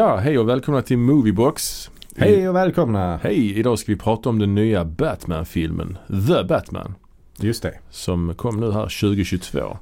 [0.00, 1.90] Ja, hej och välkomna till Moviebox.
[2.16, 3.16] Hej och välkomna!
[3.22, 6.94] Hej, idag ska vi prata om den nya Batman-filmen The Batman.
[7.40, 7.78] Just det.
[7.90, 9.78] Som kom nu här 2022.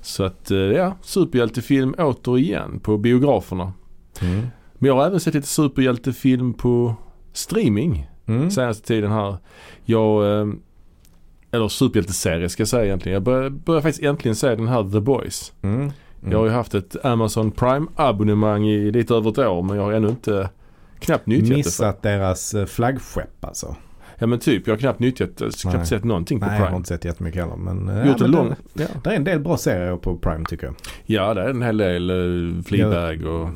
[0.00, 3.72] Så att, eh, ja, superhjältefilm återigen på biograferna.
[4.20, 4.46] Mm.
[4.74, 6.94] Men jag har även sett lite superhjältefilm på
[7.32, 8.50] streaming Mm.
[8.50, 9.36] senaste tiden här.
[9.84, 10.46] Jag, eh,
[11.50, 13.14] eller superhjälteserie ska jag säga egentligen.
[13.14, 15.52] Jag börjar, börjar faktiskt äntligen se den här The Boys.
[15.62, 15.90] Mm.
[16.20, 16.32] Mm.
[16.32, 19.84] Jag har ju haft ett Amazon Prime abonnemang i lite över ett år men jag
[19.84, 20.50] har ännu inte
[20.98, 21.56] knappt nyttjat det.
[21.56, 23.76] Missat deras eh, flaggskepp alltså.
[24.18, 25.60] Ja men typ, jag har knappt nyttjat det.
[25.62, 25.86] Knappt Nej.
[25.86, 26.76] sett någonting på Nej, jag har Prime.
[26.76, 27.56] inte sett jättemycket heller.
[27.56, 28.48] Men, eh, Gjort ja, en men lång...
[28.48, 28.54] Ja.
[28.72, 30.74] det, det är en del bra serier på Prime tycker jag.
[31.06, 33.48] ja, det är en hel del uh, Fleabag och...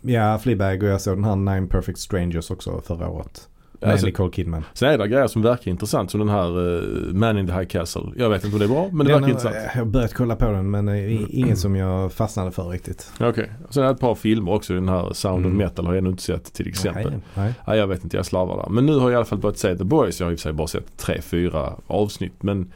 [0.00, 3.48] Ja, Fleabag och jag såg den här Nine Perfect Strangers också förra året.
[3.80, 4.64] Med Alltså, Nicole Kidman.
[4.72, 7.64] sen är det grejer som verkar intressant som den här uh, Man in the High
[7.66, 8.02] Castle.
[8.16, 9.56] Jag vet inte om det är bra men det Den verkar har- intressant.
[9.74, 13.12] Jag har börjat kolla på den men eh, i- inget som jag fastnade för riktigt.
[13.20, 13.50] Okej.
[13.68, 14.72] Och Sen är det ett par filmer också.
[14.74, 15.56] Den här Sound of Mm.
[15.56, 17.10] Metal har jag ännu inte sett till exempel.
[17.10, 17.54] Nej, nej.
[17.66, 18.68] Ja, jag vet inte, jag slarvar där.
[18.70, 20.20] Men nu har jag i alla fall börjat se The Boys.
[20.20, 22.42] Jag har i och för sig bara sett tre, fyra avsnitt.
[22.42, 22.72] Men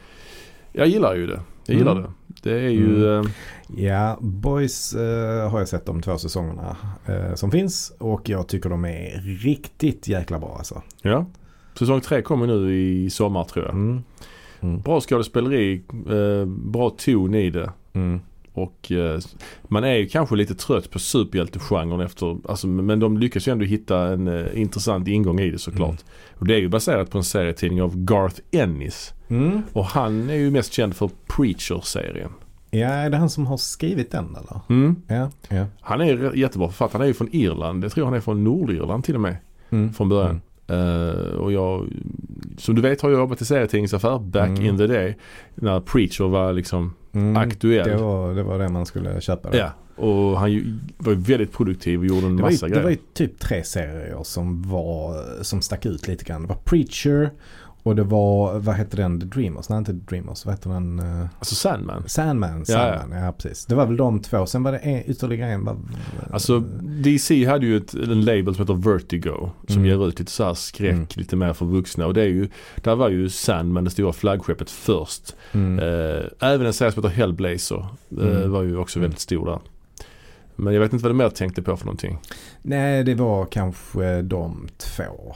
[0.71, 1.39] jag gillar ju det.
[1.65, 2.03] Jag gillar Mm.
[2.03, 2.09] det.
[2.49, 3.07] Det är ju...
[3.13, 3.25] Mm.
[3.25, 3.31] eh,
[3.77, 8.69] Ja, Boys eh, har jag sett de två säsongerna eh, som finns och jag tycker
[8.69, 10.81] de är riktigt jäkla bra alltså.
[11.01, 11.25] ja.
[11.79, 13.73] Säsong tre kommer nu i sommar tror jag.
[13.73, 14.03] Mm.
[14.61, 14.81] Mm.
[14.81, 17.71] Bra skådespeleri, eh, bra ton i det.
[18.55, 19.19] Och eh,
[19.63, 23.65] man är ju kanske lite trött på superhjältegenren efter, alltså, men de lyckas ju ändå
[23.65, 25.89] hitta en eh, intressant ingång i det såklart.
[25.89, 26.39] Mm.
[26.39, 29.13] Och det är ju baserat på en serietidning av Garth Ennis.
[29.27, 29.61] Mm.
[29.73, 32.31] Och han är ju mest känd för Preacher-serien.
[32.71, 34.59] Ja, är det han som har skrivit den eller?
[34.69, 34.95] Mm.
[35.07, 35.29] Ja.
[35.49, 35.65] ja.
[35.81, 36.97] Han är jättebra författare.
[36.97, 37.83] Han är ju från Irland.
[37.83, 39.37] Jag tror han är från Nordirland till och med.
[39.69, 39.93] Mm.
[39.93, 40.41] Från början.
[40.67, 41.87] Eh, och jag,
[42.57, 44.65] som du vet har jag jobbat i serietidningsaffär back Mm.
[44.65, 45.17] in the day.
[45.55, 47.37] När Preacher var liksom Mm.
[47.37, 47.89] aktuell.
[47.89, 49.51] Det var, det var det man skulle köpa.
[49.51, 49.57] då.
[49.57, 52.75] Ja, och han ju, var väldigt produktiv och gjorde en Det var, ju, massa det
[52.75, 52.97] var grejer.
[52.97, 56.41] ju typ tre serier som, var, som stack ut lite grann.
[56.41, 57.29] Det var Preacher
[57.85, 59.69] och det var, vad hette den, The Dreamers?
[59.69, 60.99] Nej inte The Dreamers, vad hette den?
[60.99, 62.03] eh, Alltså Sandman.
[62.07, 62.97] Sandman, Ja, ja.
[62.99, 63.65] Sandman, ja, precis.
[63.65, 64.45] Det var väl de två.
[64.45, 65.65] Sen var det en, ytterligare en.
[65.65, 65.77] Vad,
[66.31, 69.49] Alltså DC hade ju ett, en label som heter Vertigo.
[69.67, 69.85] Som Mm.
[69.85, 71.07] ger ut lite så här skräck, Mm.
[71.15, 72.05] lite mer för vuxna.
[72.05, 75.35] Och det är ju, där var ju Sandman det stora flaggskeppet först.
[75.51, 75.79] mm.
[75.79, 77.85] Eh, även en serie som heter Hellblazer
[78.21, 78.51] eh, Mm.
[78.51, 79.03] var ju också Mm.
[79.03, 79.59] väldigt stor där.
[80.55, 82.17] Men jag vet inte vad du mer tänkte på för någonting.
[82.61, 85.35] Nej, det var kanske de två.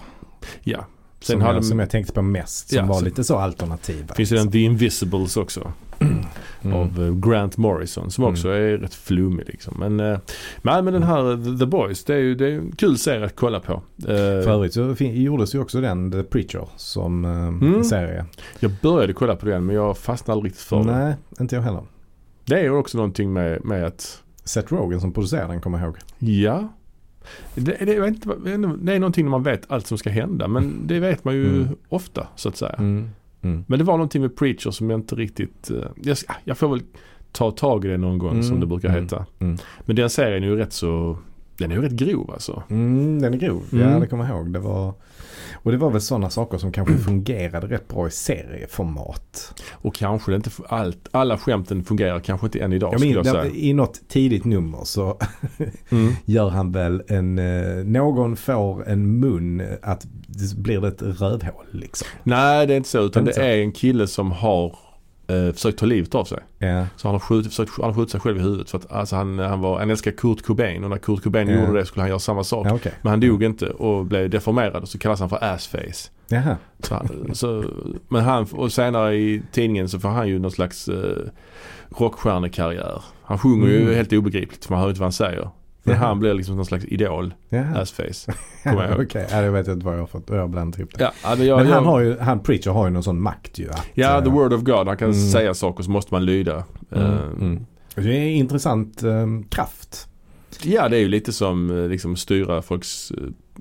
[0.64, 0.86] Ja.
[1.22, 2.70] Sen Som, hade jag, som jag tänkte på mest.
[2.70, 4.16] Som Ja, var så- lite så alternativa.
[4.16, 5.72] finns det den The Invisibles också.
[6.62, 6.76] Mm.
[6.78, 9.76] Av eh, Grant Morrison som också är rätt flummig liksom.
[9.80, 10.20] Men, eh,
[10.62, 12.98] nej, men den här eh, The Boys det är ju det är ju en kul
[12.98, 13.82] serie att kolla på.
[14.06, 17.84] För övrigt så gjordes ju också den The Preacher som Mm.
[17.84, 18.26] serie.
[18.60, 20.86] jag började kolla på den men jag fastnade aldrig riktigt för den.
[20.88, 21.84] Nej, inte jag heller.
[22.46, 25.86] Det är ju också någonting med, med att Seth Rogen som producerade den kommer jag
[25.88, 25.98] ihåg.
[26.20, 26.70] Ja.
[27.56, 28.30] Det, det, vet inte,
[28.82, 31.48] det är någonting när man vet allt som ska hända men det vet man ju
[31.62, 31.68] Mm.
[31.90, 32.76] ofta så att säga.
[32.78, 33.10] Mm.
[33.42, 33.64] Mm.
[33.68, 36.82] Men det var någonting med Preacher som jag inte riktigt, eh, jag, jag får väl
[37.32, 38.60] ta tag i det någon gång som Mm.
[38.60, 39.04] det brukar Mm.
[39.04, 39.26] heta.
[39.40, 39.58] Mm.
[39.86, 41.18] Men den serien är ju rätt så,
[41.58, 42.64] den är ju rätt grov alltså.
[42.70, 43.64] Mm, den är grov.
[43.72, 43.90] Mm.
[43.94, 44.54] Ja, det kommer jag ihåg.
[44.54, 44.94] Det var,
[45.54, 49.54] och det var väl sådana saker som kanske fungerade rätt bra i serieformat.
[49.72, 53.36] Och kanske det inte, allt, alla skämten fungerar kanske inte än idag skulle minns, jag
[53.44, 53.54] säga.
[53.56, 55.18] I något tidigt nummer så
[55.90, 56.14] Mm.
[56.26, 61.66] gör han väl en, eh, någon får en mun att det blir det ett rövhål
[61.72, 62.08] liksom.
[62.24, 63.42] Nej det är inte så utan det så.
[63.42, 64.76] är en kille som har
[65.30, 66.38] eh, försökt ta livet av sig.
[66.58, 66.86] Ja.
[66.96, 69.16] Så han har skjutit, försökt, han har skjutit sig själv i huvudet för att alltså
[69.16, 71.60] han, han, var, han älskar Kurt Cobain och när Kurt Cobain Ja.
[71.66, 72.68] gjorde det skulle han göra samma sak.
[72.72, 72.92] Okej.
[73.02, 76.10] Men han dog inte och blev deformerad och så kallas han för assface.
[76.28, 76.58] Jaha.
[76.80, 77.64] Så, han- så,
[78.08, 81.18] men han, och senare i tidningen så får han ju någon slags eh,
[81.98, 83.04] rockstjärnekarriär.
[83.24, 83.96] Han sjunger ju Mm.
[83.96, 85.50] helt obegripligt för man hör inte vad han säger.
[85.90, 87.78] Men han blir liksom någon slags idol, Jaha.
[87.82, 88.32] assface.
[89.00, 90.24] Okej, ja, det vet jag inte vad jag har fått.
[90.30, 91.04] Jag har blandat ihop det.
[91.04, 93.22] Ja, ja, men jag, Men han jag, har ju, han Preacher har ju någon sån
[93.22, 93.70] makt ju.
[93.70, 94.88] Att, ja, the eh, word of God.
[94.88, 95.30] Han kan Mm.
[95.32, 96.64] säga saker så måste man lyda.
[96.92, 97.66] Mm, Eh, mm.
[97.96, 100.08] Det är en intressant eh, kraft.
[100.64, 103.12] Ja, det är ju lite som eh, liksom styra folks,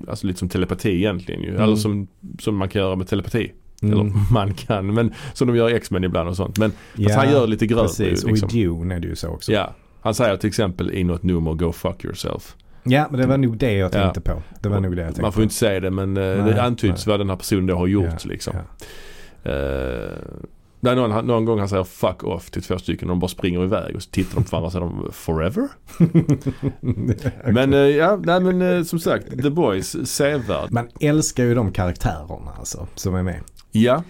[0.07, 1.49] alltså lite som telepati egentligen ju.
[1.49, 1.61] Mm.
[1.61, 2.07] Eller som,
[2.39, 3.51] som man kan göra med telepati.
[3.81, 3.93] Mm.
[3.99, 6.57] Eller man kan, men som de gör i X-Men ibland och sånt.
[6.57, 6.71] Men
[7.03, 8.31] fast han gör lite grövre Precis, liksom.
[8.47, 9.51] och i Dune är det ju så också.
[9.51, 12.55] Ja, han säger till exempel i något nummer Go fuck yourself.
[12.83, 13.89] Ja, men det var nog det jag Ja.
[14.01, 14.41] tänkte på.
[14.61, 15.43] Det var nog det jag tänkte Man får på.
[15.43, 17.11] inte säga det men eh, Nej, det antyds nej.
[17.13, 18.53] vad den här personen då har gjort Ja, liksom.
[18.55, 19.51] ja.
[20.81, 23.63] Där någon, någon gång han säger fuck off till två stycken och de bara springer
[23.63, 25.67] iväg och så tittar de på varandra och säger de forever?
[27.53, 30.71] Men eh, ja, nej men eh, som sagt The Boys, sevärd.
[30.71, 33.39] Man älskar ju de karaktärerna alltså, som är med.
[33.71, 34.03] Ja,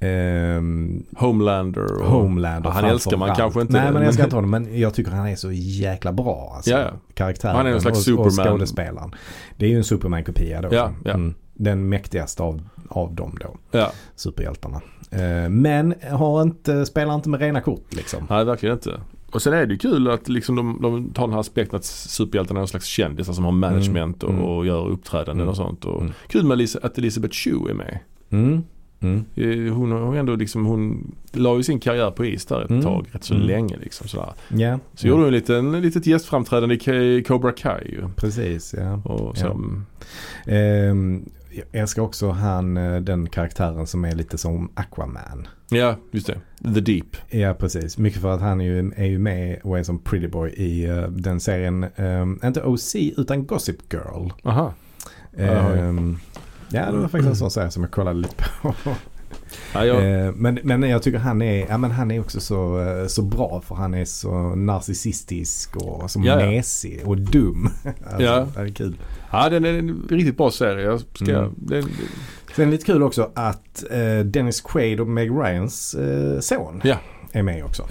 [0.00, 2.06] Ehm, Homelander och...
[2.06, 3.68] Homelander han älskar man framför kanske allt.
[3.70, 3.82] inte.
[3.82, 4.50] Nej, men- älskar inte honom.
[4.50, 6.52] Men jag tycker han är så jäkla bra.
[6.56, 6.90] Alltså, Ja, ja.
[7.14, 8.52] Karaktären Han är en slags och, och Superman.
[8.52, 9.14] skådespelaren.
[9.56, 10.68] Det är ju en Superman-kopia då.
[10.72, 11.12] Ja, ja.
[11.12, 11.34] Mm.
[11.54, 13.56] Den mäktigaste av, av dem då.
[13.78, 14.80] Ja, Superhjältarna.
[15.10, 18.26] Eh, men har inte, spelar inte med rena kort liksom.
[18.30, 19.00] nej verkligen inte.
[19.32, 21.84] Och sen är det ju kul att liksom de, de tar den här aspekten att
[21.84, 24.42] superhjältarna är någon slags kändisar som har management och, Mm.
[24.44, 25.48] och gör uppträdanden Mm.
[25.48, 25.84] och sånt.
[25.84, 26.12] Och Mm.
[26.28, 27.98] Kul med Elisa, att Elisabeth Shue är med.
[28.30, 28.62] Mm.
[29.04, 29.24] Mm.
[29.68, 32.82] Eh, Hon har ändå liksom, hon la ju sin karriär på is där ett Mm.
[32.82, 33.46] tag, rätt så Mm.
[33.46, 34.32] länge liksom sådär.
[34.48, 38.02] Ja, Så gjorde hon en liten, litet gästframträdande i Cobra Kai ju.
[38.16, 38.74] precis.
[38.78, 38.92] Ja.
[39.04, 40.52] Och så, Ja.
[40.52, 45.48] Ehm, jag älskar också han, eh, den karaktären som är lite som Aquaman.
[45.70, 46.40] ja, just det.
[46.74, 47.16] The Deep.
[47.30, 47.98] Ja, precis.
[47.98, 50.84] Mycket för att han är ju, är ju med och är som Pretty Boy i
[50.84, 54.28] eh, den serien, ehm, inte OC utan Gossip Girl.
[54.44, 54.74] Aha.
[55.36, 56.18] Ehm,
[56.74, 58.74] ja, det var faktiskt en sån serie som jag kollade lite på.
[59.74, 62.80] Ja, jag, Eh, men, men jag tycker han är, ja, men han är också så,
[62.80, 66.46] eh, så bra för han är så narcissistisk och så Ja, ja.
[66.50, 67.68] mesig och dum.
[68.06, 68.46] alltså, Ja.
[68.54, 68.96] Det är kul.
[69.32, 70.98] ja, den är en riktigt bra serie.
[70.98, 71.52] Ska, Mm.
[71.56, 71.84] den,
[72.56, 75.96] Sen lite kul också att eh, Dennis Quaid och Meg Ryans
[76.40, 76.82] son
[77.32, 77.84] är med också.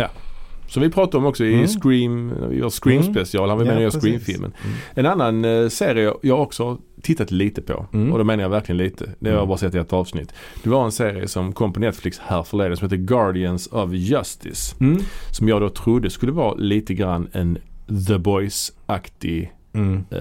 [0.74, 1.68] Som vi pratade om också i Mm.
[1.68, 3.14] Scream, vi gör Scream Mm.
[3.14, 3.50] special.
[3.50, 4.02] Han var med Ja, precis.
[4.02, 4.54] Scream-filmen.
[4.64, 4.76] Mm.
[4.96, 8.12] En annan eh, serie jag också tittat lite på Mm.
[8.12, 9.06] och då menar jag verkligen lite.
[9.20, 9.48] Det har jag Mm.
[9.48, 10.34] bara sett i ett avsnitt.
[10.64, 14.76] Det var en serie som kom på Netflix här förleden som heter Guardians of Justice.
[15.32, 17.58] Som jag då trodde skulle vara lite grann en
[18.08, 20.04] The Boys-aktig Mm.
[20.12, 20.20] eh,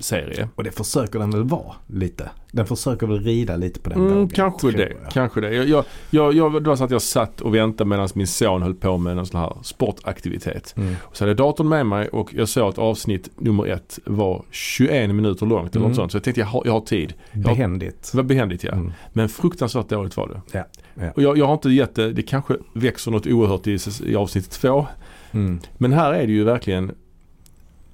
[0.00, 0.48] serie.
[0.54, 2.30] Och det försöker den väl vara lite.
[2.52, 4.28] Den försöker väl rida lite på den Mm, vågen.
[4.28, 4.82] kanske det.
[5.02, 5.10] jag.
[5.12, 5.54] Kanske det.
[5.54, 8.62] Jag, jag, jag, jag, det var så att jag satt och väntade medan min son
[8.62, 10.74] höll på med en sån här sportaktivitet.
[10.76, 10.94] Mm.
[11.12, 15.10] Så hade jag datorn med mig och jag såg att avsnitt nummer ett var 21
[15.14, 15.88] minuter långt eller Mm.
[15.88, 16.12] något sånt.
[16.12, 17.14] Så jag tänkte jag har, jag har tid.
[17.32, 18.08] Behändigt.
[18.12, 18.72] Det var behändigt ja.
[18.72, 18.92] Mm.
[19.12, 20.58] Men fruktansvärt dåligt var det.
[20.58, 20.64] Ja,
[20.94, 21.10] ja.
[21.16, 24.50] Och jag, jag har inte gett det, det kanske växer något oerhört i, i avsnitt
[24.50, 24.86] två.
[25.30, 25.60] Mm.
[25.78, 26.92] Men här är det ju verkligen,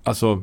[0.05, 0.43] alltså,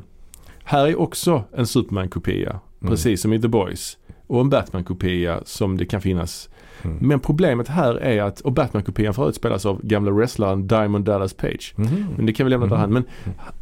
[0.70, 2.50] här är också en Superman-kopia.
[2.80, 2.90] Mm.
[2.90, 3.96] Precis som i The Boys.
[4.26, 6.48] Och en Batman-kopia som det kan finnas.
[6.82, 6.96] Mm.
[7.00, 11.74] Men problemet här är att, och Batman-kopian förut spelas av gamla wrestlaren Diamond Dallas Page.
[11.76, 12.06] Mhm.
[12.16, 12.92] Men det kan vi lämna därhän.
[12.92, 13.04] Men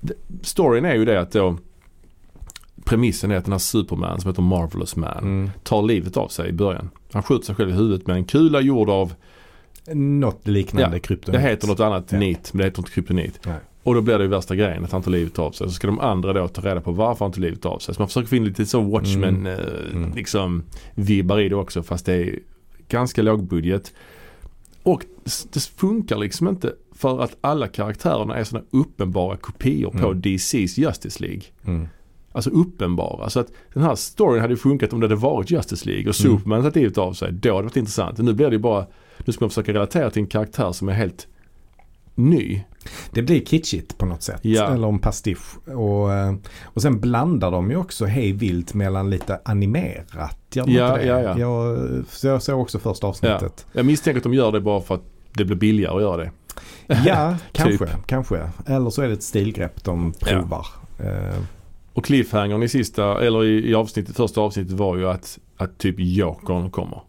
[0.00, 1.56] d- storyn är ju det att då
[2.84, 5.50] Premissen är att den här Superman som heter Marvelous Man Mm.
[5.62, 6.90] tar livet av sig i början.
[7.12, 9.12] Han skjuter sig själv i huvudet med en kula gjord av,
[9.94, 11.40] Något liknande Ja, kryptonit.
[11.40, 12.18] det heter något annat, Ja.
[12.18, 13.40] nit, men det heter inte kryptonit.
[13.46, 13.56] Nej.
[13.82, 15.66] Och då blir det ju värsta grejen att han tar livet av sig.
[15.68, 17.94] Så ska de andra då ta reda på varför han tar livet av sig.
[17.94, 19.46] Så man försöker få in lite så Watchmen Mm.
[19.46, 20.12] eh, Mm.
[20.14, 20.62] liksom
[20.94, 22.38] vibbar i det också fast det är
[22.88, 23.92] ganska låg budget.
[24.82, 25.04] Och
[25.52, 30.20] det funkar liksom inte för att alla karaktärerna är sådana uppenbara kopior på Mm.
[30.22, 31.42] DC's Justice League.
[31.66, 31.88] Mm.
[32.32, 33.30] Alltså uppenbara.
[33.30, 36.20] Så att den här storyn hade ju funkat om det hade varit Justice League och
[36.20, 36.38] Mm.
[36.38, 37.32] Superman tagit livet av sig.
[37.32, 38.18] Då hade det varit intressant.
[38.18, 38.86] Nu blir det ju bara,
[39.24, 41.26] nu ska man försöka relatera till en karaktär som är helt
[42.18, 42.62] ny.
[43.10, 44.40] Det blir kitschigt på något sätt.
[44.42, 44.66] Ja.
[44.72, 45.68] Eller en pastisch.
[45.68, 46.34] Och, eh,
[46.64, 50.36] och sen blandar de ju också hej vilt mellan lite animerat.
[50.54, 51.38] Ja, ja, ja.
[51.38, 51.78] Jag,
[52.22, 53.66] jag såg också första avsnittet.
[53.72, 56.30] Jag misstänker att de gör det bara för att det blir billigare att göra det.
[57.06, 58.06] Ja, kanske, Typ.
[58.06, 58.50] kanske.
[58.66, 60.66] Eller så är det ett stilgrepp de provar.
[60.98, 61.38] Eh,
[61.92, 65.94] Och cliffhangern i sista, eller i, i avsnittet, första avsnittet var ju att, att typ
[65.98, 67.02] Jokern kommer.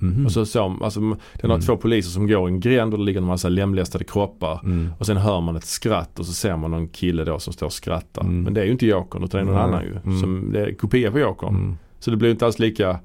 [0.00, 0.26] Mhm.
[0.26, 1.04] Och så så, alltså är
[1.42, 1.60] några Mm.
[1.60, 4.60] två poliser som går i en gränd och det ligger en massa lemlästade kroppar.
[4.64, 4.88] mm.
[4.98, 7.66] Och sen hör man ett skratt och så ser man någon kille då som står
[7.66, 8.22] och skrattar.
[8.22, 8.42] Mm.
[8.42, 9.96] Men det är ju inte Jokern utan det är någon annan ju.
[10.04, 10.20] Mm.
[10.20, 11.54] Som, det är kopia på Jokern.
[11.54, 11.76] Mm.
[11.98, 12.98] Så det blir inte alls lika,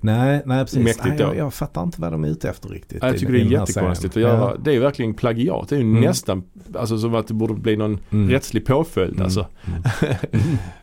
[0.00, 0.84] Nej, nej precis.
[0.84, 3.02] Mäktigt nej, jag, jag fattar inte vad de är ute efter riktigt.
[3.02, 4.28] jag i- tycker i det är den jättekonstigt att serien.
[4.30, 4.56] göra.
[4.56, 5.68] Det är ju verkligen plagiat.
[5.68, 6.00] Det är ju Mm.
[6.00, 6.42] nästan,
[6.74, 7.98] alltså som att det borde bli någon.
[8.10, 8.30] Mm.
[8.30, 9.24] rättslig påföljd Mm.
[9.24, 9.46] alltså.
[9.66, 9.82] Mm.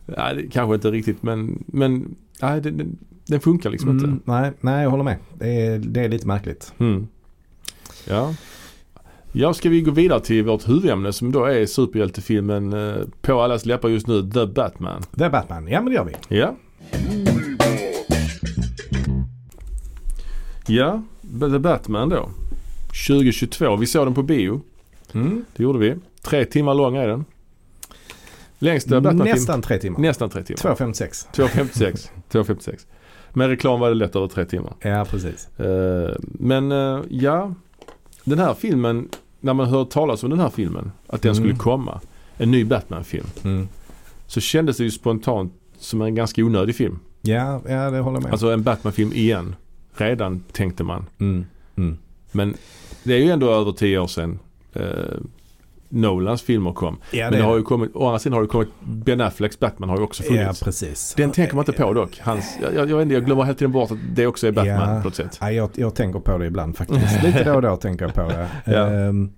[0.06, 2.86] nej, det kanske inte riktigt men, men nej, det, det,
[3.28, 4.32] den funkar liksom Mm, inte.
[4.32, 5.18] nej, nej, jag håller med.
[5.34, 6.74] Det är, det är lite märkligt.
[6.78, 7.08] Mm.
[8.08, 8.34] Ja.
[9.32, 13.66] Ja, ska vi gå vidare till vårt huvudämne som då är superhjältefilmen eh, på allas
[13.66, 15.02] läppar just nu, The Batman.
[15.18, 16.38] The Batman, ja men det gör vi.
[16.38, 16.56] Ja.
[20.68, 21.02] Ja,
[21.40, 22.30] The Batman då.
[23.08, 23.76] 2022.
[23.76, 24.62] Vi såg den på bio.
[25.14, 25.46] Mm.
[25.56, 25.96] Det gjorde vi.
[26.22, 27.26] Tre timmar lång är den.
[28.60, 29.36] Längsta Batman-film.
[29.36, 30.00] Nästan tre timmar.
[30.00, 30.76] Nästan tre timmar.
[30.76, 31.28] 2.56.
[31.34, 32.10] 2.56.
[32.32, 32.86] 2.56.
[33.34, 34.74] Med reklam var det lätt över tre timmar.
[34.80, 35.60] Ja, precis.
[35.60, 37.54] Eh, men eh, ja,
[38.24, 39.10] den här filmen,
[39.40, 41.44] när man hör talas om den här filmen, att den Mm.
[41.44, 42.00] skulle komma,
[42.38, 43.68] en ny Batman-film, Mm.
[44.28, 47.00] så kändes det ju spontant som en ganska onödig film.
[47.22, 48.32] Ja, ja, det håller jag med.
[48.32, 49.56] Alltså en Batman-film igen.
[49.98, 51.06] Redan tänkte man.
[51.20, 51.46] mm.
[51.76, 51.98] Mm.
[52.32, 52.54] Men
[53.04, 54.40] det är ju ändå över tio år sedan.
[54.74, 55.18] Eh,
[55.90, 56.98] Nolans filmer kom.
[57.12, 59.90] Ja, Men det har ju kommit, å andra sidan har det kommit, Ben Afflecks Batman
[59.90, 60.64] har ju också Ja, funnits.
[60.64, 61.14] precis.
[61.18, 62.20] Den tänker man inte på dock.
[62.20, 65.02] Hans, jag, jag, jag, glömmer hela tiden bort att det också är Batman Ja.
[65.02, 65.38] på ett sätt.
[65.42, 67.24] Ja, jag, jag tänker på det ibland faktiskt.
[67.24, 68.48] Lite då och då tänker jag på det.
[68.66, 68.88] Ja.
[68.88, 69.30] Ehm,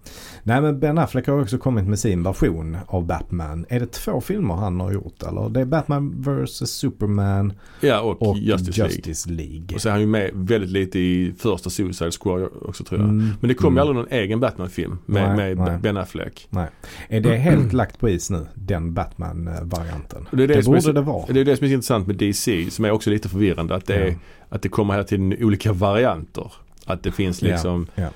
[0.44, 3.66] nej men Ben Affleck har också kommit med sin version av Batman.
[3.70, 5.50] Är det två filmer han har gjort eller?
[5.50, 8.96] Det är Batman vs Superman Ja, och, och Justice, League.
[8.96, 9.76] Justice League.
[9.76, 13.10] Och så är han ju med väldigt lite i första Suicide Squad också tror jag.
[13.10, 13.82] Mm, Men det kom ju mm.
[13.82, 15.78] aldrig någon egen Batman-film med, Nej, med nej.
[15.78, 16.39] Ben Affleck.
[17.10, 18.46] Är det helt lagt på is nu?
[18.56, 20.28] Den Batman-varianten?
[20.32, 21.26] Det är det Det, är borde så- det vara.
[21.34, 23.76] Det är det som är intressant med DC som är också lite förvirrande.
[23.76, 24.16] Att det, är,
[24.50, 26.52] att det kommer hela tiden olika varianter.
[26.86, 28.08] Att det finns liksom ja.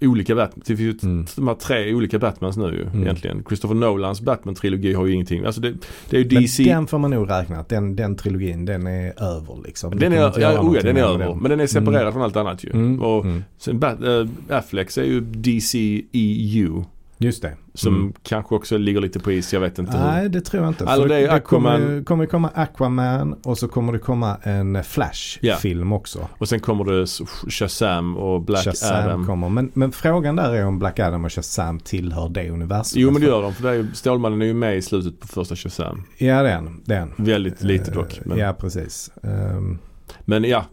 [0.00, 0.62] olika Batman.
[0.66, 1.26] Det finns ju Mm.
[1.36, 3.02] de här tre olika Batmans nu ju Mm.
[3.02, 3.44] egentligen.
[3.48, 5.44] Christopher Nolans Batman-trilogi har ju ingenting.
[5.44, 5.72] Alltså det,
[6.10, 6.64] det är ju Men DC.
[6.64, 9.98] den får man nog räkna att den, den trilogin den är över liksom.
[9.98, 10.28] Den är, ja,
[10.60, 11.18] oh ja, den är över.
[11.18, 12.12] med Men den är separerad Mm.
[12.12, 12.70] från allt annat ju.
[12.70, 13.44] Mm, Och mm.
[13.58, 16.84] sen Bat, äh, Afflecks är ju DC EU.
[17.22, 17.56] Just det.
[17.74, 18.12] Som Mm.
[18.22, 19.52] kanske också ligger lite på is.
[19.52, 20.04] Jag vet inte hur.
[20.04, 20.86] Nej, det tror jag inte.
[20.86, 26.28] Alltså, det är kommer, kommer komma Aquaman och så kommer det komma en Flash-film också.
[26.38, 27.06] Och sen kommer det
[27.50, 29.26] Shazam och Black Shazam Adam.
[29.26, 29.48] kommer.
[29.48, 33.02] Men, men frågan där är om Black Adam och Shazam tillhör det universumet.
[33.02, 33.54] Jo men det gör de.
[33.54, 36.02] För det är, Stålmannen är ju med i slutet på första Shazam.
[36.18, 36.72] Ja, det är.
[36.84, 37.12] Det en.
[37.16, 38.12] Väldigt lite dock.
[38.18, 39.10] Eh, Men Ja, precis.
[39.22, 39.78] Ehm,
[40.24, 40.64] Men ja,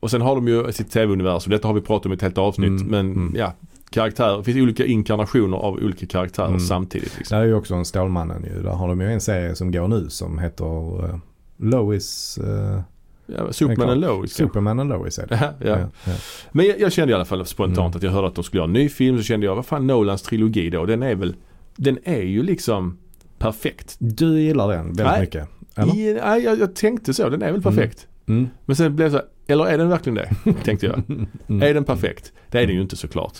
[0.00, 1.50] och sen har de ju sitt tv-universum.
[1.50, 2.68] Detta har vi pratat om i ett helt avsnitt.
[2.80, 3.34] Mm, Men mm.
[3.36, 3.52] ja,
[3.94, 4.38] karaktärer.
[4.38, 6.60] Det finns olika inkarnationer av olika karaktärer Mm.
[6.60, 7.18] samtidigt.
[7.18, 7.36] Liksom.
[7.36, 8.62] där är ju också en Stålmannen ju.
[8.62, 11.16] Där har de ju en serie som går nu som heter eh,
[11.56, 12.80] Lois, uh,
[13.26, 14.32] Ja, Superman och Lois.
[14.34, 15.36] Superman och Lois är det.
[15.60, 15.78] Ja, ja.
[16.04, 16.12] ja.
[16.52, 17.96] Men jag, jag kände i alla fall spontant Mm.
[17.96, 19.16] att jag hörde att de skulle göra en ny film.
[19.16, 20.86] Så kände jag, vad fan Nolans trilogi då?
[20.86, 21.34] Den är väl,
[21.76, 22.98] den är ju liksom
[23.38, 23.96] perfekt.
[23.98, 25.20] Du gillar den väldigt Nej.
[25.20, 25.48] mycket?
[25.76, 25.96] Eller?
[25.96, 27.28] I, nej, jag, jag tänkte så.
[27.28, 28.06] Den är väl perfekt.
[28.26, 28.48] Mm.
[28.64, 30.52] Men sen blev det så här, eller är den verkligen det?
[30.64, 31.02] Tänkte jag.
[31.48, 31.62] Mm.
[31.62, 32.32] Är den perfekt?
[32.50, 33.38] Det är den ju inte såklart.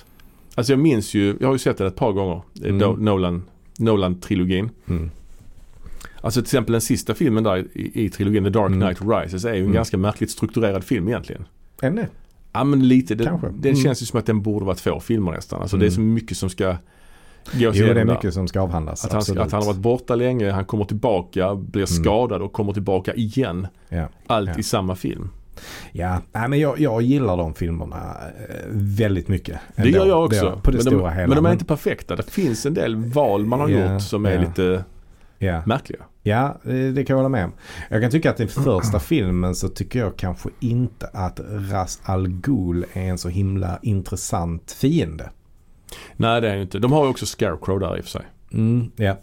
[0.54, 2.42] Alltså jag minns ju, jag har ju sett den ett par gånger.
[2.64, 2.92] eh, Mm.
[3.04, 3.42] Nolan,
[3.78, 4.70] Nolan-trilogin.
[4.88, 5.11] Mm.
[6.20, 8.80] Alltså till exempel den sista filmen där i, i trilogin The Dark Mm.
[8.80, 9.75] Knight Rises är ju en Mm.
[9.75, 11.44] ganska märkligt strukturerad film egentligen.
[11.82, 12.08] Är det?
[12.52, 13.14] Ja men lite.
[13.14, 13.49] Det, Kanske.
[13.58, 13.82] det Mm.
[13.82, 15.62] känns ju som att den borde vara två filmer nästan.
[15.62, 16.76] Alltså det är så mycket som ska
[17.52, 18.04] Jo, det är där.
[18.04, 19.04] mycket som ska avhandlas.
[19.04, 19.40] Att han, absolut.
[19.42, 23.66] att han har varit borta länge, han kommer tillbaka, blir skadad och kommer tillbaka igen.
[23.88, 24.08] Ja.
[24.26, 24.58] Allt Ja.
[24.58, 25.30] i samma film.
[25.92, 28.16] Ja, nej, men jag, jag gillar de filmerna
[28.49, 29.61] eh, väldigt mycket.
[29.76, 29.99] Det ändå.
[29.99, 30.50] gör jag också.
[30.50, 31.26] Det- På det men, stora de, hela.
[31.26, 32.16] men de är inte perfekta.
[32.16, 34.40] Det finns en del val man har Ja, gjort som är ja.
[34.40, 34.84] lite
[35.38, 36.00] Ja, märkliga.
[36.23, 37.52] ja det, det kan jag hålla med om.
[37.90, 41.40] Jag kan tycka att i första filmen så tycker jag kanske inte att
[41.73, 45.30] Ras Al Ghul är en så himla intressant fiende.
[46.16, 46.78] Nej det är ju inte.
[46.78, 48.23] De har ju också Scarecrow där i och för sig.
[48.52, 49.16] Mm, ja.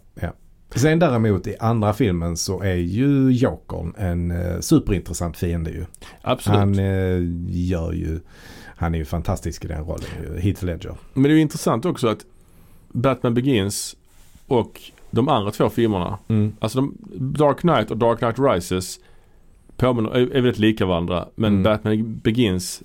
[0.76, 5.86] Sen däremot i andra filmen så är ju Jokern en eh, superintressant fiende ju.
[6.22, 6.60] Absolut.
[6.60, 8.20] Han eh, gör ju,
[8.66, 10.96] han är ju fantastisk i den rollen Heath Ledger.
[11.14, 12.26] Men det är ju intressant också att
[12.92, 13.96] Batman Begins
[14.48, 16.18] och de andra två filmerna.
[16.28, 16.56] Mm.
[16.60, 16.96] Alltså de,
[17.38, 19.00] Dark Knight och Dark Knight Rises
[19.78, 21.28] påminner, är, är väldigt lika varandra.
[21.36, 21.64] Men Mm.
[21.64, 22.84] Batman Begins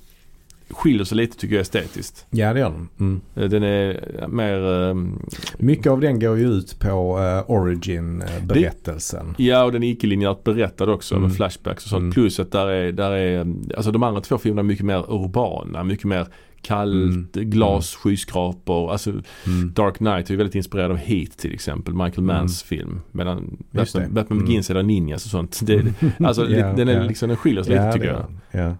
[0.71, 2.27] skiljer sig lite tycker jag estetiskt.
[2.31, 2.89] Ja det gör de.
[3.01, 3.21] Mm.
[3.35, 5.19] Eh, Den är mer, ehm,
[5.59, 9.35] Mycket av den går ju ut på uh, origin-berättelsen.
[9.39, 11.29] ja och den är icke-linjärt berättad också Mm.
[11.29, 12.01] med flashbacks och sånt.
[12.01, 12.13] Mm.
[12.13, 13.47] Plus att där är, där är,
[13.77, 16.27] alltså de andra två filmerna är mycket mer urbana, mycket mer
[16.63, 18.93] kallt, glas, skyskrapor.
[18.93, 19.73] Alltså Mm.
[19.75, 23.01] Dark Knight är väldigt inspirerad av Heat till exempel, Michael Manns film.
[23.13, 24.15] Medan Batman.
[24.15, 24.47] Batman Mm.
[24.47, 25.61] Begins är där ninjas och sånt.
[25.63, 25.85] Det,
[26.25, 27.03] alltså lite- den, är ja.
[27.03, 28.75] liksom, den skiljer sig lite Ja, tycker jag.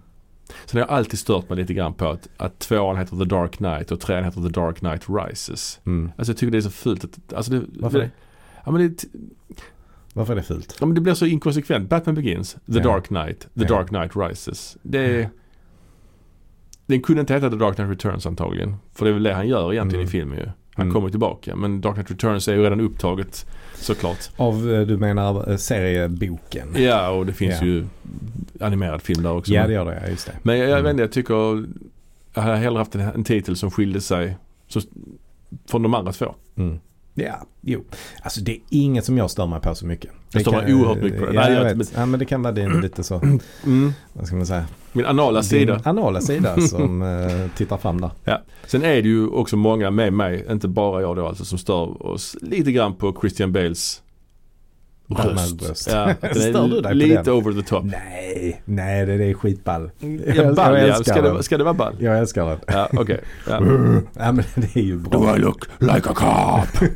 [0.49, 0.53] Ja.
[0.65, 3.57] Sen har jag alltid stört mig lite grann på att, att tvåan heter The Dark
[3.57, 5.79] Knight och trean heter The Dark Knight Rises.
[5.85, 6.11] Mm.
[6.17, 8.11] Alltså jag tycker det är så fult att, alltså det, Varför det?
[8.65, 9.05] Ja men, det,
[10.13, 10.77] Varför är det fult?
[10.79, 11.89] ja men det blir så inkonsekvent.
[11.89, 12.83] Batman Begins, The Ja.
[12.83, 13.67] Dark Knight, The Ja.
[13.67, 14.77] Dark Knight Rises.
[14.81, 15.29] Det är,
[16.85, 18.75] Den kunde inte heta The Dark Knight Returns antagligen.
[18.93, 20.07] För det är väl det han gör egentligen Mm.
[20.07, 20.49] i filmen ju.
[20.77, 20.93] Han Mm.
[20.93, 21.55] kommer tillbaka.
[21.55, 24.17] Men Dark Knight Returns är ju redan upptaget såklart.
[24.37, 26.67] Av, eh, du menar eh, serieboken?
[26.77, 27.67] Ja och det finns Ja.
[27.67, 27.85] ju
[28.59, 29.53] animerad film där också.
[29.53, 30.33] Ja det gör det, ja, just det.
[30.43, 30.99] Men jag, jag Mm.
[30.99, 31.33] jag tycker
[32.33, 34.81] jag hade hellre haft en, en titel som skilde sig så,
[35.69, 36.35] från de andra två.
[36.57, 36.79] Mm.
[37.19, 37.83] Ja, jo.
[38.21, 40.11] Alltså det är inget som jag stör mig på så mycket.
[40.31, 41.33] Jag stör mig oerhört mycket på det.
[41.33, 41.93] Ja, Nej, jag vet.
[41.95, 43.15] Ja, men det kan vara din lite så,
[43.65, 43.93] Mm.
[44.13, 44.65] vad ska man säga?
[44.93, 45.73] Min anala sida.
[45.75, 48.11] Din anala sida som eh, tittar fram där.
[48.67, 52.05] Sen är det ju också många med mig, inte bara jag då alltså, som stör
[52.05, 54.01] oss lite grann på Christian Bales.
[55.07, 55.89] Batman-röst.
[55.91, 57.33] Ja, Stör du dig på lite den?
[57.33, 57.85] over the top.
[57.85, 59.91] Nej, nej det, det är skitball.
[60.35, 60.95] Ja, ball jag ja.
[60.95, 61.35] älskar Ska den.
[61.35, 61.95] det, ska det vara ball?
[61.99, 62.59] Jag älskar den.
[62.67, 63.19] Ja, okej.
[63.49, 63.59] Ja.
[64.13, 65.35] Ja men det är ju Do bra.
[65.35, 66.89] I look like a cop?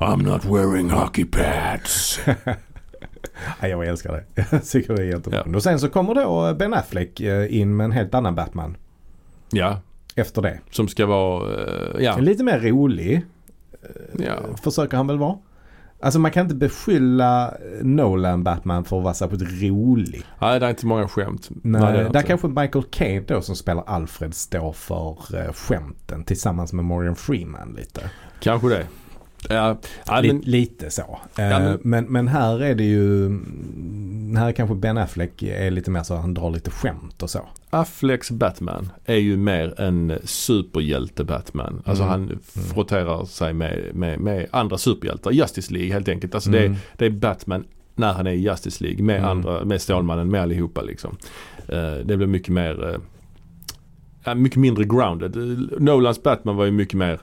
[0.00, 2.20] I'm not wearing hockey pads.
[3.60, 4.44] Ja, jag älskar det.
[4.50, 5.42] Jag tycker det är jättebra.
[5.46, 5.56] Ja.
[5.56, 8.76] Och sen så kommer då Ben Affleck eh, in med en helt annan Batman.
[9.50, 9.80] Ja,
[10.14, 10.58] efter det.
[10.70, 12.16] Som ska vara, eh, ja.
[12.18, 13.22] Lite mer rolig
[14.18, 14.32] ja.
[14.62, 15.38] försöker han väl vara.
[16.02, 20.24] Alltså man kan inte beskylla Nolan Batman för att vara särskilt rolig.
[20.40, 21.48] Nej, det är inte många skämt.
[21.62, 26.24] Nej, det är där kanske Michael Caine då som spelar Alfred står för eh, skämten
[26.24, 28.10] tillsammans med Morgan Freeman lite.
[28.40, 28.86] Kanske det.
[29.48, 31.18] Ja, men, lite så.
[31.38, 35.42] Eh, Ja, men- men, men här är det ju, mm, här är kanske Ben Affleck
[35.42, 37.40] är lite mer så att han drar lite skämt och så.
[37.70, 41.82] Afflecks Batman är ju mer en superhjälte-Batman.
[41.84, 42.10] Alltså Mm.
[42.10, 42.38] han
[42.74, 45.30] frotterar sig med, med, med andra superhjältar.
[45.30, 46.34] Justice League helt enkelt.
[46.34, 46.78] Alltså det, är, Mm.
[46.96, 49.30] det är Batman när han är i Justice League med Mm.
[49.30, 51.16] andra, med Stålmannen, med allihopa liksom.
[51.68, 53.00] Eh, det blir mycket mer,
[54.24, 55.36] eh, mycket mindre grounded.
[55.36, 57.20] Eh, Nolans Batman var ju mycket mer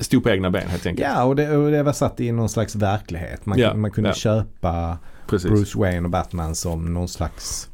[0.00, 1.08] stod på egna ben helt enkelt.
[1.08, 3.46] Ja, och det, och det var satt i någon slags verklighet.
[3.46, 4.14] Man, Ja, man kunde ja.
[4.14, 5.50] köpa Precis.
[5.50, 7.68] Bruce Wayne och Batman som någon slags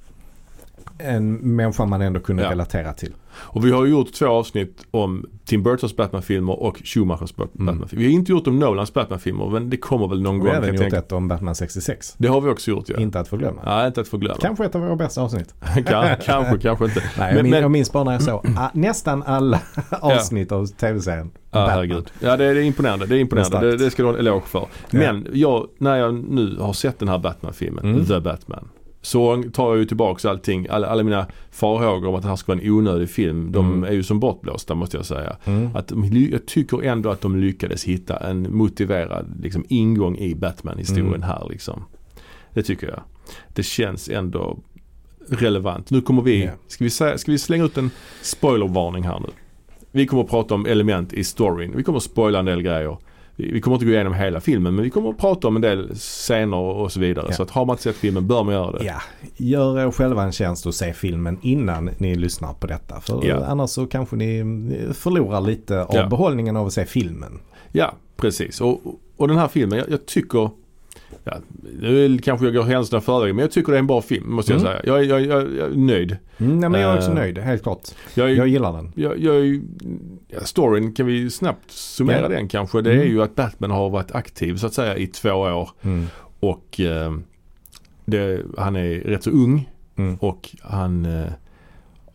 [0.98, 2.50] en människa man ändå kunde Ja.
[2.50, 3.14] relatera till.
[3.40, 7.66] Och vi har gjort två avsnitt om Tim Burtons Batman-filmer och Schumachers Bat- Mm.
[7.66, 8.04] Batman-filmer.
[8.04, 10.46] Vi har inte gjort om Nolans Batman-filmer men det kommer väl någon Och gång.
[10.50, 10.98] vi har även gjort tänka.
[10.98, 12.14] ett om Batman 66.
[12.18, 13.00] Det har vi också gjort ja.
[13.00, 13.60] Inte att förglömma.
[13.64, 14.38] Nej, inte att förglömma.
[14.40, 15.54] Kanske ett av våra bästa avsnitt.
[15.86, 17.02] Kan, kanske, kanske inte.
[17.18, 20.66] Nej, Men- min, men- jag minns bara när jag såg ah, nästan alla avsnitt av
[20.66, 21.30] tv-serien.
[21.50, 21.70] Ja, Batman.
[21.74, 22.10] herregud.
[22.20, 23.06] Ja, det är, det är imponerande.
[23.06, 23.70] Det är imponerande.
[23.70, 24.58] Det Det, ska du ha en eloge för.
[24.60, 24.66] Ja.
[24.90, 28.06] Men jag, när jag nu har sett den här Batman-filmen, Mm.
[28.06, 28.68] The Batman.
[29.08, 32.52] Så tar jag ju tillbaka allting, alla, alla mina farhågor om att det här ska
[32.52, 33.52] vara en onödig film.
[33.52, 33.84] De Mm.
[33.84, 35.36] är ju som bortblåsta måste jag säga.
[35.44, 35.76] Mm.
[35.76, 41.06] Att de, jag tycker ändå att de lyckades hitta en motiverad liksom, ingång i Batman-historien
[41.08, 41.22] Mm.
[41.22, 41.84] här liksom.
[42.54, 43.00] Det tycker jag.
[43.48, 44.58] Det känns ändå
[45.28, 45.90] relevant.
[45.90, 46.50] Nu kommer vi, Ja.
[46.66, 47.90] ska, vi säga, ska vi slänga ut en
[48.22, 49.28] spoilervarning här nu?
[49.92, 51.72] Vi kommer att prata om element i storyn.
[51.76, 52.96] Vi kommer att spoila en del grejer.
[53.40, 55.94] Vi kommer inte gå igenom hela filmen men vi kommer att prata om en del
[55.94, 57.26] scener och så vidare.
[57.28, 57.34] Ja.
[57.36, 58.84] Så att har man inte sett filmen bör man göra det.
[58.84, 59.00] Ja,
[59.36, 63.00] gör er själva en tjänst och se filmen innan ni lyssnar på detta.
[63.00, 63.44] För Ja.
[63.46, 64.44] annars så kanske ni
[64.92, 66.06] förlorar lite av Ja.
[66.06, 67.40] behållningen av att se filmen.
[67.72, 68.60] Ja, precis.
[68.60, 68.80] Och,
[69.16, 70.50] och den här filmen, jag, jag tycker
[71.24, 71.36] Ja,
[71.80, 74.52] nu kanske jag går händelserna förväg men jag tycker det är en bra film måste
[74.52, 74.72] jag Mm.
[74.72, 74.80] säga.
[74.94, 76.16] Jag, jag, jag, jag är nöjd.
[76.38, 77.80] Mm, nej, men jag är också Eh, nöjd, helt klart.
[78.14, 78.92] Jag, är- Jag gillar den.
[78.94, 79.60] jag, jag, är-
[80.28, 82.28] ja, storyn kan vi snabbt summera Ja.
[82.28, 82.82] den kanske.
[82.82, 83.08] Det är Mm.
[83.08, 86.06] ju att Batman har varit aktiv så att säga i två år Mm.
[86.40, 87.12] och eh,
[88.04, 90.16] det, han är rätt så ung Mm.
[90.16, 91.32] och han eh,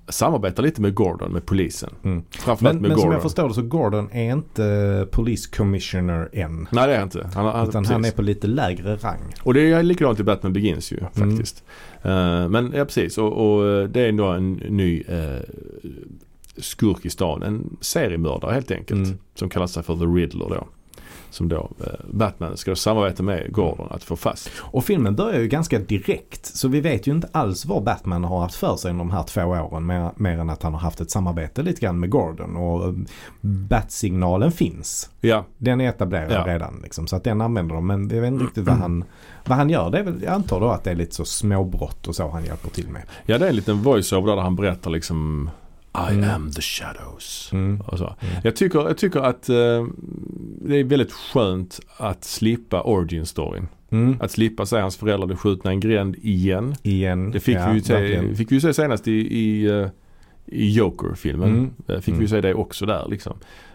[0.09, 1.89] samarbetar lite med Gordon, med polisen.
[2.03, 2.23] Mm.
[2.31, 3.13] Framförallt Men, med men som Gordon.
[3.13, 6.67] jag förstår det så Gordon är inte Police Commissioner än.
[6.71, 7.29] Nej det är han inte.
[7.33, 7.91] Han, han, Utan precis.
[7.91, 9.33] han är på lite lägre rang.
[9.43, 11.11] Och det är likadant i Batman Begins ju Mm.
[11.31, 11.63] faktiskt.
[12.01, 15.39] Eh, men ja precis och, och det är då en ny uh,
[16.57, 17.43] skurk i stan.
[17.43, 19.07] En seriemördare helt enkelt.
[19.07, 19.17] Mm.
[19.35, 20.67] Som kallar sig för The Riddler då.
[21.33, 24.49] Som då eh, Batman ska samarbeta med Gordon att få fast.
[24.59, 26.45] Och filmen börjar ju ganska direkt.
[26.45, 29.23] Så vi vet ju inte alls vad Batman har haft för sig under de här
[29.23, 29.85] två åren.
[29.85, 32.55] Mer, mer än att han har haft ett samarbete lite grann med Gordon.
[32.55, 32.93] Och eh,
[33.41, 35.09] Bat-signalen finns.
[35.21, 36.53] Ja, Den är etablerad Ja.
[36.53, 37.07] redan liksom.
[37.07, 37.87] Så att den använder de.
[37.87, 39.03] Men vi vet inte riktigt vad han,
[39.45, 39.89] vad han gör.
[39.89, 42.45] Det är väl, jag antar då att det är lite så småbrott och så han
[42.45, 43.01] hjälper till med.
[43.25, 45.49] ja det är en liten voiceover där han berättar liksom
[45.95, 46.29] I Mm.
[46.29, 47.49] am the shadows.
[47.53, 47.81] Mm.
[47.81, 48.05] Och så.
[48.05, 48.35] Mm.
[48.43, 49.55] Jag, tycker, jag tycker att eh,
[50.61, 53.67] det är väldigt skönt att slippa origin storyn.
[53.89, 54.17] Mm.
[54.21, 56.75] Att slippa se hans föräldrar bli skjutna i en gränd igen.
[56.83, 57.31] Igen.
[57.31, 59.87] Det fick, ja, vi, ju se, fick vi ju se senast i, i, eh,
[60.45, 61.49] i Joker-filmen.
[61.49, 61.69] Mm.
[61.87, 62.21] Eh, Fick vi Mm.
[62.21, 63.33] ju se det också där liksom.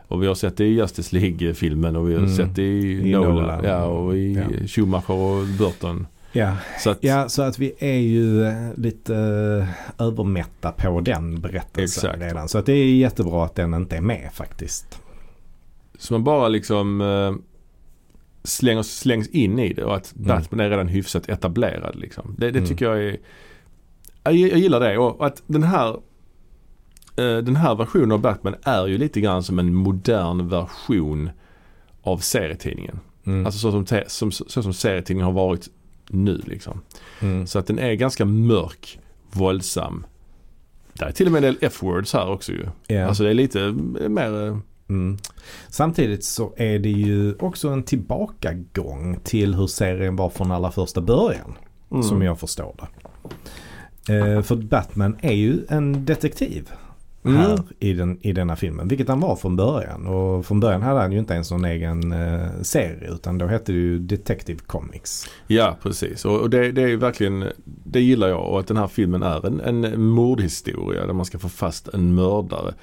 [0.09, 2.37] Och vi har sett det i Justice League-filmen och vi har Mm.
[2.37, 3.35] sett det i, I Nolan.
[3.35, 3.65] Nolan.
[3.65, 4.67] Ja, och i Ja.
[4.67, 6.07] Schumacher och Burton.
[6.33, 6.57] Ja.
[6.79, 12.11] Så att, ja, så att vi är ju eh, lite eh, övermätta på den berättelsen
[12.11, 12.23] Exakt.
[12.23, 12.49] redan.
[12.49, 15.01] Så att det är jättebra att den inte är med faktiskt.
[15.99, 17.35] så man bara liksom eh,
[18.45, 20.29] slänger, slängs in i det och att Mm.
[20.29, 22.35] Batman är redan hyfsat etablerad liksom.
[22.39, 22.69] Det, det Mm.
[22.71, 23.17] tycker jag är
[24.25, 25.97] jag, jag gillar det och att den här
[27.17, 31.31] den här versionen av Batman är ju lite grann som en modern version
[32.03, 33.01] av serietidningen.
[33.27, 33.47] Mm.
[33.47, 35.69] Alltså så som, som, så som serietidningen har varit
[36.11, 36.81] nu liksom.
[37.21, 37.47] Mm.
[37.47, 38.99] Så att den är ganska mörk,
[39.31, 40.07] våldsam.
[40.93, 42.67] Det är till och med en del F-words här också ju.
[42.87, 43.07] Ja.
[43.07, 43.73] Alltså det är lite
[44.09, 44.59] mer, eh,
[44.91, 45.19] Mm.
[45.69, 51.01] Samtidigt så är det ju också en tillbakagång till hur serien var från allra första
[51.01, 51.59] början.
[51.91, 52.03] mm.
[52.03, 54.17] Som jag förstår det.
[54.17, 56.71] Eh, för Batman är ju en detektiv
[57.29, 57.41] Mm.
[57.41, 58.89] här i, den, i denna filmen.
[58.89, 60.07] Vilket han var från början.
[60.07, 63.11] Och från början hade han ju inte ens någon egen eh, serie.
[63.13, 65.31] Utan då hette det ju Detective Comics.
[65.47, 66.25] Ja, precis.
[66.25, 69.47] Och, och det, det är verkligen, det gillar jag och att den här filmen är
[69.47, 72.75] en, en mordhistoria där man ska få fast en mördare.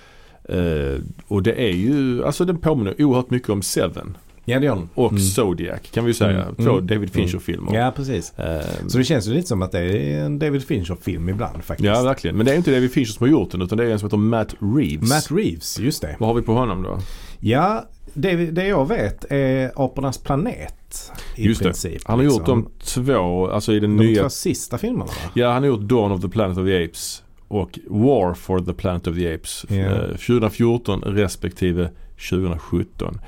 [0.50, 4.18] Eh, och det är ju, alltså den påminner oerhört mycket om Seven.
[4.46, 4.90] Ja det gör den.
[4.94, 5.24] och Mm.
[5.24, 6.42] Zodiac kan vi ju säga.
[6.44, 6.56] Mm.
[6.56, 6.88] Två Mm.
[6.88, 7.76] David Fincher-filmer.
[7.76, 8.40] Ja precis.
[8.40, 11.86] Eh, Så det känns ju lite som att det är en David Fincher-film ibland faktiskt.
[11.88, 12.36] ja, verkligen.
[12.38, 14.06] Men det är inte David Fincher som har gjort den utan det är en som
[14.08, 15.10] heter Matt Reeves.
[15.10, 16.16] Matt Reeves, just det.
[16.20, 17.00] Vad har vi på honom då?
[17.40, 21.66] Ja, det, det jag vet är Apornas planet i Just det.
[21.66, 22.02] princip.
[22.06, 22.62] Han har gjort liksom.
[22.80, 25.12] de två, alltså i den de nya två sista filmerna va?
[25.34, 28.74] Ja, han har gjort Dawn of the Planet of the Apes och War for the
[28.74, 29.64] Planet of the Apes.
[29.64, 31.90] Eh, 2014 respektive
[32.30, 33.20] 2017.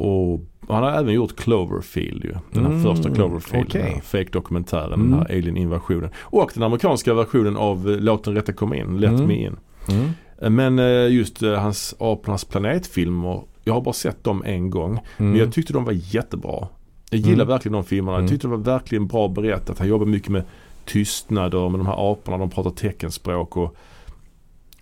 [0.00, 2.32] Och han har även gjort Cloverfield ju.
[2.52, 3.66] Den här Mm, första Cloverfield.
[3.68, 3.82] okej.
[3.82, 4.92] Den här fake-dokumentären.
[4.92, 5.10] Mm.
[5.10, 6.10] Den här alien-invasionen.
[6.20, 8.98] Och den amerikanska versionen av eh, Låt den rätta komma in.
[9.00, 9.26] Let Mm.
[9.26, 9.56] me in.
[9.88, 10.08] Mm.
[10.42, 13.42] Eh, Men eh, just hans Apornas planetfilmer.
[13.64, 14.90] Jag har bara sett dem en gång.
[14.90, 15.30] Mm.
[15.30, 16.68] Men jag tyckte de var jättebra.
[17.10, 17.48] Jag gillar Mm.
[17.48, 18.12] verkligen de filmerna.
[18.16, 18.30] Jag Mm.
[18.30, 19.78] tyckte det var verkligen bra berättat.
[19.78, 20.42] Han jobbar mycket med
[20.84, 22.38] tystnader med de här aporna.
[22.38, 23.76] De pratar teckenspråk och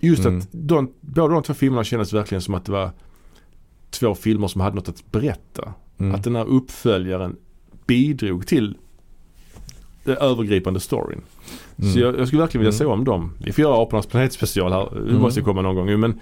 [0.00, 0.38] just Mm.
[0.38, 2.90] att de, båda de två filmerna kändes verkligen som att det var
[3.90, 5.74] två filmer som hade något att berätta.
[6.00, 6.14] Mm.
[6.14, 7.36] Att den här uppföljaren
[7.86, 8.76] bidrog till
[10.04, 11.20] den övergripande storyn.
[11.78, 11.92] Mm.
[11.92, 12.98] Så jag, jag skulle verkligen vilja se Mm.
[12.98, 13.32] om dem.
[13.44, 14.88] Vi får göra Apornas planetspecial här.
[14.94, 15.20] Det Mm.
[15.22, 16.20] måste komma någon gång men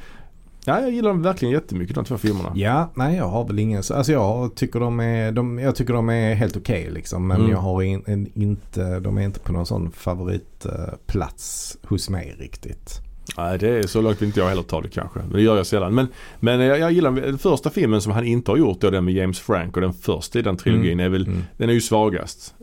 [0.64, 2.52] ja, jag gillar dem verkligen jättemycket de två filmerna.
[2.54, 5.92] Ja, nej jag har väl ingen så, alltså jag tycker de är, de, jag tycker
[5.94, 7.26] de är helt okej liksom.
[7.26, 7.50] Men Mm.
[7.50, 13.00] jag har in, en, inte, de är inte på någon sån favoritplats hos mig riktigt.
[13.36, 15.18] Nej, det är så långt vill inte jag heller ta det kanske.
[15.18, 15.94] Men det gör jag sällan.
[15.94, 16.06] Men,
[16.40, 19.14] men jag, jag gillar den första filmen som han inte har gjort då, den med
[19.14, 21.42] James Frank och den första i den trilogin är väl, Mm.
[21.56, 22.54] den är ju svagast.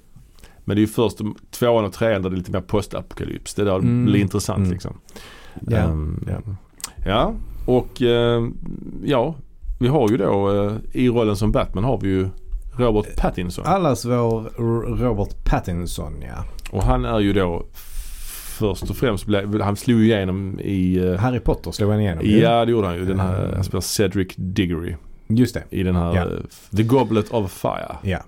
[0.66, 1.18] Men det är ju först
[1.52, 3.54] tvåan och trean där det är lite mer postapokalyps.
[3.54, 4.06] Det är där Mm.
[4.06, 4.72] blir intressant Mm.
[4.72, 4.98] liksom.
[5.68, 6.56] Ja, Ehm, ja.
[7.06, 7.34] ja,
[7.66, 8.54] och ehm,
[9.06, 9.36] ja,
[9.80, 12.28] vi har ju då eh, i rollen som Batman har vi ju
[12.78, 13.66] Robert Pattinson.
[13.66, 14.42] Allas vår
[14.98, 16.44] Robert Pattinson ja.
[16.72, 17.66] Och han är ju då
[18.54, 22.26] först och främst, blev- han slog ju igenom i eh, Harry Potter slog han igenom
[22.26, 22.40] ju.
[22.40, 23.06] Ja det gjorde han ju.
[23.06, 23.54] Den här, Mm.
[23.56, 24.96] han spelar Cedric Diggory
[25.28, 25.64] Just det.
[25.70, 26.22] i den här Ja.
[26.22, 27.96] eh, The Goblet of Fire.
[28.02, 28.20] Ja.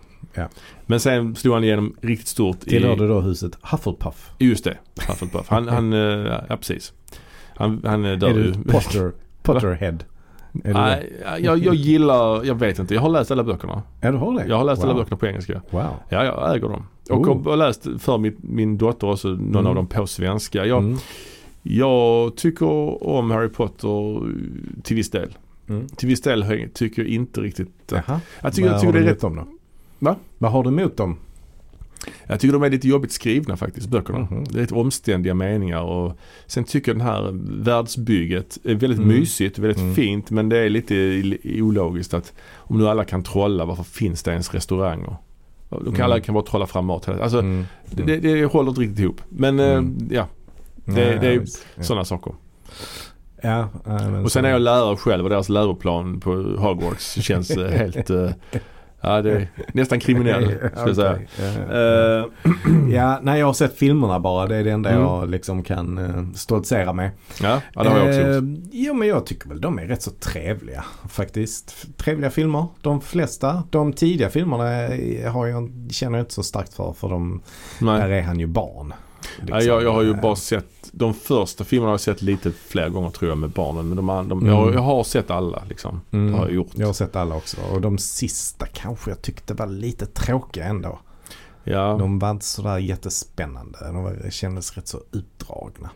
[0.86, 2.70] Men sen slog han igenom riktigt stort i...
[2.70, 4.32] Tillhörde då huset Hufflepuff.
[4.40, 5.48] Just det, Hufflepuff.
[5.50, 6.00] Han, han eh,
[6.50, 6.94] ja precis.
[7.56, 8.52] Han, han eh, dör Är ju.
[8.66, 9.12] du Potter,
[9.44, 9.98] Potterhead?
[10.52, 12.94] Nej, jag, jag gillar, jag vet inte.
[12.94, 13.82] Jag har läst alla böckerna.
[14.02, 14.46] Ja du har det?
[14.48, 15.02] Jag har läst alla Wow.
[15.02, 15.62] böckerna på engelska.
[15.70, 15.84] Wow.
[16.10, 16.88] Ja, jag äger dem.
[17.10, 17.44] Och Oh.
[17.44, 19.66] har läst för min, min dotter också någon Mm.
[19.66, 20.66] av dem på svenska.
[20.66, 20.98] Jag, Mm.
[21.64, 24.22] jag tycker om Harry Potter
[24.84, 25.38] till viss del.
[25.70, 25.88] Mm.
[25.88, 27.68] Till viss del jag- tycker jag inte riktigt.
[27.90, 29.48] Jag tycker, jag Vad tycker har det är du rätt dem då?
[30.00, 30.16] Va?
[30.38, 31.18] Vad har du emot dem?
[32.28, 34.20] Jag tycker de är lite jobbigt skrivna faktiskt, böckerna.
[34.20, 34.44] Mhm.
[34.44, 37.30] Det är lite omständiga meningar och sen tycker jag den här
[37.64, 39.20] världsbygget är väldigt Mm.
[39.20, 39.96] mysigt, väldigt Mm.
[39.96, 41.24] fint men det är lite
[41.62, 45.16] ologiskt att om nu alla kan trolla, varför finns det ens restauranger?
[45.80, 46.02] De kan, Mm.
[46.06, 47.08] Alla kan bara trolla fram mat.
[47.10, 47.66] Alltså Mm.
[47.92, 49.22] det, det, håller inte riktigt ihop.
[49.30, 50.08] Men eh, Mm.
[50.12, 50.28] ja,
[50.86, 51.84] det- Nej, det är ja.
[51.84, 52.34] sådana saker.
[53.42, 53.70] Ja,
[54.24, 58.30] Och sen är jag lärare själv och deras läroplan på Hogwarts känns eh, helt, eh,
[59.06, 61.20] ja det är nästan kriminell ska jag säga.
[61.70, 61.74] Ja.
[62.20, 62.26] Eh,
[62.92, 64.48] Ja, nej jag har sett filmerna bara.
[64.48, 65.02] Det är det enda Mm.
[65.02, 67.12] jag liksom kan uh, stoltsera med.
[67.42, 68.44] ja, ja, det har jag också gjort.
[68.44, 71.98] Eh, Jo men jag tycker väl de är rätt så trevliga faktiskt.
[71.98, 72.66] Trevliga filmer.
[72.82, 73.64] De flesta.
[73.70, 74.64] De tidiga filmerna
[75.32, 76.94] har jag, känner jag inte så starkt för.
[76.94, 77.42] För de,
[77.82, 78.00] Nej.
[78.02, 78.94] där är han ju barn.
[79.48, 82.90] Ja, jag, jag har ju bara sett, de första filmerna har jag sett lite fler
[82.90, 83.88] gånger tror jag med barnen.
[83.88, 84.46] Men de, de, Mm.
[84.54, 86.02] jag, jag har sett alla liksom.
[86.12, 86.72] mm, Det har jag gjort.
[86.76, 87.58] Jag har sett alla också.
[87.74, 91.00] Och de sista kanske jag tyckte var lite tråkiga ändå.
[91.64, 93.78] Ja, De var inte sådär jättespännande.
[93.86, 95.90] De var, kändes rätt så utdragna.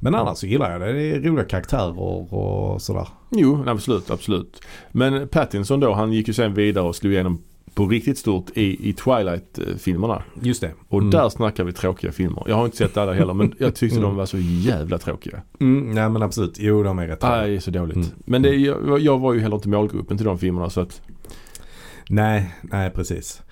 [0.00, 0.92] Men annars så gillar jag det.
[0.92, 2.00] Det är roliga karaktärer
[2.34, 3.08] och sådär.
[3.30, 4.60] jo absolut, absolut.
[4.92, 7.42] Men Pattinson då, han gick ju sen vidare och slog igenom
[7.78, 10.22] på riktigt stort i, i Twilight-filmerna.
[10.42, 10.72] Just det.
[10.88, 11.10] Och Mm.
[11.10, 12.42] där snackar vi tråkiga filmer.
[12.46, 14.08] Jag har inte sett alla heller men jag tyckte Mm.
[14.08, 15.42] de var så jävla tråkiga.
[15.60, 16.56] Mm, nej men absolut.
[16.58, 17.22] Jo de är rätt.
[17.22, 17.96] Nej, så dåligt.
[17.96, 18.08] Mm.
[18.24, 21.02] Men det, jag, jag var ju heller inte målgruppen till de filmerna så att
[22.10, 23.42] Nej, nej precis.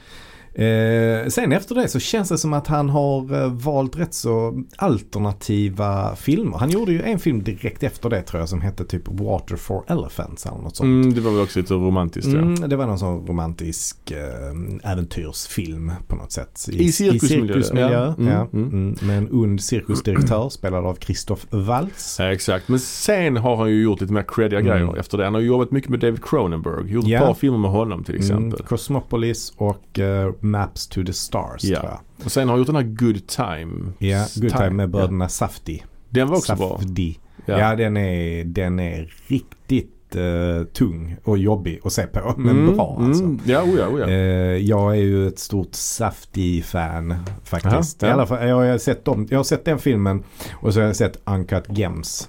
[0.58, 4.62] Eh, sen efter det så känns det som att han har eh, valt rätt så
[4.76, 6.58] alternativa filmer.
[6.58, 9.84] Han gjorde ju en film direkt efter det tror jag som hette typ Water for
[9.88, 10.86] Elephants eller något sånt.
[10.86, 12.38] mm, det var väl också lite romantiskt ja.
[12.38, 16.68] Mm, det var någon sån romantisk eh, äventyrsfilm på något sätt.
[16.72, 18.14] I cirkusmiljö, cirkusmiljö, ja.
[18.18, 18.48] ja.
[18.52, 18.68] Mm, mm.
[18.72, 22.16] Mm, med en ond cirkusdirektör spelad av Christoph Waltz.
[22.18, 22.68] Ja, exakt.
[22.68, 24.72] Men sen har han ju gjort lite mer creddiga Mm.
[24.72, 25.24] grejer efter det.
[25.24, 26.92] Han har jobbat mycket med David Cronenberg.
[26.92, 27.18] Gjort Ja.
[27.18, 28.44] ett par filmer med honom till exempel.
[28.60, 31.80] Mm, Cosmopolis och eh, Maps to the Stars Ja.
[31.80, 32.00] tror jag.
[32.26, 33.92] Och sen har han gjort den här Good Time.
[33.98, 34.88] Ja, Good Time med Ja.
[34.88, 35.82] bröderna Safdie.
[36.10, 36.78] Den var också bra.
[36.78, 37.14] Safdie.
[37.46, 37.58] Ja.
[37.58, 42.34] Ja, den, är, den är riktigt eh, tung och jobbig att se på.
[42.40, 43.24] Men Mm, bra alltså.
[43.24, 43.40] Mm.
[43.44, 44.06] Ja, oh ja, oh ja.
[44.08, 44.16] Eh,
[44.56, 48.02] jag är ju ett stort Safdie-fan faktiskt.
[48.02, 48.08] Aha, ja.
[48.08, 50.22] I alla fall, jag, har sett dem, jag har sett den filmen
[50.54, 52.28] och så har jag sett Uncut Gems.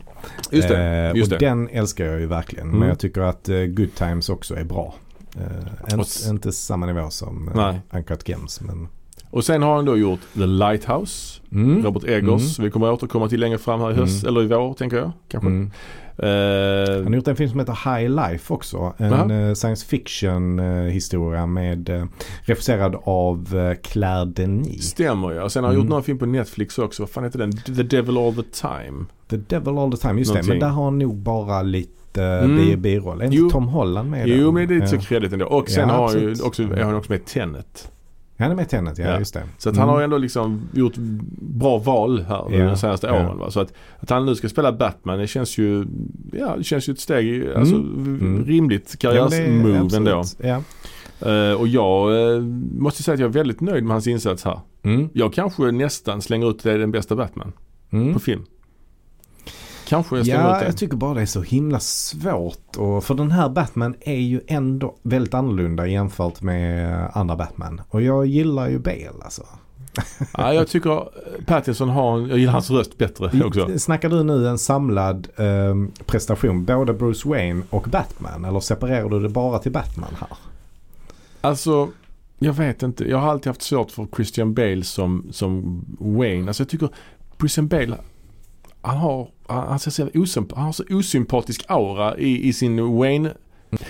[0.51, 0.83] Just det.
[0.83, 1.45] Eh, just och det.
[1.45, 2.67] den älskar jag ju verkligen.
[2.67, 2.79] Mm.
[2.79, 4.95] Men jag tycker att Good Times också är bra.
[5.37, 7.81] Uh, inte, inte samma nivå som uh, Nej.
[7.93, 8.61] Uncut Gems.
[8.61, 8.87] Men,
[9.29, 11.41] Och sen har han då gjort The Lighthouse.
[11.51, 11.83] mm.
[11.85, 12.59] Robert Eggers.
[12.59, 14.23] Vi kommer återkomma till längre fram här i höst.
[14.23, 14.29] Mm.
[14.35, 15.11] Eller i vår tänker jag.
[15.27, 15.47] Kanske.
[15.49, 15.71] Mm.
[16.19, 18.93] Eh, Han har gjort en film som heter High Life också.
[18.97, 22.05] En eh, science fiction historia med eh,
[22.41, 24.89] regisserad av eh, Claire Denis.
[24.89, 25.43] stämmer ja.
[25.43, 25.89] Och sen har han gjort Mm.
[25.89, 27.03] några film på Netflix också.
[27.03, 27.51] Vad fan heter den?
[27.57, 29.05] The Devil All The Time.
[29.29, 30.39] The Devil All the Time, just det.
[30.39, 30.49] Någonting.
[30.49, 32.57] Men där har han nog bara lite Mm.
[32.59, 32.81] mm.
[32.81, 33.21] biroll.
[33.21, 33.49] Är inte Jo.
[33.49, 34.53] Tom Holland med Jo den?
[34.53, 34.99] men det är lite så Ja.
[35.01, 35.45] kreddigt ändå.
[35.45, 37.91] Och sen Ja, har han ju också, är han också med Tenet.
[38.39, 39.19] Han är med i Tenet, ja, Ja.
[39.19, 39.43] just det.
[39.57, 39.95] Så att han Mm.
[39.95, 40.93] har ändå liksom gjort
[41.41, 43.13] bra val här Ja, de senaste ja.
[43.13, 43.37] åren.
[43.37, 43.51] Va?
[43.51, 45.85] Så att, att han nu ska spela Batman det känns ju,
[46.33, 48.43] ja det känns ju ett steg, i- alltså Mm.
[48.47, 50.11] rimligt Ja, karriärsmove ändå.
[50.11, 50.61] absolut, Ja.
[51.31, 52.41] Eh, och jag eh,
[52.77, 54.59] måste säga att jag är väldigt nöjd med hans insats här.
[54.83, 55.09] Mm.
[55.13, 57.53] Jag kanske nästan slänger ut det den bästa Batman
[57.91, 58.13] Mm.
[58.13, 58.41] på film.
[59.87, 62.77] Kanske jag Ja, jag tycker bara det är så himla svårt.
[62.77, 67.81] Och för den här Batman är ju ändå väldigt annorlunda jämfört med andra Batman.
[67.89, 69.43] Och jag gillar ju Bale alltså.
[70.37, 73.79] Ja, jag tycker eh, Pattinson har, jag gillar hans röst bättre också.
[73.79, 78.45] Snackar du nu en samlad ehm, prestation, både Bruce Wayne och Batman?
[78.45, 80.37] Eller separerar du det bara till Batman här?
[81.41, 81.89] Alltså,
[82.39, 83.09] jag vet inte.
[83.09, 86.47] Jag har alltid haft svårt för Christian Bale som, som Wayne.
[86.47, 86.89] Alltså jag tycker
[87.39, 87.97] Christian Bale,
[88.87, 93.33] han har, han, ser så osymp- han har så osympatisk aura i, i sin Wayne.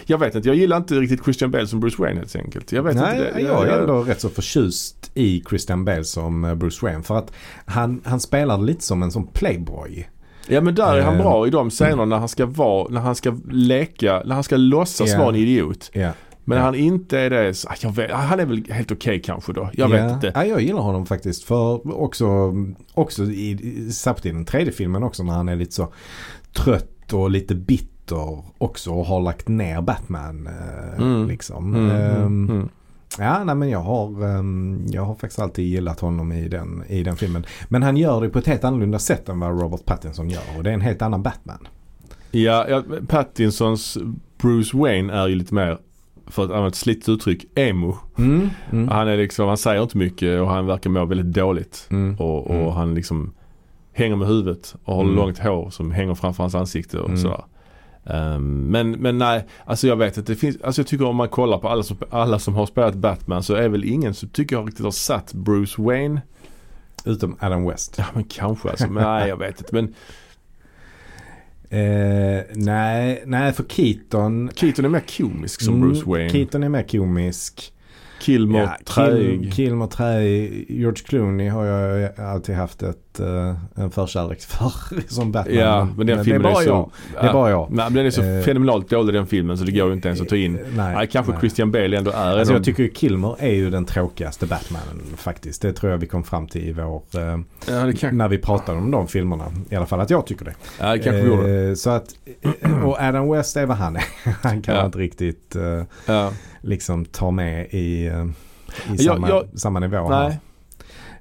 [0.06, 2.72] Jag vet inte, jag gillar inte riktigt Christian Bale som Bruce Wayne helt enkelt.
[2.72, 3.42] Jag vet Nej, inte det.
[3.42, 7.04] jag är ändå rätt så förtjust i Christian Bale som eh, Bruce Wayne.
[7.04, 7.32] För att
[7.66, 10.08] han, han spelar lite som en sån playboy.
[10.48, 13.02] Ja men där är han Eh, bra i de scenerna när han ska vara, när
[13.02, 15.18] han ska leka, när han ska låtsas Ja.
[15.20, 15.90] vara en idiot.
[15.94, 16.12] Ja.
[16.50, 16.64] Men Ja.
[16.64, 17.54] han inte är det,
[17.98, 19.70] vet, han är väl helt okej kanske då.
[19.74, 20.14] Jag vet ja.
[20.14, 20.32] inte.
[20.36, 21.44] Ja, jag gillar honom faktiskt.
[21.44, 22.54] För också,
[22.94, 25.94] också i, särskilt i den tredje filmen också när han är lite så
[26.54, 30.48] trött och lite bitter också och har lagt ner Batman.
[30.48, 31.28] Eh, Mm.
[31.28, 31.76] liksom.
[31.76, 32.70] Mm, mm, mm.
[33.20, 37.04] Ja, nej, men jag har, ehm, jag har faktiskt alltid gillat honom i den, i
[37.04, 37.46] den filmen.
[37.70, 40.42] Men han gör det på ett helt annorlunda sätt än vad Robert Pattinson gör.
[40.58, 41.68] Och det är en helt annan Batman.
[42.32, 43.98] Ja, ja, Pattinsons
[44.42, 45.78] Bruce Wayne är ju lite mer,
[46.28, 47.98] för att använda ett slitet uttryck, emo.
[48.18, 48.50] Mm.
[48.72, 48.88] Mm.
[48.88, 51.88] Han är liksom, han säger inte mycket och han verkar må väldigt dåligt.
[51.92, 52.16] Mm.
[52.20, 52.72] Och, och Mm.
[52.74, 53.34] han liksom
[53.94, 55.16] hänger med huvudet och har Mm.
[55.16, 57.18] långt hår som hänger framför hans ansikte och Mm.
[57.22, 57.44] sådär.
[58.06, 60.32] Ehm, men, men nej, alltså jag vet inte.
[60.32, 62.96] Det finns, alltså jag tycker om man kollar på alla som, alla som har spelat
[62.96, 66.22] Batman så är väl ingen som tycker jag riktigt har satt Bruce Wayne.
[67.06, 67.96] Utom Adam West.
[67.98, 69.76] Ja men kanske alltså, men nej jag vet inte.
[69.76, 69.94] Men
[71.70, 74.50] Eh, nej, nej, för Keaton.
[74.56, 76.30] Keaton är mer komisk som Mm, Bruce Wayne.
[76.30, 77.74] Keaton är mer komisk.
[78.22, 78.78] Kilmer, Ja.
[79.06, 80.66] Kill, Kilmer träig.
[80.70, 84.72] George Clooney har jag alltid haft ett, eh, en förkärlek för
[85.14, 85.56] som Batman.
[85.56, 86.70] Ja, men den filmen det är bara är så...
[86.70, 86.92] jag.
[87.22, 87.68] Det är bara jag.
[87.72, 90.08] Nej, men den är så Eh, fenomenalt dålig den filmen så det går ju inte
[90.08, 90.54] ens att ta in.
[90.76, 91.40] Nej, Nej, kanske nej.
[91.42, 95.62] Christian Bale ändå är Alltså jag tycker ju Kilmer är ju den tråkigaste Batmanen faktiskt.
[95.62, 97.02] Det tror jag vi kom fram till i vår...
[97.14, 99.46] Eh, Ja, kan, när vi pratade om de filmerna.
[99.70, 100.54] I alla fall att jag tycker det.
[100.80, 101.68] ja, det kanske vi gjorde.
[101.70, 102.06] Eh, så att,
[102.62, 104.04] eh, och Adam West är vad han är.
[104.44, 104.86] Han kan Ja.
[104.86, 106.32] inte riktigt eh, Ja.
[106.62, 108.26] liksom ta med i, eh, i
[108.88, 110.10] Jag- samma, jag- samma nivå.
[110.10, 110.40] Nej.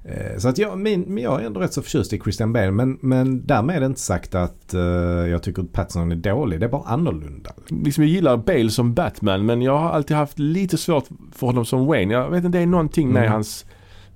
[0.07, 2.71] Eh, Så att jag, min, jag är ändå rätt så förtjust i Christian Bale.
[2.71, 6.59] Men, men därmed är det inte sagt att eh, jag tycker att Pattinson är dålig.
[6.59, 7.51] Det är bara annorlunda.
[7.69, 11.65] Liksom jag gillar Bale som Batman men jag har alltid haft lite svårt för honom
[11.65, 12.13] som Wayne.
[12.13, 13.31] Jag vet inte, det är någonting med Mm.
[13.33, 13.65] hans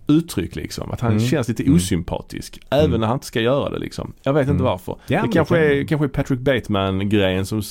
[0.08, 0.92] uttryck liksom.
[0.92, 1.24] Att han Mm.
[1.24, 1.76] känns lite Mm.
[1.76, 2.60] osympatisk.
[2.70, 3.00] Även Mm.
[3.00, 4.14] när han inte ska göra det liksom.
[4.24, 4.64] Jag vet inte Mm.
[4.64, 4.96] varför.
[5.08, 7.62] Ja, det kanske kan- är, kanske är Patrick Bateman-grejen som,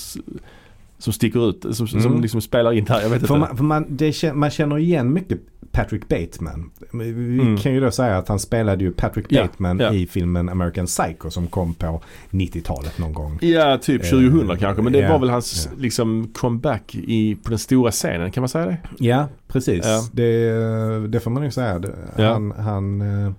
[1.00, 1.66] som sticker ut.
[1.76, 2.20] Som, som Mm.
[2.20, 3.02] liksom spelar in här.
[3.02, 3.38] Jag vet För, inte.
[3.48, 5.38] man, för man, det, man känner igen mycket
[5.72, 6.70] Patrick Bateman.
[6.92, 7.56] Vi Mm.
[7.56, 9.92] kan ju då säga att han spelade ju Patrick Bateman ja.
[9.92, 13.38] i filmen American Psycho som kom på 90-talet någon gång.
[13.42, 14.82] Ja, typ 2000 Eh, kanske.
[14.82, 15.78] Men det ja, var väl hans ja.
[15.82, 18.30] liksom comeback i, på den stora scenen.
[18.30, 18.76] Kan man säga det?
[18.98, 19.84] Ja, precis.
[19.86, 20.08] Ja.
[20.12, 21.80] Det, det får man ju säga.
[22.16, 23.32] Han, han, eh,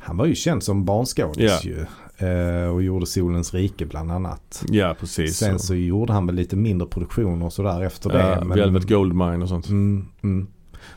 [0.00, 1.86] han var ju känd som barnskådis ju.
[2.20, 4.64] Eh, Och gjorde Solens rike bland annat.
[4.68, 5.36] Ja, precis.
[5.36, 8.18] Sen så gjorde han väl lite mindre produktioner och sådär efter det.
[8.40, 9.68] ja, Velvet Goldmine och sånt.
[9.68, 10.46] Mm, mm.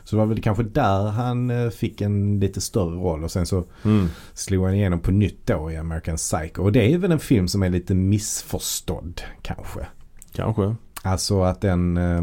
[0.04, 3.46] Så det var väl kanske där han eh, fick en lite större roll och sen
[3.46, 4.08] så Mm.
[4.34, 6.62] slog han igenom på nytt då i American Psycho.
[6.62, 9.86] Och det är väl en film som är lite missförstådd kanske.
[10.32, 10.74] Kanske.
[11.02, 12.22] Alltså att den eh,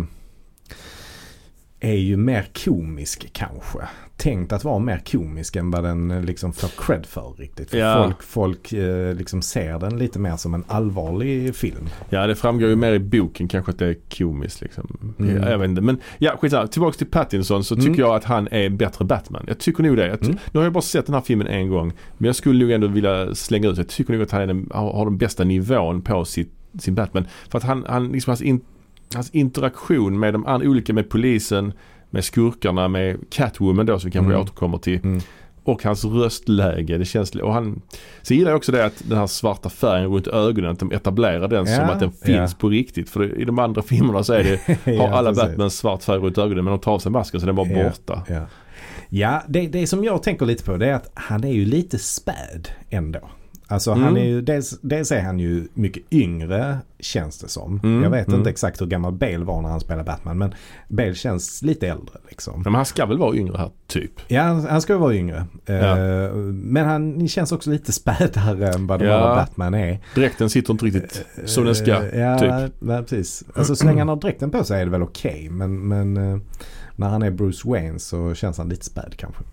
[1.79, 3.79] är ju mer komisk kanske.
[4.21, 7.69] Tänkt att vara mer komisk än vad den eh, liksom får cred för riktigt.
[7.69, 8.03] För Ja.
[8.03, 11.89] folk, folk eh, liksom ser den lite mer som en allvarlig film.
[12.09, 15.15] Ja, det framgår ju mer i boken kanske att det är komiskt liksom.
[15.19, 15.43] Mm.
[15.43, 15.81] Jag vet inte.
[15.81, 16.67] Men ja, skitsamma.
[16.67, 17.99] Tillbaks till Pattinson så tycker Mm.
[17.99, 19.43] jag att han är bättre Batman.
[19.47, 20.07] Jag tycker nog det.
[20.07, 20.37] Jag Mm.
[20.51, 21.93] Nu har jag bara sett den här filmen en gång.
[22.17, 23.77] Men jag skulle nog ändå vilja slänga ut.
[23.77, 27.25] Jag tycker nog att han den, har, den bästa nivån på sitt, sin Batman.
[27.49, 28.61] För att han, han liksom hans in,
[29.15, 31.73] hans interaktion med de olika, med polisen,
[32.11, 34.41] med skurkarna, med Catwoman då som vi kanske Mm.
[34.41, 34.99] återkommer till.
[35.03, 35.21] Mm.
[35.63, 36.97] Och hans röstläge.
[36.97, 37.81] Det känns, och han,
[38.21, 41.47] så gillar jag också det att den här svarta färgen runt ögonen, att de etablerar
[41.47, 42.57] den som Ja, att den finns ja.
[42.59, 43.09] på riktigt.
[43.09, 45.43] För i de andra filmerna så är det, har Ja, alla precis.
[45.43, 47.83] Batman svart färg runt ögonen men de tar av sig masken så den Ja.
[47.83, 48.23] borta.
[48.27, 48.41] Ja,
[49.09, 51.99] ja det, det som jag tänker lite på det är att han är ju lite
[51.99, 53.29] späd ändå.
[53.71, 54.17] Alltså han Mm.
[54.17, 57.79] är ju, dels, dels är han ju mycket yngre känns det som.
[57.83, 58.39] Mm, Jag vet mm.
[58.39, 60.53] inte exakt hur gammal Bale var när han spelade Batman men
[60.87, 62.61] Bale känns lite äldre liksom.
[62.63, 64.11] Men han ska väl vara yngre här, typ.
[64.27, 65.45] Ja, han, han ska vara yngre.
[65.65, 65.73] Ja.
[65.73, 69.35] Eh, men han känns också lite spädare än vad Ja.
[69.35, 69.99] Batman är.
[70.15, 71.91] Dräkten sitter inte riktigt som den ska.
[72.03, 72.73] Eh, ja, typ.
[72.79, 73.43] ja, precis.
[73.55, 75.49] Alltså så länge han har dräkten på sig är det väl okej.
[75.51, 76.37] men men eh,
[76.95, 79.43] när han är Bruce Wayne så känns han lite späd kanske.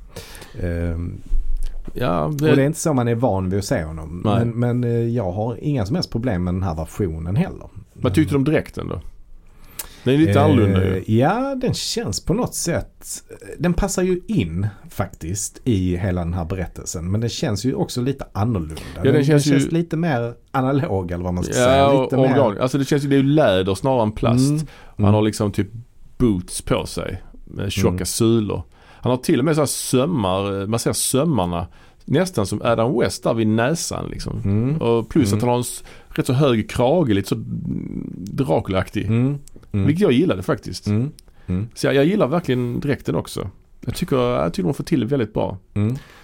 [1.95, 4.23] Eh, Ja, och det är inte så man är van vid att se honom.
[4.25, 4.45] Nej.
[4.45, 7.69] Men, men eh, jag har inga som helst problem med den här versionen heller.
[7.95, 9.01] Vad tyckte du om dräkten då?
[10.05, 11.05] Den är lite Eh, annorlunda ju.
[11.17, 13.05] Ja, den känns på något sätt.
[13.59, 17.11] Den passar ju in faktiskt i hela den här berättelsen.
[17.11, 18.75] Men den känns ju också lite annorlunda.
[19.03, 21.77] den den, känns den ju- känns lite mer analog eller vad man ska säga.
[21.77, 22.61] Ja, Lite och mer...
[22.61, 24.49] Alltså det känns ju, det är ju läder snarare än plast.
[24.51, 25.15] Mm, Han mm.
[25.15, 25.69] har liksom typ
[26.19, 27.23] boots på sig.
[27.45, 28.07] Med tjocka Mm.
[28.07, 28.63] sulor.
[29.03, 31.67] Han har till och med så här sömmar, man ser sömmarna
[32.05, 34.41] nästan som Adam West där vid näsan liksom.
[34.45, 34.77] Mm.
[34.77, 35.37] Och plus Mm.
[35.37, 35.65] att han har en
[36.09, 37.35] rätt så hög krage, lite så
[38.17, 39.07] Dracula-aktig.
[39.07, 39.39] Mm.
[39.73, 39.87] Mm.
[39.87, 40.87] Vilket jag gillade faktiskt.
[40.87, 41.11] Mm.
[41.47, 41.69] Mm.
[41.75, 43.51] Så jag, jag gillar verkligen dräkten också.
[43.81, 45.59] Jag tycker, jag tycker de får till det väldigt bra.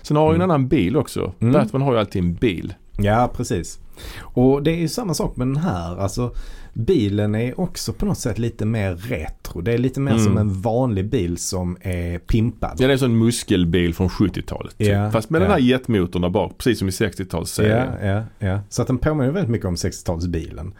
[0.02, 1.32] Sen har jag ju en annan bil också.
[1.38, 2.74] Batman har ju alltid en bil.
[2.98, 3.78] Ja, precis.
[4.20, 5.96] Och det är ju samma sak med den här.
[5.96, 6.34] Alltså
[6.74, 9.60] bilen är också på något sätt lite mer retro.
[9.60, 10.24] Det är lite mer Mm.
[10.24, 12.70] som en vanlig bil som är pimpad.
[12.78, 14.78] Ja, det är en sån muskelbil från 70-talet.
[14.78, 14.88] Typ.
[14.88, 15.44] Ja, Fast med ja.
[15.44, 18.06] den här jetmotorn där bak, precis som i 60-talsserien.
[18.06, 18.60] Ja, ja, ja.
[18.68, 20.72] Så att den påminner väldigt mycket om 60-talsbilen.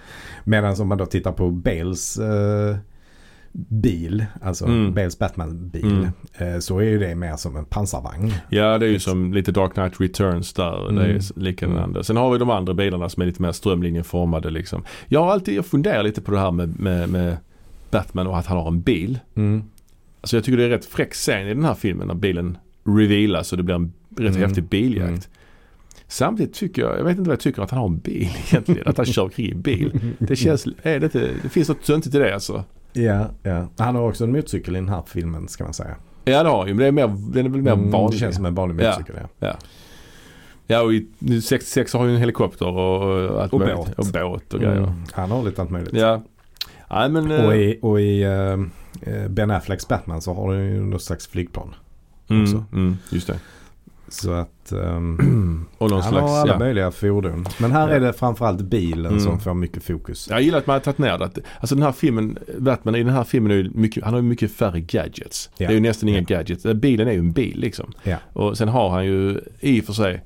[0.45, 2.77] Medan om man då tittar på Bales eh,
[3.57, 4.95] bil, alltså Mm.
[4.95, 5.85] Bales Batman-bil,
[6.39, 6.55] Mm.
[6.55, 8.33] eh, så är ju det mer som en pansarvagn.
[8.49, 10.93] Ja, det är ju som lite Dark Knight Returns där.
[10.93, 11.21] Det är Mm.
[11.37, 12.07] likadant.
[12.07, 14.85] Sen har vi de andra bilarna som är lite mer strömlinjeformade liksom.
[15.09, 17.37] Jag har alltid, jag funderar lite på det här med, med, med
[17.91, 19.19] Batman och att han har en bil.
[19.35, 19.63] Mm.
[20.21, 23.53] Alltså jag tycker det är rätt fräck scen i den här filmen när bilen revealas
[23.53, 24.43] och det blir en rätt Mm.
[24.43, 25.09] häftig biljakt.
[25.09, 25.21] Mm.
[26.09, 28.89] Samtidigt tycker jag, jag vet inte vad jag tycker att han har en bil egentligen.
[28.89, 30.01] att han kör kring i bil.
[30.19, 32.65] Det känns, är det inte, det finns något töntigt i det alltså.
[32.97, 33.69] Ja, ja.
[33.79, 35.97] Han har också en motorcykel i den här filmen ska man säga.
[36.25, 38.13] Ja det har ju, men det är mer, den är väl mer Mm, vanlig.
[38.17, 38.91] Det känns som en vanlig Ja.
[38.91, 39.57] motorcykel, ja.
[40.67, 41.07] Ja och i
[41.43, 43.77] 66 har ju en helikopter och, och allt Och möjligt.
[43.77, 43.99] båt.
[43.99, 44.77] Och båt och grejer.
[44.77, 44.91] Mm.
[45.13, 45.95] Han har lite allt möjligt.
[45.95, 46.23] Ja.
[46.91, 47.31] Nej men...
[47.31, 51.03] eh, Och i, och i eh, eh, Ben Afflecks Batman så har han ju något
[51.03, 51.75] slags flygplan.
[52.25, 52.35] också.
[52.35, 53.39] mm, mm, just det.
[54.15, 56.59] Så att ehm, Och någon han slags, har alla ja.
[56.59, 57.47] möjliga fordon.
[57.59, 57.95] Men här Ja.
[57.95, 59.21] är det framförallt bilen Mm.
[59.21, 60.27] som får mycket fokus.
[60.31, 61.31] Jag gillar att man har tagit ner det.
[61.61, 64.53] Alltså den här filmen, Batman i den här filmen är mycket, han har ju mycket
[64.53, 65.51] färre gadgets.
[65.57, 65.67] Ja.
[65.69, 66.63] Det är ju nästan inga gadgets.
[66.75, 67.93] Bilen är ju en bil liksom.
[68.33, 70.25] Och sen har han ju i och för sig,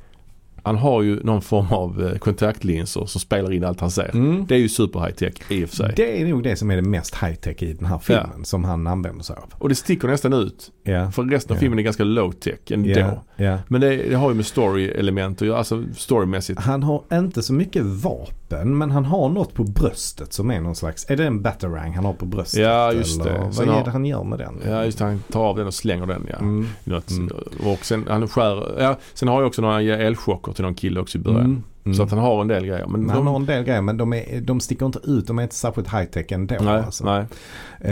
[0.62, 4.10] han har ju någon form av eh, kontaktlinser som spelar in allt han ser.
[4.14, 4.46] Mm.
[4.46, 5.92] Det är ju super high tech i och för sig.
[5.96, 8.86] Det är nog det som är det mest high-tech i den här filmen som han
[8.86, 9.44] använder sig av.
[9.54, 10.70] Och det sticker nästan ut.
[10.88, 11.10] Ja.
[11.10, 11.60] För resten av Ja.
[11.60, 12.88] filmen är ganska low tech ändå.
[12.90, 13.58] Ja, ja.
[13.68, 16.60] Men det, det har ju med story-element att göra, alltså storymässigt.
[16.60, 20.76] Han har inte så mycket vapen men han har något på bröstet som är någon
[20.76, 22.60] slags, är det en batarang han har på bröstet?
[22.60, 23.38] Ja, just eller det.
[23.38, 24.54] Vad Sen är har- det han gör med den?
[24.68, 26.36] Ja just det, han tar av den och slänger den ja.
[26.38, 26.66] Mm.
[26.84, 27.30] Något, Mm.
[27.64, 31.18] Och sen, han skär, ja, sen har jag också några elchocker till någon kille också
[31.18, 31.44] i början.
[31.44, 31.62] Mm.
[31.88, 31.96] Mm.
[31.96, 32.86] Så att han har en del grejer.
[32.86, 35.26] Men han de, har en del grejer men de, är, de sticker inte ut.
[35.26, 36.54] De är inte särskilt high-tech ändå.
[36.60, 37.04] nej, alltså.
[37.04, 37.26] nej.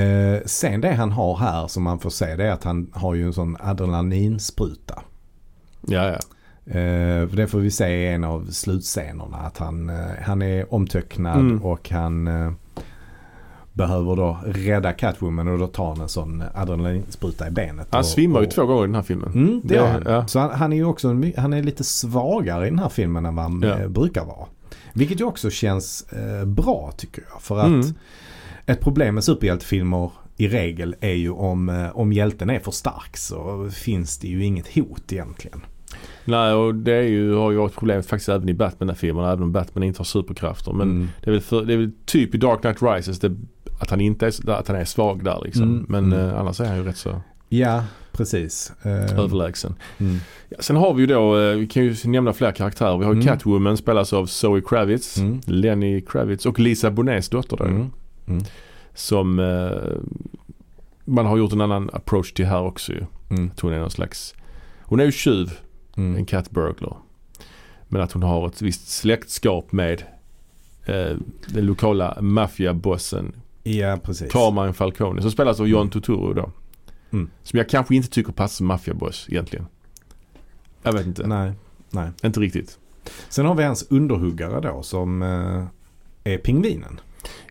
[0.03, 3.15] Eh, sen det han har här som man får se det är att han har
[3.15, 5.03] ju en sån adrenalinspruta.
[5.87, 6.19] Ja, ja.
[6.67, 9.37] Eh, för det får vi se i en av slutscenerna.
[9.37, 11.63] Att han, eh, han är omtöcknad Mm.
[11.63, 12.53] och han eh,
[13.77, 17.87] behöver då rädda Catwoman och då tar han en sån adrenalinspruta i benet.
[17.91, 19.33] Han och, svimmar ju och, två gånger i den här filmen.
[19.35, 20.03] Mm, det Det- gör han.
[20.07, 20.27] ja.
[20.27, 23.27] Så han, han är ju också en han är lite svagare i den här filmen
[23.27, 23.79] än vad han Ja.
[23.79, 24.47] eh, brukar vara.
[24.93, 27.43] Vilket ju också känns eh, bra tycker jag.
[27.43, 27.87] För att Mm.
[28.67, 33.17] ett problem med superhjältefilmer i regel är ju om, eh, om hjälten är för stark
[33.17, 35.61] så finns det ju inget hot egentligen.
[36.25, 39.33] Nej och det är ju, har ju varit problem faktiskt även i Batman-filmerna.
[39.33, 40.73] Även om Batman inte har superkrafter.
[40.73, 41.09] Men Mm.
[41.25, 43.37] det, är väl för, det är väl typ i Dark Knight Rises det,
[43.79, 45.63] att han inte är, att han är svag där liksom.
[45.63, 46.29] Mm, Men mm.
[46.29, 48.73] eh, annars är han ju rätt så Ja, precis.
[48.83, 49.75] Eh, överlägsen.
[49.99, 50.19] mm.
[50.49, 52.99] Ja, sen har vi ju då, eh, vi kan ju nämna fler karaktärer.
[52.99, 53.27] Vi har ju Mm.
[53.27, 55.41] Catwoman spelas av Zoe Kravitz, Mm.
[55.47, 57.65] Lenny Kravitz och Lisa Bonets dotter då.
[57.65, 57.91] Mm.
[58.27, 58.45] Mm.
[58.95, 59.99] Som eh,
[61.05, 63.05] man har gjort en annan approach till här också ju.
[63.31, 63.51] Mm.
[63.55, 64.35] Att hon är någon slags,
[64.83, 65.53] hon är ju tjuv,
[65.97, 66.97] en cat burglar.
[67.89, 70.03] Men att hon har ett visst släktskap med
[70.87, 71.17] eh,
[71.47, 73.33] den lokala maffiabossen
[73.67, 74.33] Ja, precis.
[74.33, 76.51] Carmine Falcone som spelas av John Turturro då.
[77.13, 77.31] Mm.
[77.43, 79.67] Som jag kanske inte tycker passar som maffiaboss egentligen.
[80.83, 81.27] Jag vet inte.
[81.27, 81.53] Nej,
[81.91, 82.11] nej.
[82.25, 82.79] Inte riktigt.
[83.29, 85.65] Sen har vi hans underhuggare då som eh,
[86.33, 87.01] är pingvinen.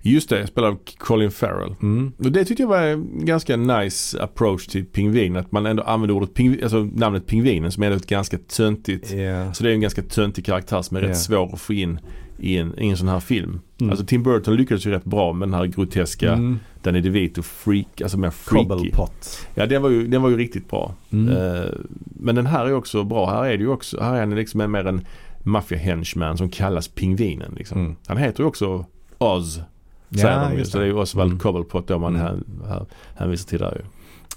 [0.02, 1.76] Just det, spelad av Colin Farrell.
[1.82, 2.12] Mm.
[2.18, 5.36] Och det tyckte jag var en ganska nice approach till pingvin.
[5.36, 9.12] Att man ändå använder ordet pingvin, alltså namnet pingvinen som är ett ganska töntigt.
[9.12, 9.54] Ja.
[9.54, 11.10] Så det är en ganska töntig karaktär som är Ja.
[11.10, 12.00] rätt svår att få in
[12.38, 13.60] i en, i en sån här film.
[13.80, 13.90] Mm.
[13.92, 16.60] Alltså Tim Burton lyckades ju rätt bra med den här groteska Mm.
[16.84, 18.68] Danny DeVito freak, alltså mer freaky.
[18.70, 19.48] Cobblepot.
[19.56, 20.94] Ja den var, ju, den var ju riktigt bra.
[21.12, 21.38] Mm.
[21.38, 21.70] Eh,
[22.00, 23.30] men den här är också bra.
[23.30, 25.06] Här är det ju också, här är han liksom en, mer en
[25.44, 27.54] maffia henchman som kallas Pingvinen.
[27.58, 27.80] Liksom.
[27.80, 27.96] Mm.
[28.08, 28.86] Han heter ju också
[29.18, 29.60] Oz.
[30.12, 30.66] Säger Ja, de ju.
[30.66, 31.40] Så det är ju Oswald Mm.
[31.40, 32.22] Cobblepot då man Mm.
[32.28, 33.82] här, här, hänvisar till där ju.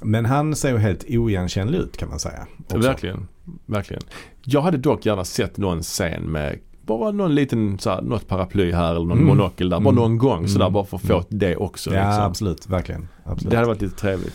[0.03, 2.46] Men han ser ju helt oigenkännlig ut kan man säga.
[2.66, 2.78] också.
[2.78, 3.28] Verkligen,
[3.66, 4.03] verkligen.
[4.44, 6.59] Jag hade dock gärna sett någon scen med
[6.89, 9.26] bara någon liten, så här, något paraply här eller någon Mm.
[9.26, 9.80] monokel där.
[9.80, 9.95] Bara Mm.
[10.03, 10.72] någon gång sådär Mm.
[10.72, 11.24] bara för att få Mm.
[11.28, 11.95] det också.
[11.95, 12.24] Ja, liksom.
[12.24, 12.68] absolut.
[12.68, 13.09] Verkligen.
[13.24, 13.51] absolut.
[13.51, 14.34] Det hade varit lite trevligt.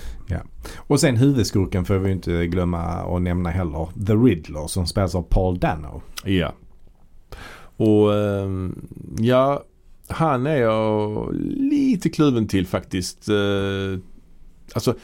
[0.75, 3.87] Och sen huvudskurken får vi inte glömma att nämna heller.
[4.07, 6.01] The Riddler som spelas av Paul Dano.
[6.25, 6.53] Ja.
[7.77, 8.87] Och ehm,
[9.19, 9.63] ja,
[10.07, 13.29] han är jag lite kluven till faktiskt.
[13.29, 13.99] Eh,
[14.73, 14.95] alltså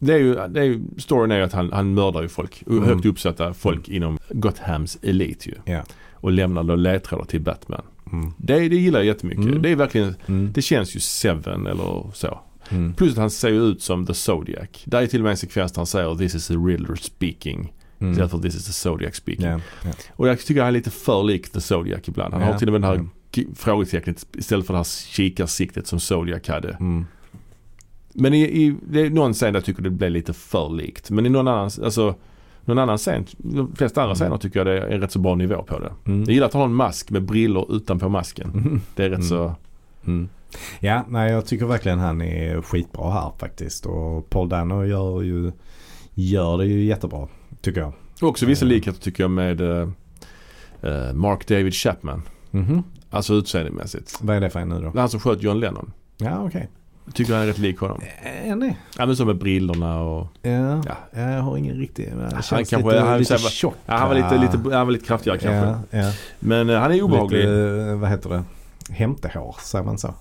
[0.00, 2.62] det är ju, det är ju, storyn är ju att han, han mördar ju folk.
[2.66, 2.84] Mm.
[2.84, 5.54] Högt uppsatta folk inom Gothams elit ju.
[5.64, 5.82] Ja.
[6.16, 7.82] Och lämnar då ledtrådar till Batman.
[8.12, 8.32] Mm.
[8.38, 9.44] Det, det gillar jag jättemycket.
[9.44, 9.62] Mm.
[9.62, 10.52] Det är verkligen, Mm.
[10.52, 12.40] det känns ju Seven eller så.
[12.68, 12.94] Mm.
[12.94, 14.68] Plus att han ser ut som The Zodiac.
[14.84, 17.72] Där är till och med en sekvens där han säger this is the Riddler speaking.
[17.98, 18.12] Mm.
[18.12, 19.46] Istället för this is the Zodiac speaking.
[19.46, 19.60] Ja.
[19.84, 19.90] Ja.
[20.12, 22.34] Och jag tycker han är lite för lik The Zodiac ibland.
[22.34, 22.52] Han Ja.
[22.52, 26.48] har till och med det här ki- frågetecknet istället för det här kikarsiktet som Zodiac
[26.48, 26.68] hade.
[26.70, 27.06] Mm.
[28.14, 31.10] Men i, i, det är någon scen där jag tycker det blev lite för likt.
[31.10, 32.14] Men i någon annan, alltså
[32.66, 34.16] någon annan scen, de flesta andra Mm.
[34.16, 35.92] scener tycker jag det är en rätt så bra nivå på det.
[36.04, 36.20] Mm.
[36.20, 38.50] Jag gillar att har en mask med brillor utanpå masken.
[38.50, 38.80] Mm.
[38.94, 39.28] Det är rätt Mm.
[39.28, 39.54] så,
[40.06, 40.28] Mm.
[40.80, 43.86] Ja, nej jag tycker verkligen han är skitbra här faktiskt.
[43.86, 45.52] Och Paul Dano gör, ju,
[46.14, 47.28] gör det ju jättebra.
[47.60, 47.92] Tycker jag.
[48.20, 48.68] också vissa Eh.
[48.68, 49.88] likheter tycker jag med eh,
[51.14, 52.22] Mark David Chapman.
[52.50, 52.82] Mhm.
[53.10, 54.18] Alltså utseendemässigt.
[54.22, 55.00] Vad är det för en nu då?
[55.00, 55.92] Han som sköt John Lennon.
[56.18, 56.68] Ja, okej.
[57.14, 58.00] Tycker han är rätt lik honom.
[58.44, 58.76] Är han det?
[58.98, 60.82] Ja men så med brillorna och Ja.
[60.86, 61.20] Ja.
[61.20, 62.08] Jag har ingen riktig...
[62.10, 63.74] Han kanske- lite, han- lite tjock.
[63.86, 65.96] Ja, han var lite, lite, han var lite kraftigare kanske.
[65.98, 66.12] Ja, ja.
[66.38, 67.38] Men eh, han är obehaglig.
[67.38, 68.42] Lite, vad heter det?
[68.90, 70.14] Hämtehår, säger man så?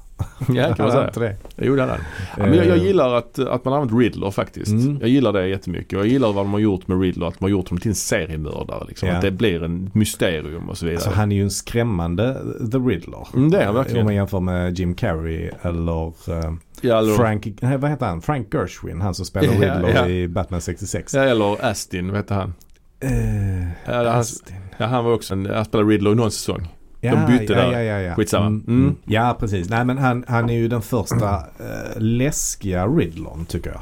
[0.47, 1.07] Ja kan man säga.
[1.07, 1.35] inte det.
[1.57, 1.99] Jo det är han.
[2.37, 4.71] Ja, men jag, jag gillar att, att man har använt Riddler faktiskt.
[4.71, 4.97] Mm.
[4.99, 5.91] Jag gillar det jättemycket.
[5.91, 7.27] Jag gillar vad de har gjort med Riddler.
[7.27, 8.83] Att de har gjort honom till en seriemördare.
[8.87, 9.09] Liksom.
[9.09, 9.15] Ja.
[9.15, 10.97] Att det blir en mysterium och så vidare.
[10.97, 12.33] Alltså han är ju en skrämmande
[12.71, 13.27] The Riddler.
[13.35, 13.99] Mm, det är han verkligen.
[13.99, 18.21] Om man jämför med Jim Carrey eller eh, ja, eller, Frank, nej, vad heter han?
[18.21, 20.07] Frank Gershwin, han som spelar Ja, Riddler ja.
[20.07, 21.13] i Batman 66.
[21.13, 22.53] ja, eller Astin, vad heter han?
[22.99, 24.55] Eh, Ja, han, Astin.
[24.77, 26.67] ja, han var också en, han spelade Riddler i någon säsong.
[27.05, 27.71] Ja, bytte ja, där.
[27.71, 28.15] Ja, ja, ja.
[28.15, 28.45] Skitsamma.
[28.47, 28.95] Mm, Mm.
[29.05, 29.69] Ja, precis.
[29.69, 33.81] Nej, men han, han är ju den första eh, läskiga Riddlern tycker jag.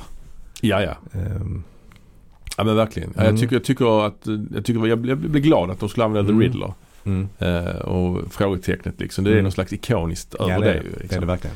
[0.61, 1.19] Ja, ja.
[1.19, 1.63] Ehm,
[2.57, 3.11] Ja men verkligen.
[3.13, 3.25] Mm.
[3.25, 6.41] Jag, tycker, jag tycker att, jag, tycker, jag blev glad att de skulle använda Mm.
[6.41, 6.73] The Riddler.
[7.03, 7.27] mm.
[7.39, 9.23] Eh, och frågetecknet liksom.
[9.23, 9.43] Det är Mm.
[9.43, 10.79] någon slags ikoniskt över Ja, det, det, ju.
[10.83, 10.89] det.
[10.89, 11.19] det är Liksom.
[11.21, 11.55] det verkligen.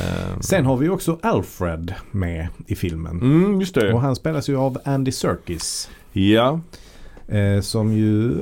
[0.00, 3.20] Eh, Sen har vi också Alfred med i filmen.
[3.20, 3.92] Mm, just det.
[3.92, 5.90] Och han spelas ju av Andy Serkis.
[6.12, 6.60] Ja,
[7.28, 8.32] Eh, som ju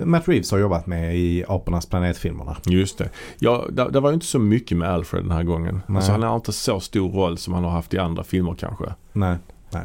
[0.00, 2.56] eh, Matt Reeves har jobbat med i Apornas planet-filmerna.
[2.66, 3.10] just det.
[3.38, 5.80] Ja, det, det var ju inte så mycket med Alfred den här gången.
[5.86, 5.96] Nej.
[5.96, 8.84] Alltså han har inte så stor roll som han har haft i andra filmer kanske.
[9.12, 9.36] Nej,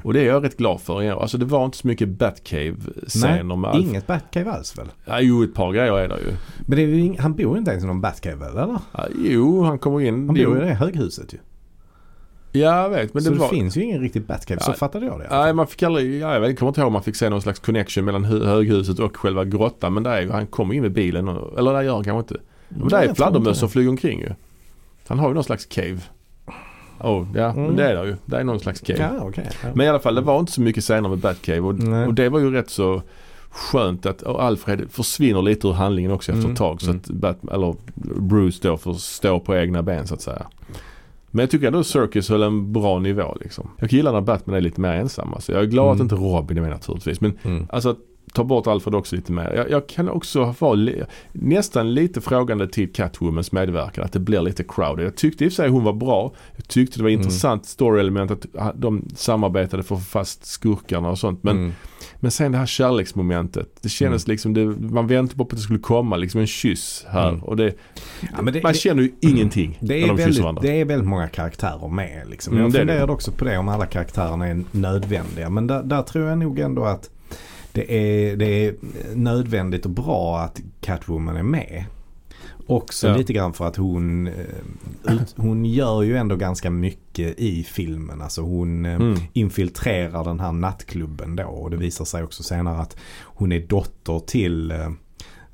[0.04, 1.22] Och det är jag rätt glad för.
[1.22, 3.88] Alltså det var inte så mycket Batcave-scener med Alfred.
[3.90, 4.88] inget Batcave alls väl?
[5.06, 6.34] Ja, jo, ett par grejer är det ju.
[6.68, 8.80] Men det är ju han bor inte ens i någon Batcave väl, eller?
[8.92, 10.14] Ja, jo, han kommer in.
[10.16, 11.38] Han bor ju i det höghuset ju.
[12.52, 13.14] Ja, jag vet.
[13.14, 13.48] Men så det det, var...
[13.50, 14.76] finns ju ingen riktig Batcave, så Ja.
[14.76, 15.28] fattade jag det.
[15.32, 17.42] Nej, man fick aldrig, ja, jag vet, kommer inte ihåg om man fick se någon
[17.42, 19.94] slags connection mellan hö- höghuset och själva grottan.
[19.94, 22.44] Men där är han kommer in med bilen och, eller det gör han kanske inte.
[22.70, 24.30] Men där är fladdermöss som flyger omkring ju.
[25.08, 26.00] Han har ju någon slags cave.
[27.00, 27.64] Oh, ja, Mm.
[27.66, 28.16] men det är det ju.
[28.26, 29.00] Det är någon slags cave.
[29.18, 29.50] Ja, okej.
[29.64, 29.70] Ja.
[29.74, 32.08] Men i alla fall, det var inte så mycket scener med Batcave och, Nej.
[32.08, 33.02] och det var ju rätt så
[33.50, 36.82] skönt att och Alfred försvinner lite ur handlingen också efter Mm, ett tag.
[36.82, 37.02] Så mm.
[37.04, 37.76] att Bat, eller
[38.20, 40.46] Bruce då får stå på egna ben så att säga.
[41.32, 43.70] Men jag tycker ändå Circus höll en bra nivå liksom.
[43.78, 45.34] Jag gillar när Batman är lite mer ensam.
[45.34, 45.52] Alltså.
[45.52, 45.96] Jag är glad Mm.
[45.96, 47.22] att inte Robin är med naturligtvis.
[47.22, 47.68] Men Mm.
[47.70, 47.96] alltså
[48.34, 49.54] ta bort Alfred också lite mer.
[49.56, 54.04] Jag, jag kan också vara li- nästan lite frågande till Catwomans medverkan.
[54.06, 55.06] Att det blir lite crowded.
[55.06, 56.32] Jag tyckte i och för sig hon var bra.
[56.56, 57.22] Jag tyckte det var Mm.
[57.22, 61.44] intressant story-element att ha- de samarbetade för att få fast skurkarna och sånt.
[61.44, 61.72] Men, Mm.
[62.20, 63.70] Men sen det här kärleksmomentet.
[63.82, 67.30] Det kändes liksom, det, man väntade på att det skulle komma liksom en kyss här.
[67.30, 67.44] Mm.
[67.44, 67.74] Och det,
[68.38, 70.62] Ja, det- man känner ju ingenting Det när är, de kysser väldigt, varandra.
[70.62, 72.24] det är väldigt många karaktärer med.
[72.30, 72.54] Liksom.
[72.54, 72.78] Mm, jag det.
[72.78, 75.50] funderade också på det om alla karaktärerna är nödvändiga.
[75.50, 77.10] Men där, där tror jag nog ändå att
[77.72, 78.76] det är, det är
[79.16, 81.86] nödvändigt och bra att Catwoman är med.
[82.68, 83.18] Också Ja.
[83.18, 84.34] lite grann för att hon, eh,
[85.14, 88.22] ut, hon gör ju ändå ganska mycket i filmen.
[88.22, 89.16] Alltså hon eh, Mm.
[89.34, 91.44] infiltrerar den här nattklubben då.
[91.44, 94.86] Och det visar sig också senare att hon är dotter till eh,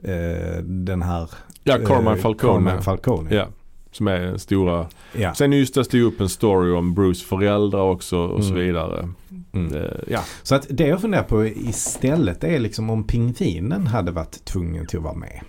[0.03, 1.29] eh, den här
[1.63, 2.53] Ja, Carmine eh, Falcone.
[2.65, 3.35] Carmine Falcone.
[3.35, 3.47] Ja,
[3.91, 4.87] som är stora.
[5.17, 5.33] Ja.
[5.33, 8.65] Sen just det upp en story om Bruce föräldrar också och så Mm.
[8.65, 9.09] vidare.
[9.53, 9.73] Mm.
[10.07, 14.87] Ja, Så att det jag funderar på istället är liksom om pingvinen hade varit tvungen
[14.87, 15.41] till att vara med.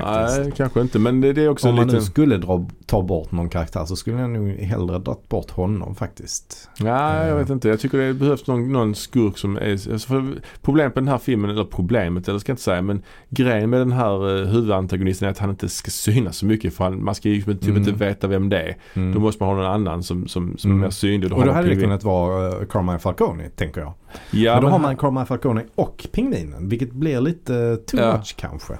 [0.00, 0.38] Faktiskt.
[0.40, 1.96] nej kanske inte men det, det är också Om man lite...
[1.98, 5.94] nu skulle dra, ta bort någon karaktär så skulle jag nog hellre dragit bort honom
[5.94, 6.70] faktiskt.
[6.80, 7.36] Nej, jag Eh.
[7.36, 7.68] vet inte.
[7.68, 9.92] Jag tycker det behövs någon, någon skurk som är...
[9.92, 10.24] Alltså
[10.62, 13.80] problemet med den här filmen, eller problemet, eller ska jag inte säga, men grejen med
[13.80, 17.14] den här eh, huvudantagonisten är att han inte ska synas så mycket för han, man
[17.14, 17.76] ska ju typ Mm.
[17.76, 18.76] inte veta vem det är.
[18.94, 19.14] Mm.
[19.14, 20.82] Då måste man ha någon annan som, som, som Mm.
[20.82, 21.32] är mer synlig.
[21.32, 23.92] och då hade det kunnat vara uh, Carmine Falcone tänker jag.
[24.30, 28.16] Ja, men då men har man Carmine Falcone och pingvinen vilket blir lite too Ja.
[28.16, 28.74] much kanske.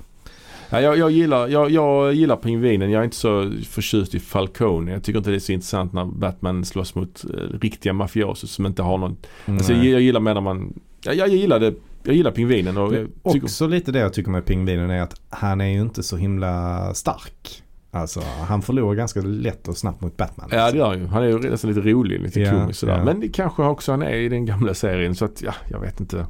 [0.71, 2.91] Ja, jag, jag, gillar, jag, jag gillar pingvinen.
[2.91, 4.93] Jag är inte så förtjust i Falcone.
[4.93, 8.67] Jag tycker inte det är så intressant när Batman slåss mot eh, riktiga mafiosos som
[8.67, 9.17] inte har någon...
[9.47, 10.81] Alltså, jag, jag gillar mer när man...
[11.05, 11.75] Jag, jag, gillar det.
[12.03, 15.61] Jag gillar pingvinen och tycker, Också lite det jag tycker med pingvinen är att han
[15.61, 17.63] är ju inte så himla stark.
[17.91, 20.49] Alltså han förlorar ganska lätt och snabbt mot Batman.
[20.53, 21.07] Ja det gör han ju.
[21.07, 22.99] Han är ju nästan lite rolig, lite Ja, komisk sådär.
[22.99, 23.05] ja.
[23.05, 26.01] Men det kanske också han är i den gamla serien så att ja, jag vet
[26.01, 26.27] inte.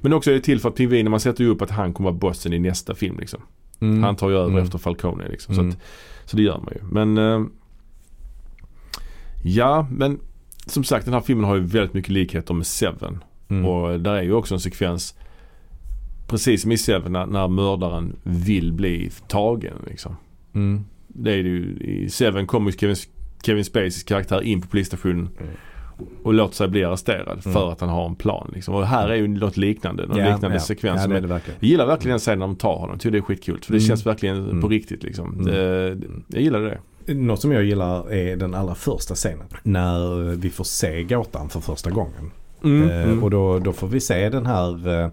[0.00, 2.10] Men också är det till för att pingvinen, man sätter ju upp att han kommer
[2.10, 3.40] vara bossen i nästa film liksom.
[3.80, 4.02] Mm.
[4.02, 4.62] Han tar ju över Mm.
[4.62, 5.54] efter Falcone liksom.
[5.54, 5.72] Mm.
[5.72, 5.82] Så, att,
[6.24, 6.80] så det gör man ju.
[6.90, 7.46] Men eh,
[9.44, 10.18] Ja, men
[10.66, 13.24] som sagt den här filmen har ju väldigt mycket likheter med Seven.
[13.48, 13.66] Mm.
[13.66, 15.14] Och där är ju också en sekvens
[16.28, 20.16] Precis som i Seven när, när mördaren vill bli tagen liksom.
[20.54, 20.84] Mm.
[21.08, 22.96] Det är det ju, i Seven kommer ju Kevin,
[23.42, 25.52] Kevin Spaceys karaktär in på polisstationen Mm.
[26.22, 27.52] Och låter sig bli arresterad Mm.
[27.52, 28.50] för att han har en plan.
[28.54, 28.74] Liksom.
[28.74, 30.06] Och här är ju något liknande.
[30.06, 30.60] Någon Ja, liknande ja.
[30.60, 31.00] sekvens.
[31.02, 32.90] Ja, det det jag gillar verkligen den scenen när de tar honom.
[32.90, 33.58] Jag tycker det är skitkul.
[33.62, 33.88] För det Mm.
[33.88, 34.60] känns verkligen Mm.
[34.60, 35.32] på riktigt liksom.
[35.34, 35.44] Mm.
[35.46, 36.78] Det, jag gillar det.
[37.14, 39.46] Något som jag gillar är den allra första scenen.
[39.62, 42.30] När vi får se gåtan för första gången.
[42.64, 42.90] Mm.
[42.90, 43.22] Eh, Mm.
[43.22, 45.10] och då, då får vi se den här eh,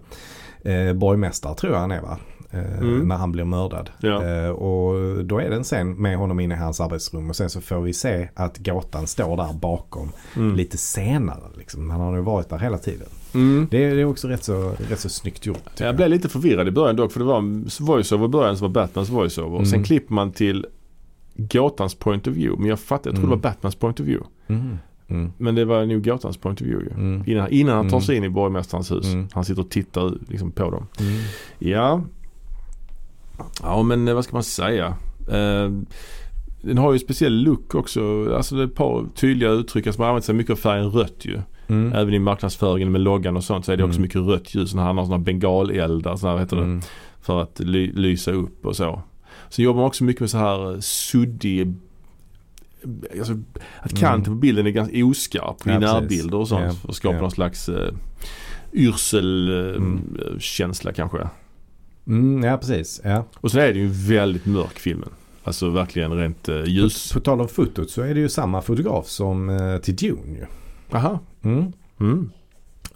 [0.74, 2.18] eh, borgmästare tror jag han är va?
[2.54, 3.08] Eh, Mm.
[3.08, 3.90] När han blir mördad.
[4.00, 4.24] Ja.
[4.24, 7.50] Eh, och då är det en scen med honom inne i hans arbetsrum och sen
[7.50, 10.56] så får vi se att gåtan står där bakom Mm.
[10.56, 11.42] lite senare.
[11.58, 11.90] Liksom.
[11.90, 13.06] Han har ju varit där hela tiden.
[13.34, 13.68] Mm.
[13.70, 15.64] Det är, det är också rätt så, rätt så snyggt gjort.
[15.70, 18.56] tycker Jag blev lite förvirrad i början dock för det var en voiceover i början
[18.56, 19.58] som var Batmans voiceover.
[19.60, 19.84] Och sen Mm.
[19.84, 20.66] klipper man till
[21.36, 22.60] gåtans point of view.
[22.60, 23.40] Men jag fattar, jag trodde Mm.
[23.40, 24.26] det var Batmans point of view.
[24.46, 24.78] Mm.
[25.08, 25.32] Mm.
[25.38, 26.94] Men det var nog gåtans point of view ju.
[27.00, 27.22] Mm.
[27.26, 28.06] Innan, innan han tar Mm.
[28.06, 29.12] sig in i borgmästarens hus.
[29.12, 29.28] Mm.
[29.32, 30.86] Han sitter och tittar liksom på dem.
[31.00, 31.12] Mm.
[31.58, 32.02] Ja.
[33.62, 34.86] Ja men eh, vad ska man säga?
[35.28, 35.70] Eh,
[36.62, 38.34] den har ju en speciell look också.
[38.36, 39.86] Alltså det är ett par tydliga uttryck.
[39.86, 41.40] Alltså man använder sig mycket av färgen rött ju.
[41.66, 41.92] Mm.
[41.92, 44.02] Även i marknadsföringen med loggan och sånt så är det också Mm.
[44.02, 44.74] mycket rött ljus.
[44.74, 46.62] Han har sådana bengaleldar så här heter det.
[46.62, 46.80] Mm.
[47.20, 49.02] För att ly- lysa upp och så.
[49.48, 51.74] Så jobbar man också mycket med så här eh, suddig
[53.18, 53.32] Alltså,
[53.80, 55.82] att kanten på bilden är ganska oskarp i Mm.
[55.82, 56.10] Ja, precis.
[56.10, 56.64] närbilder och sånt.
[56.64, 57.20] Ja, För att skapa ja.
[57.20, 57.94] någon slags uh, Mm.
[58.72, 61.28] yrselkänsla kanske.
[62.06, 63.00] Mm, ja precis.
[63.04, 63.24] Ja.
[63.36, 65.08] Och sen är det ju väldigt mörk filmen.
[65.44, 67.12] Alltså verkligen rent uh, ljus.
[67.12, 70.38] På, på tal om fotot så är det ju samma fotograf som eh, till Dune
[70.38, 70.46] ju.
[70.96, 71.18] Aha.
[71.42, 71.72] Mm.
[72.00, 72.30] Mm.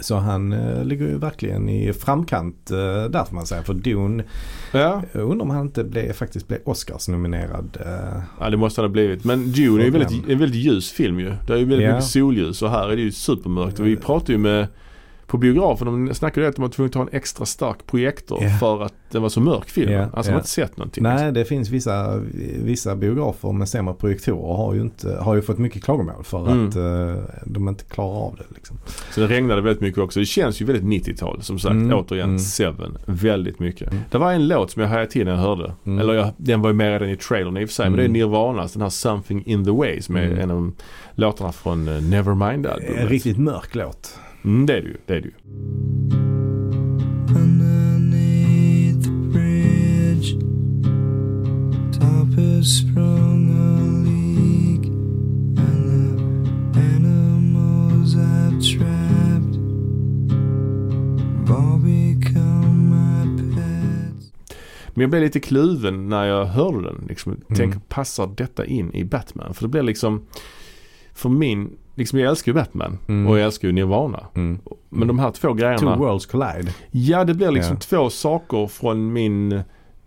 [0.00, 2.76] Så han eh, ligger ju verkligen i framkant eh,
[3.10, 3.62] där får man säga.
[3.62, 4.24] För Dune,
[4.72, 5.02] Ja.
[5.12, 7.78] jag undrar om han inte blev, faktiskt blev Oscars-nominerad.
[7.80, 9.24] Eh, ja, det måste han ha blivit.
[9.24, 11.32] Men Dune är ju väldigt, en väldigt ljus film ju.
[11.46, 11.92] Det är ju väldigt Ja.
[11.94, 13.80] mycket solljus och här är det ju supermörkt.
[13.80, 14.66] Och vi pratade ju med
[15.28, 18.38] på biografen, de snackade ju att de var tvungna att ha en extra stark projektor
[18.44, 18.50] Ja.
[18.50, 19.92] för att det var så mörk film.
[19.92, 20.32] Ja, Alltså de ja.
[20.32, 21.02] har inte sett någonting.
[21.02, 22.16] nej, det finns vissa,
[22.62, 26.68] vissa biografer med sämre projektorer har ju, inte, har ju fått mycket klagomål för Mm.
[26.68, 28.54] att eh, de inte klarar av det.
[28.54, 28.76] Liksom.
[29.14, 30.20] Så det regnade väldigt mycket också.
[30.20, 31.42] Det känns ju väldigt 90-tal.
[31.42, 32.38] Som sagt, Mm, återigen, mm.
[32.38, 32.98] Seven.
[33.06, 33.90] Väldigt mycket.
[33.92, 34.02] Mm.
[34.10, 35.72] Det var en låt som jag hajade till när jag hörde.
[35.86, 35.98] Mm.
[35.98, 37.86] Eller jag, den var ju med redan i trailern i och för sig.
[37.90, 38.12] Men det är Mm.
[38.12, 40.38] Nirvanas, den här Something in the way som är Mm.
[40.38, 40.72] en av
[41.14, 42.96] låtarna från uh, Nevermind-albumet.
[42.96, 44.14] En riktigt mörk låt.
[44.48, 44.96] Mm, det är det ju.
[45.06, 45.34] Det är det ju.
[47.68, 50.32] Underneath the bridge,
[51.92, 54.86] top has sprung a leak,
[55.58, 59.54] and the animals I've trapped
[61.48, 64.32] have all become my pets.
[64.94, 67.04] Men jag blev lite kluven när jag hörde den.
[67.08, 67.44] Liksom, Mm.
[67.56, 69.54] Tänk, passar detta in i Batman?
[69.54, 70.22] För det blir liksom,
[71.14, 73.26] för min, liksom jag älskar ju Batman Mm.
[73.26, 74.26] och jag älskar ju Nirvana.
[74.34, 74.58] Mm.
[74.88, 75.96] Men de här två Two grejerna.
[75.96, 76.74] worlds collide.
[76.90, 77.80] Ja, det blir liksom Ja.
[77.80, 79.48] två saker från min,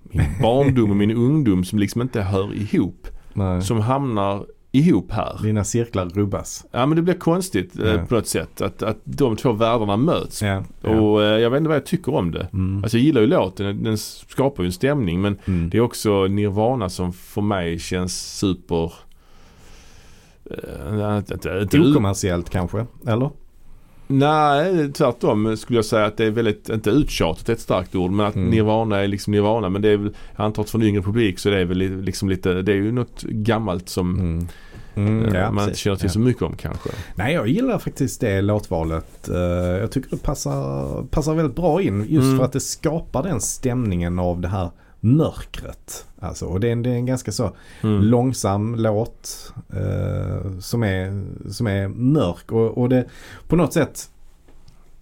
[0.04, 3.08] min barndom och min ungdom som liksom inte hör ihop.
[3.34, 3.62] Nej.
[3.62, 5.40] Som hamnar ihop här.
[5.44, 6.66] Dina cirklar rubbas.
[6.72, 8.06] Ja men det blir konstigt eh, Ja.
[8.06, 10.42] på något sätt att, att de två världarna möts.
[10.42, 10.64] Ja.
[10.82, 12.48] Och eh, jag vet inte vad jag tycker om det.
[12.54, 12.84] Mm.
[12.84, 15.70] Alltså jag gillar ju låten, den skapar ju en stämning men Mm.
[15.70, 18.94] det är också Nirvana som för mig känns super...
[20.92, 23.30] Uh, inte, Okommersiellt kanske, eller?
[24.08, 28.12] Nej, tvärtom skulle jag säga att det är väldigt, inte uttjatat är ett starkt ord,
[28.12, 28.50] men att Mm.
[28.50, 29.70] Nirvana är liksom Nirvana.
[29.70, 31.78] Men det är väl, jag antar att för en yngre publik så det är väl
[31.78, 34.48] li- liksom lite, det är ju något gammalt som Mm.
[34.96, 36.90] Mm, eh, ja, man inte känner till så mycket om kanske.
[37.16, 39.30] Nej, jag gillar faktiskt det låtvalet.
[39.30, 39.38] Eh,
[39.80, 42.38] Jag tycker det passar, passar väldigt bra in just Mm.
[42.38, 44.70] för att det skapar den stämningen av det här
[45.04, 46.06] mörkret.
[46.20, 47.52] Alltså, och det är en, det är en ganska så
[47.84, 48.02] Mm.
[48.02, 53.06] långsam låt eh, som, är, som är mörk och, och det
[53.48, 54.10] på något sätt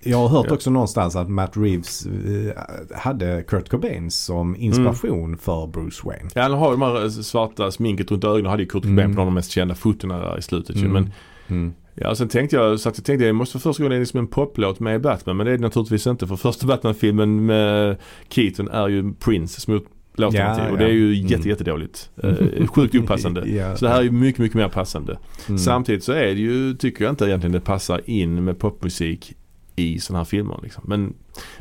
[0.02, 2.52] jag har hört också någonstans att Matt Reeves eh,
[2.98, 6.30] hade Kurt Cobain som inspiration för Bruce Wayne.
[6.34, 8.46] Ja, han har ju de här svarta sminket runt ögonen.
[8.46, 9.16] hade ju Kurt Cobain Mm.
[9.16, 10.80] på de mest kända fotona där i slutet ju.
[10.86, 10.92] Mm.
[10.94, 11.12] Men
[11.48, 11.74] Mm.
[12.02, 14.20] Ja, sen tänkte jag, så att jag tänkte det måste för första gången är liksom
[14.20, 15.38] en poplåt med Batman.
[15.38, 16.28] Men det är det naturligtvis inte.
[16.28, 17.98] För första Batman-filmen med
[18.30, 19.86] Keaton är ju Prince som gjort
[20.16, 20.64] låtarna Ja, till.
[20.74, 20.86] Och ja.
[20.86, 21.28] det är ju Mm.
[21.28, 22.10] jätte, jättedåligt.
[22.24, 23.44] Eh, sjukt opassande.
[23.50, 23.76] Ja.
[23.76, 25.20] Så det här är ju mycket, mycket mer passande.
[25.48, 25.60] Mm.
[25.60, 29.34] Samtidigt så är det ju, tycker jag inte egentligen det passar in med popmusik
[29.82, 30.60] i sådana här filmer.
[30.64, 30.84] Liksom.
[30.88, 31.14] Men,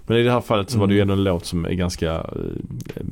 [0.07, 1.11] men i det här fallet så var det ju Mm.
[1.11, 3.03] ändå en låt som är ganska eh,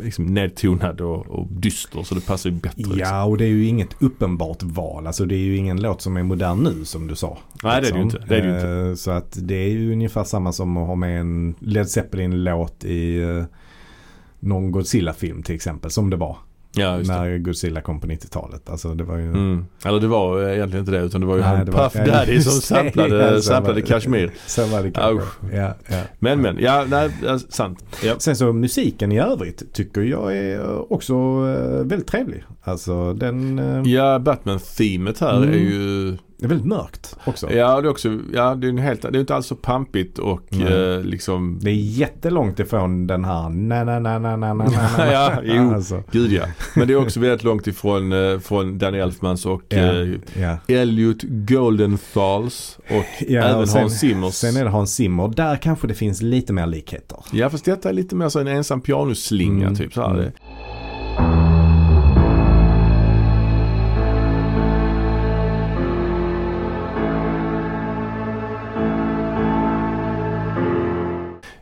[0.00, 2.76] liksom nedtonad och, och dyster så det passar ju bättre.
[2.82, 2.98] Liksom.
[2.98, 5.06] Ja, och det är ju inget uppenbart val.
[5.06, 7.38] Alltså det är ju ingen låt som är modern nu som du sa.
[7.62, 8.24] Nej det är det ju inte.
[8.28, 8.90] Det är det ju inte.
[8.90, 12.84] Eh, Så att det är ju ungefär samma som att ha med en Led Zeppelin-låt
[12.84, 13.44] i eh,
[14.40, 15.90] någon Godzilla-film till exempel.
[15.90, 16.36] Som det var
[16.72, 18.70] Ja, när Godzilla kom på 90-talet.
[18.70, 19.24] Alltså det var ju...
[19.28, 19.64] Mm.
[19.84, 22.06] Eller det var eh, egentligen inte det utan det var ju Nej, han var- Puff
[22.06, 23.82] Daddy som samplade, så samplade.
[23.82, 24.32] Kashmir.
[24.46, 25.56] Så var det kanske.
[25.56, 26.02] Ja, ja.
[26.18, 27.84] Men men, ja nej, ja, sant.
[28.04, 28.14] Ja.
[28.18, 32.44] Sen så musiken i övrigt tycker jag är också eh, väldigt trevlig.
[32.62, 35.48] Alltså den eh, Ja, Batman-themet här Mm.
[35.50, 37.52] är ju är väldigt mörkt också.
[37.52, 40.40] Ja, det är också, ja det är helt, det är inte alls så pampigt och
[40.48, 40.94] Nej.
[40.94, 45.12] eh, liksom Det är jättelångt ifrån den här na na na na na na na
[45.12, 45.70] Ja, jo.
[45.74, 46.42] Alltså, Gud ja.
[46.76, 50.08] Men det är också väldigt långt ifrån eh, från Danny Elfmans och ja, eh,
[50.40, 50.56] ja.
[50.68, 54.34] Elliot Goldenthals och Ja, även och sen- Hans Zimmers.
[54.34, 55.28] Sen är det Hans Zimmer.
[55.36, 57.18] Där kanske det finns lite mer likheter.
[57.32, 60.14] Ja fast detta är lite mer så en ensam pianoslinga Mm, typ så här.
[60.14, 60.30] mm.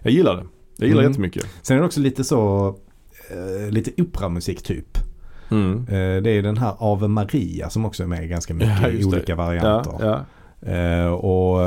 [0.08, 0.44] Jag gillar det.
[0.76, 1.12] Jag gillar Mm.
[1.12, 1.46] jättemycket.
[1.62, 2.68] Sen är det också lite så,
[3.30, 4.98] eh, lite operamusik typ.
[5.50, 5.78] Mm.
[5.88, 8.92] Eh, det är den här Ave Maria som också är med ganska mycket Ja, i
[8.96, 9.16] just det.
[9.16, 9.92] olika Ja, varianter.
[10.00, 10.24] ja.
[10.72, 11.58] Eh, och,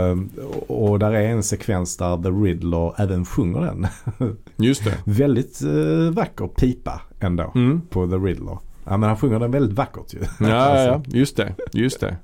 [0.68, 3.88] och där är en sekvens där The Riddler även sjunger den.
[4.56, 4.94] Just det.
[5.06, 7.82] väldigt eh, vacker pipa ändå Mm.
[7.90, 8.58] på The Riddler.
[8.86, 10.20] Ja men han sjunger den väldigt vackert ju.
[10.20, 11.18] Ja, ja, ja, Alltså.
[11.18, 11.56] just det.
[11.74, 12.18] Just det.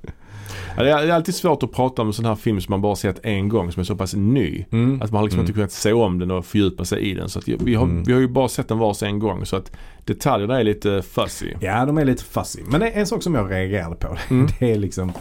[0.84, 2.96] Ja, det är alltid svårt att prata om en sån här film som man bara
[2.96, 4.64] sett en gång som är så pass ny.
[4.72, 5.02] Mm.
[5.02, 5.44] Att man har liksom Mm.
[5.44, 7.28] inte kunnat se om den och fördjupa sig i den.
[7.28, 8.02] Så att vi, har, Mm.
[8.04, 9.72] vi har ju bara sett den vars en gång så att
[10.04, 11.52] detaljerna är lite fuzzy.
[11.60, 12.62] Ja, de är lite fuzzy.
[12.66, 14.16] Men en sak som jag reagerade på.
[14.30, 14.48] Mm.
[14.58, 15.12] Det är liksom...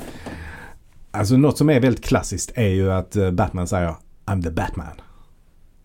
[1.12, 3.94] Alltså något som är väldigt klassiskt är ju att eh, Batman säger
[4.26, 4.88] I'm the Batman.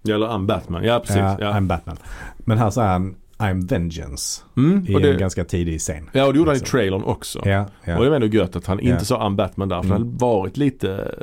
[0.08, 0.84] Eller I'm Batman.
[0.84, 1.16] Ja precis.
[1.16, 1.96] Ja, Ja, I'm Batman.
[2.38, 6.10] Men här säger han I'm Vengeance Mm, i och en det, ganska tidig scen.
[6.12, 6.78] ja och det gjorde han i liksom.
[6.78, 7.42] trailern också.
[7.44, 7.96] Ja, ja.
[7.98, 8.92] Och det var ändå gött att han Ja.
[8.92, 10.08] inte sa I'm Batman där för det Mm.
[10.08, 11.14] hade varit lite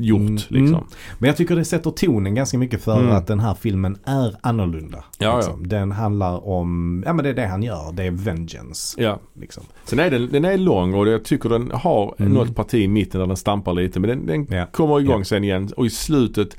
[0.00, 0.66] gjort Mm, liksom.
[0.66, 0.84] mm.
[1.18, 3.12] Men jag tycker det sätter tonen ganska mycket för Mm.
[3.16, 5.04] att den här filmen är annorlunda.
[5.18, 5.68] Ja, liksom.
[5.68, 9.02] Den handlar om, ja men det är det han gör, det är vengeance.
[9.02, 9.18] Ja.
[9.40, 9.62] Liksom.
[9.84, 12.32] Sen är den, den är lång och jag tycker den har Mm.
[12.32, 14.00] något parti i mitten där den stampar lite.
[14.00, 14.66] Men den, den Ja.
[14.66, 15.24] kommer igång Ja.
[15.24, 16.56] sen igen och i slutet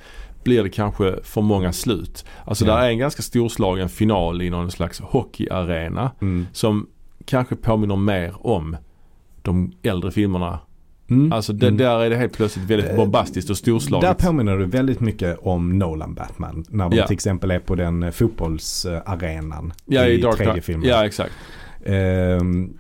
[0.50, 2.26] blir det kanske för många slut.
[2.46, 2.76] Alltså Ja.
[2.76, 6.48] där är en ganska storslagen final i någon slags hockeyarena Mm.
[6.54, 6.88] som
[7.26, 8.78] kanske påminner mer om
[9.42, 10.60] de äldre filmerna.
[11.10, 11.32] Mm.
[11.34, 11.78] Alltså det, Mm.
[11.78, 14.20] där är det helt plötsligt väldigt Eh, bombastiskt och storslaget.
[14.20, 16.66] Där påminner du väldigt mycket om Nolan Batman.
[16.70, 17.08] När de Ja.
[17.08, 20.90] till exempel är på den fotbollsarenan ja, i, i tredje filmen.
[20.90, 21.34] Ja, exakt.
[21.86, 22.74] Ehm,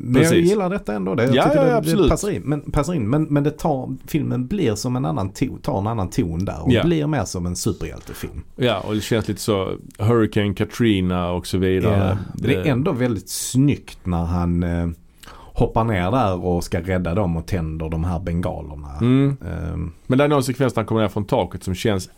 [0.00, 0.48] men jag Precis.
[0.50, 1.14] gillar detta ändå.
[1.14, 2.42] Det, jag Ja, ja, det, det passar in.
[2.42, 3.10] Men, passar in.
[3.10, 6.62] men, men det tar, filmen blir som en annan ton, tar en annan ton där
[6.64, 6.84] och Ja.
[6.84, 8.42] blir mer som en superhjältefilm.
[8.56, 12.08] Ja, och det känns lite så Hurricane Katrina och så vidare.
[12.08, 14.88] Ja, det är ändå väldigt snyggt när han eh,
[15.36, 18.88] hoppar ner där och ska rädda dem och tänder de här bengalerna.
[19.00, 19.36] Mm.
[19.46, 22.10] Ehm, Men det är någon sekvens när han kommer ner från taket som känns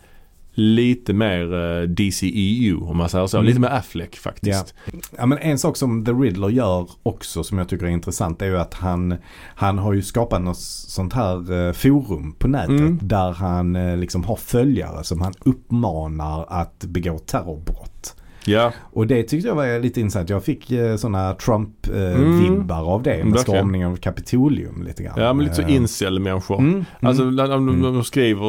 [0.59, 3.37] lite mer eh, DCEU om man säger så.
[3.37, 3.47] Mm.
[3.47, 4.73] Lite mer Affleck faktiskt.
[5.17, 8.45] Ja men en sak som The Riddler gör också som jag tycker är intressant är
[8.45, 9.15] ju att han,
[9.55, 12.99] han har ju skapat något sånt här eh, forum på nätet Mm.
[13.01, 18.15] där han eh, liksom har följare som han uppmanar att begå terrorbrott.
[18.47, 20.29] Ja, Och det tyckte jag var lite intressant.
[20.29, 21.37] Jag fick eh, sådana Mm.
[21.37, 23.23] Trump-vibbar av det.
[23.25, 25.13] Med stormningen av Kapitolium lite grann.
[25.17, 26.59] ja men lite så Eh, incel-människor.
[26.59, 27.81] Mm, Alltså mm, de, Mm.
[27.81, 28.41] de skriver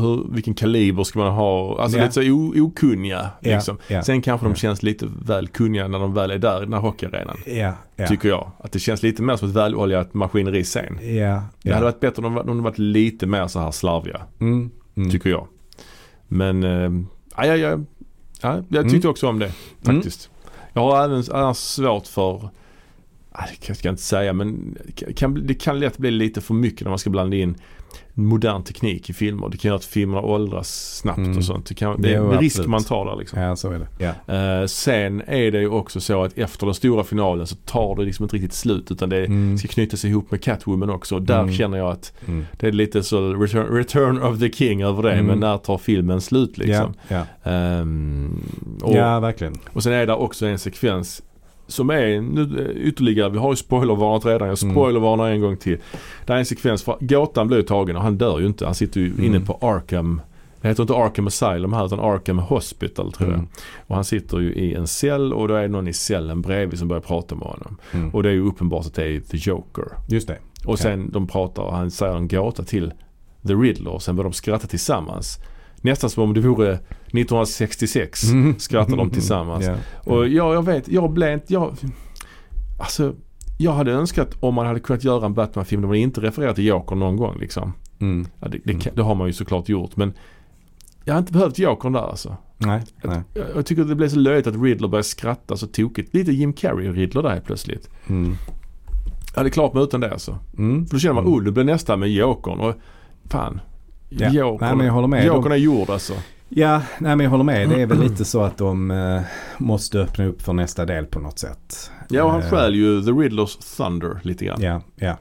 [0.00, 1.80] hur, vilken kaliber ska man ha.
[1.82, 2.04] Alltså Ja.
[2.04, 3.78] lite så okunniga ja, liksom.
[3.88, 4.54] ja, Sen kanske de Ja.
[4.56, 7.36] känns lite väl kunniga när de väl är där i den här hockeyarenan.
[7.46, 8.50] ja, ja, Tycker jag.
[8.58, 10.98] Att det känns lite mer som ett väloljat maskineri sen.
[11.02, 11.74] ja, Det ja.
[11.74, 14.20] hade varit bättre om de, om de varit lite mer så här slarviga.
[14.40, 15.10] Mm, mm.
[15.10, 15.46] Tycker jag.
[16.28, 16.90] Men eh,
[17.46, 17.78] ja, ja,
[18.42, 19.52] ja, ja, jag tyckte också om det
[19.84, 19.96] Mm.
[19.96, 20.30] faktiskt.
[20.72, 22.48] Jag har även annars svårt för
[23.82, 24.78] Jag inte säga men
[25.16, 27.56] kan, det kan lätt bli lite för mycket när man ska blanda in
[28.14, 29.48] modern teknik i filmer.
[29.48, 31.36] Det kan göra att filmerna åldras snabbt Mm.
[31.38, 31.66] och sånt.
[31.66, 32.70] Det, kan, det är en risk absolut.
[32.70, 33.40] man tar där liksom.
[33.40, 33.88] Ja, så är det.
[34.26, 34.34] Ja.
[34.34, 38.02] Eh, sen är det ju också så att efter den stora finalen så tar det
[38.04, 41.18] liksom inte riktigt slut utan det Mm, ska knytas ihop med Catwoman också.
[41.18, 41.54] Där Mm.
[41.54, 42.44] känner jag att mm.
[42.58, 45.12] det är lite så return, return of the King över det.
[45.12, 45.26] Mm.
[45.26, 46.94] Men när tar filmen slut liksom?
[47.08, 47.50] Ja, ja.
[47.50, 48.42] Ehm,
[48.82, 49.54] och, ja, verkligen.
[49.72, 51.22] och sen är det också en sekvens
[51.66, 54.74] som är nu, eh, ytterligare, vi har ju spoilervarnat redan, jag Mm.
[54.74, 55.78] spoilervarnar en gång till.
[56.26, 58.64] Det är en sekvens, för gåtan blir tagen och han dör ju inte.
[58.64, 59.24] Han sitter ju Mm.
[59.24, 60.20] inne på Arkham,
[60.60, 63.38] det heter inte Arkham Asylum här utan Arkham Hospital tror jag.
[63.38, 63.48] Mm.
[63.86, 66.78] Och han sitter ju i en cell och då är det någon i cellen bredvid
[66.78, 67.76] som börjar prata med honom.
[67.92, 68.10] Mm.
[68.10, 69.84] Och det är ju uppenbart att det är The Joker.
[70.08, 70.38] Just det.
[70.64, 72.92] Och sen de pratar och han säger en gåta till
[73.46, 75.38] The Riddler och sen börjar de skratta tillsammans.
[75.86, 78.58] Nästan som om det vore 1966 Mm.
[78.58, 79.64] skrattar de tillsammans.
[79.66, 79.76] Ja.
[80.12, 81.76] Och ja, jag vet, jag blev inte, jag,
[82.78, 83.14] alltså
[83.58, 86.64] jag hade önskat om man hade kunnat göra en Batman-film där man inte refererar till
[86.66, 87.72] Joker någon gång liksom.
[87.98, 88.26] Mm.
[88.40, 88.86] Ja, det, det, Mm.
[88.94, 90.12] det har man ju såklart gjort men
[91.04, 92.36] jag har inte behövt Jokern där alltså.
[92.58, 93.20] Nej, nej.
[93.34, 96.14] Jag, jag tycker det blev så löjligt att Riddler började skratta så tokigt.
[96.14, 97.90] Lite Jim Carrey-Riddler där plötsligt.
[98.06, 98.36] Mm.
[99.34, 100.38] Jag hade klart mig utan det alltså.
[100.58, 100.86] Mm.
[100.86, 101.34] För då känner man, Mm.
[101.38, 102.74] oh det blir nästa med Jokern och
[103.30, 103.60] fan.
[104.08, 104.28] Ja.
[104.30, 105.24] Jokern, Nej, men jag håller med.
[105.26, 106.12] Jokern De- är gjord alltså.
[106.48, 107.68] Ja, nej men jag håller med.
[107.68, 109.20] Det är väl lite så att de eh,
[109.58, 111.90] måste öppna upp för nästa del på något sätt.
[112.08, 114.62] Ja och han Eh, stjäl ju The Riddlers Thunder lite grann.
[114.62, 115.16] Ja, ja.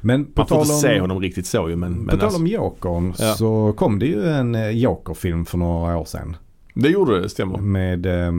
[0.00, 2.24] Men på Man får inte om, se honom riktigt så ju men, på men tal
[2.24, 3.34] alltså, om Jokern Ja.
[3.34, 6.36] så kom det ju en eh, Joker-film för några år sedan.
[6.82, 7.58] Det gjorde det, stämmer.
[7.58, 8.32] Med eh,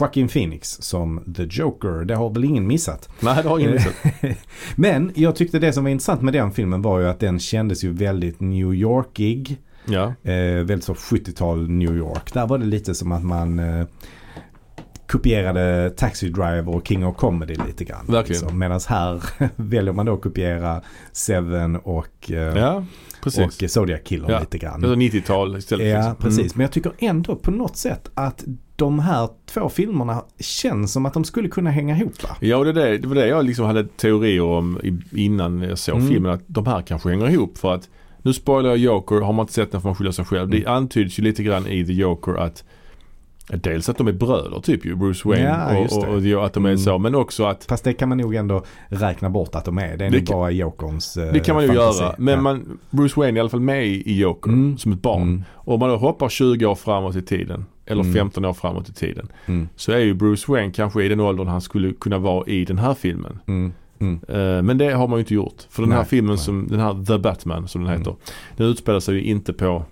[0.00, 2.04] Joaquin Phoenix som The Joker.
[2.04, 3.08] Det har väl ingen missat.
[3.20, 3.94] Nej det har ingen missat.
[4.76, 7.84] Men jag tyckte det som var intressant med den filmen var ju att den kändes
[7.84, 9.56] ju väldigt New Yorkig.
[9.84, 10.14] Ja.
[10.22, 12.34] Eh, väldigt så 70-tal New York.
[12.34, 13.86] Där var det lite som att man eh,
[15.06, 18.06] kopierade Taxi Driver och King of Comedy lite grann.
[18.06, 18.40] Verkligen.
[18.40, 18.58] Liksom.
[18.58, 19.22] Medan här
[19.56, 20.82] väljer man då att kopiera
[21.12, 22.84] Seven och, eh, Ja,
[23.24, 23.62] precis.
[23.62, 24.40] och Zodiac Killer Ja.
[24.40, 24.80] lite grann.
[24.80, 25.86] Det var 90-tal istället.
[25.86, 26.16] Ja, liksom.
[26.16, 26.38] precis.
[26.38, 26.50] Mm.
[26.54, 28.44] Men jag tycker ändå på något sätt att
[28.76, 32.36] de här två filmerna känns som att de skulle kunna hänga ihop va?
[32.40, 34.80] Ja, och det, är det, det var det jag liksom hade teorier om
[35.12, 36.08] innan jag såg Mm.
[36.08, 36.32] filmen.
[36.32, 37.88] Att de här kanske hänger ihop för att
[38.22, 39.20] nu spoilar jag Joker.
[39.20, 40.48] Har man inte sett den får man skylla sig själv.
[40.48, 40.72] Det Mm.
[40.72, 42.64] antyds ju lite grann i The Joker att
[43.48, 46.64] Dels att de är bröder typ ju, Bruce Wayne Ja, och, och, och att de
[46.64, 46.78] är Mm.
[46.78, 46.98] så.
[46.98, 49.96] Men också att Fast det kan man nog ändå räkna bort att de är.
[49.96, 52.02] Det är Det nog kan- bara Jokerns eh, det kan man ju fantasi.
[52.02, 52.14] göra.
[52.18, 52.40] Men Ja.
[52.40, 54.78] man, Bruce Wayne är i alla fall med i Joker Mm.
[54.78, 55.22] som ett barn.
[55.22, 55.42] Mm.
[55.52, 58.14] Och om man då hoppar 20 år framåt i tiden eller Mm.
[58.14, 59.28] 15 år framåt i tiden.
[59.46, 59.68] Mm.
[59.76, 62.78] Så är ju Bruce Wayne kanske i den åldern han skulle kunna vara i den
[62.78, 63.38] här filmen.
[63.46, 63.72] Mm.
[63.98, 64.20] Mm.
[64.28, 65.62] Eh, Men det har man ju inte gjort.
[65.70, 66.38] För den här Nej, filmen, nej.
[66.44, 68.00] som, den här The Batman som den Mm.
[68.00, 68.16] heter.
[68.56, 69.84] Den utspelar sig ju inte på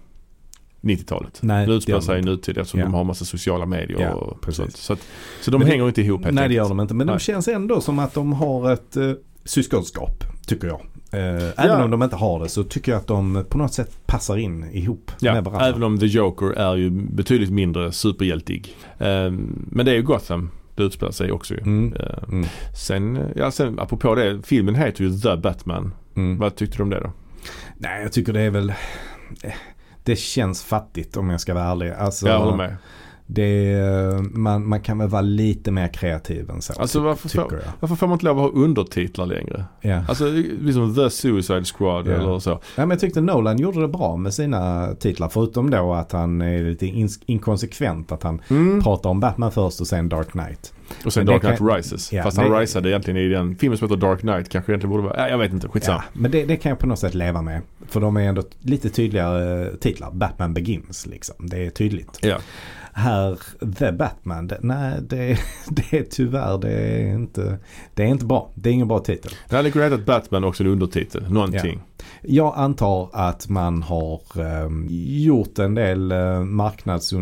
[0.83, 1.39] 90-talet.
[1.43, 2.87] Nej, utspelar det gör sig i de nutid eftersom Ja.
[2.87, 4.57] de har massa sociala medier Ja, och precis.
[4.57, 4.77] sånt.
[4.77, 5.01] Så, att,
[5.41, 6.95] så de Men det- hänger inte ihop helt Nej det gör de inte.
[6.95, 7.21] Men de Nej.
[7.21, 9.13] känns ändå som att de har ett eh,
[9.45, 10.25] syskonskap.
[10.47, 10.81] Tycker jag.
[11.13, 14.07] Eh, även om de inte har det så tycker jag att de på något sätt
[14.07, 15.67] passar in ihop Ja, med varandra.
[15.69, 18.77] även om The Joker är ju betydligt mindre superhjältig.
[18.99, 19.31] Eh,
[19.71, 21.61] Men det är ju Gotham det utspelar sig också ju.
[21.61, 21.93] Mm.
[21.93, 22.47] Eh, Mm.
[22.77, 25.95] Sen, ja sen apropå det, filmen heter ju The Batman.
[26.17, 26.39] Mm.
[26.39, 27.13] Vad tyckte du om det då?
[27.77, 28.69] Nej jag tycker det är väl
[29.43, 29.53] eh,
[30.05, 31.91] det känns fattigt om jag ska vara ärlig.
[31.91, 32.77] Alltså, jag håller med.
[33.35, 33.77] Det
[34.33, 36.73] man, man kan väl vara lite mer kreativ än så.
[36.73, 37.63] Alltså, varför tycker får- jag.
[37.81, 39.65] Varför får man inte lov att ha undertitlar längre?
[39.81, 40.05] Ja.
[40.09, 40.25] Alltså
[40.61, 42.13] liksom The Suicide Squad Ja.
[42.13, 42.51] eller så.
[42.51, 45.29] Ja, men jag tyckte Nolan gjorde det bra med sina titlar.
[45.29, 48.13] Förutom då att han är lite ins- inkonsekvent.
[48.13, 48.83] Att han Mm.
[48.83, 50.73] pratar om Batman först och sen Dark Knight.
[51.05, 52.13] Och sen Men Dark Knight kan- Rises.
[52.13, 54.49] Ja, Fast han det- risade egentligen i den filmen som heter Dark Knight.
[54.49, 56.03] Kanske egentligen borde vara, ja, jag vet inte, skitsamma.
[56.13, 57.61] Ja, men det, det kan jag på något sätt leva med.
[57.89, 60.11] För de är ändå lite tydligare titlar.
[60.13, 61.35] Batman Begins liksom.
[61.49, 62.19] Det är tydligt.
[62.23, 62.37] Ja.
[62.95, 63.39] Här,
[63.79, 65.39] The Batman, det, nej det,
[65.69, 67.59] det är tyvärr det är inte,
[67.95, 68.51] det är inte bra.
[68.55, 69.33] Det är ingen bra titel.
[69.49, 71.33] Det hade kunnat heta Batman också en undertitel.
[71.33, 71.83] Någonting.
[72.23, 74.71] Jag antar att man har eh,
[75.25, 76.41] gjort en del eh,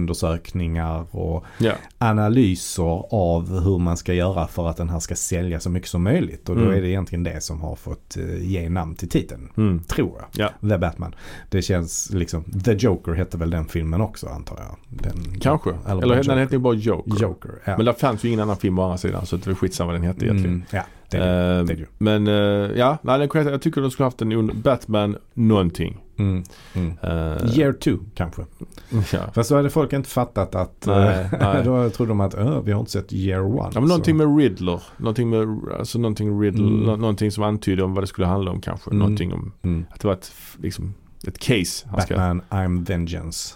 [0.00, 1.72] marknadsundersökningar och Ja.
[1.98, 6.02] analyser av hur man ska göra för att den här ska sälja så mycket som
[6.02, 6.48] möjligt.
[6.48, 6.74] Och då Mm.
[6.76, 9.48] är det egentligen det som har fått eh, ge namn till titeln.
[9.56, 9.80] Mm.
[9.82, 10.46] Tror jag.
[10.62, 10.68] Ja.
[10.68, 11.14] The Batman.
[11.50, 14.76] Det känns liksom, The Joker hette väl den filmen också antar jag.
[14.88, 15.90] Den, Kanske.
[15.90, 17.22] Eller Eller, den hette ju bara Joker.
[17.22, 17.50] Joker.
[17.64, 17.76] Ja.
[17.76, 20.00] Men det fanns ju ingen annan film å andra sidan så det var skitsamma vad
[20.00, 20.54] den hette egentligen.
[20.54, 21.74] Mm, ja, det är det.
[21.74, 21.86] Ju.
[21.98, 22.34] men eh,
[22.78, 26.00] ja, nej, jag tycker de skulle haft en un- Batman någonting.
[26.18, 26.42] Mm,
[26.74, 26.92] mm.
[27.02, 28.42] Eh, Year 2 kanske.
[29.12, 29.20] ja.
[29.34, 30.86] Fast då hade folk inte fattat att...
[30.86, 31.62] Nej, nej.
[31.64, 33.70] då trodde de att "Öh, vi har inte sett Year 1.
[33.74, 34.82] ja men någonting med Riddler.
[34.96, 35.48] Någonting med,
[35.78, 36.80] alltså någonting Riddler, Mm.
[36.80, 38.90] nå- någonting som antydde om vad det skulle handla om kanske.
[38.90, 38.98] Mm.
[38.98, 39.84] Någonting om, mm.
[39.90, 40.94] att det var ett, liksom,
[41.26, 41.88] ett case.
[41.90, 43.54] Han ska, Batman I'm Vengeance.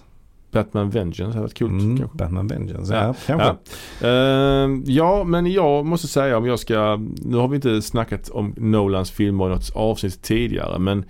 [0.54, 2.18] Batman Vengeance hade varit coolt Mm, kanske.
[2.18, 3.54] Batman Vengeance, Ja, ja, kanske.
[4.00, 4.08] Ja.
[4.08, 8.54] Eh, ja, men jag måste säga om jag ska, nu har vi inte snackat om
[8.56, 11.04] Nolans filmer i något avsnitt tidigare men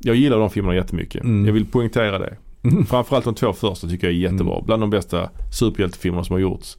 [0.00, 1.24] jag gillar de filmerna jättemycket.
[1.24, 1.46] Mm.
[1.46, 2.36] Jag vill poängtera det.
[2.62, 2.86] Mm.
[2.86, 4.54] Framförallt de två första tycker jag är jättebra.
[4.54, 4.66] Mm.
[4.66, 6.78] Bland de bästa superhjältefilmerna som har gjorts.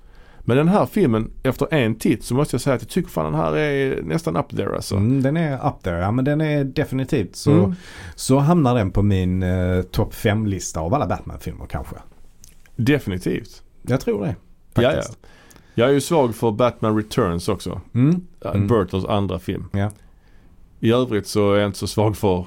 [0.50, 3.26] Men den här filmen, efter en titt så måste jag säga att jag tycker fan
[3.32, 4.96] den här är nästan up there alltså.
[4.96, 7.74] Mm, den är up there, ja men den är definitivt så, Mm.
[8.16, 11.96] så hamnar den på min eh, topp 5-lista av alla Batman-filmer kanske.
[12.76, 13.64] Definitivt.
[13.82, 14.36] Jag tror det.
[14.74, 14.92] Ja, ja.
[14.92, 15.18] Faktiskt.
[15.76, 17.82] Jag är ju svag för Batman Returns också.
[17.94, 18.22] Mm.
[18.44, 18.68] Ja, Mm.
[18.68, 19.66] Burtons andra film.
[19.72, 19.92] Ja.
[20.80, 22.46] I övrigt så är jag inte så svag för,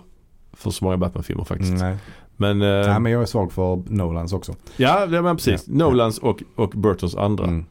[0.52, 1.72] för så många Batman-filmer faktiskt.
[1.72, 1.96] Nej.
[2.36, 4.54] Men, eh, nej, men jag är svag för Nolans också.
[4.76, 5.64] ja, det men precis.
[5.66, 5.74] Ja.
[5.74, 7.44] Nolans och, och Burtons andra.
[7.44, 7.64] Mm.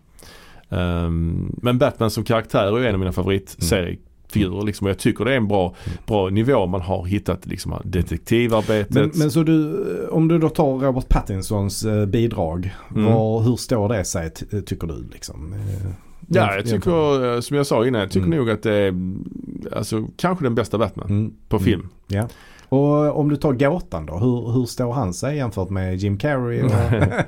[0.71, 4.65] Ehm, men Batman som karaktär är en av mina favoritseriefigurer.
[4.65, 5.97] Liksom, och jag tycker det är en bra, Mm.
[6.07, 8.93] bra nivå man har hittat liksom, detektivarbetet.
[8.93, 13.05] Men, men så du, om du då tar Robert Pattinsons eh, bidrag, Mm.
[13.13, 15.53] var, hur står det sig ty- tycker du liksom?
[15.53, 15.91] Eh,
[16.27, 18.37] ja, jag tycker, eh, som jag sa innan, jag tycker Mm.
[18.39, 18.93] nog att det är
[19.75, 21.33] alltså, kanske den bästa Batman Mm.
[21.49, 21.65] på Mm.
[21.65, 21.89] film.
[22.71, 22.77] Ja.
[22.77, 26.61] Och om du tar gåtan då, hur, hur står han sig jämfört med Jim Carrey
[26.63, 26.71] och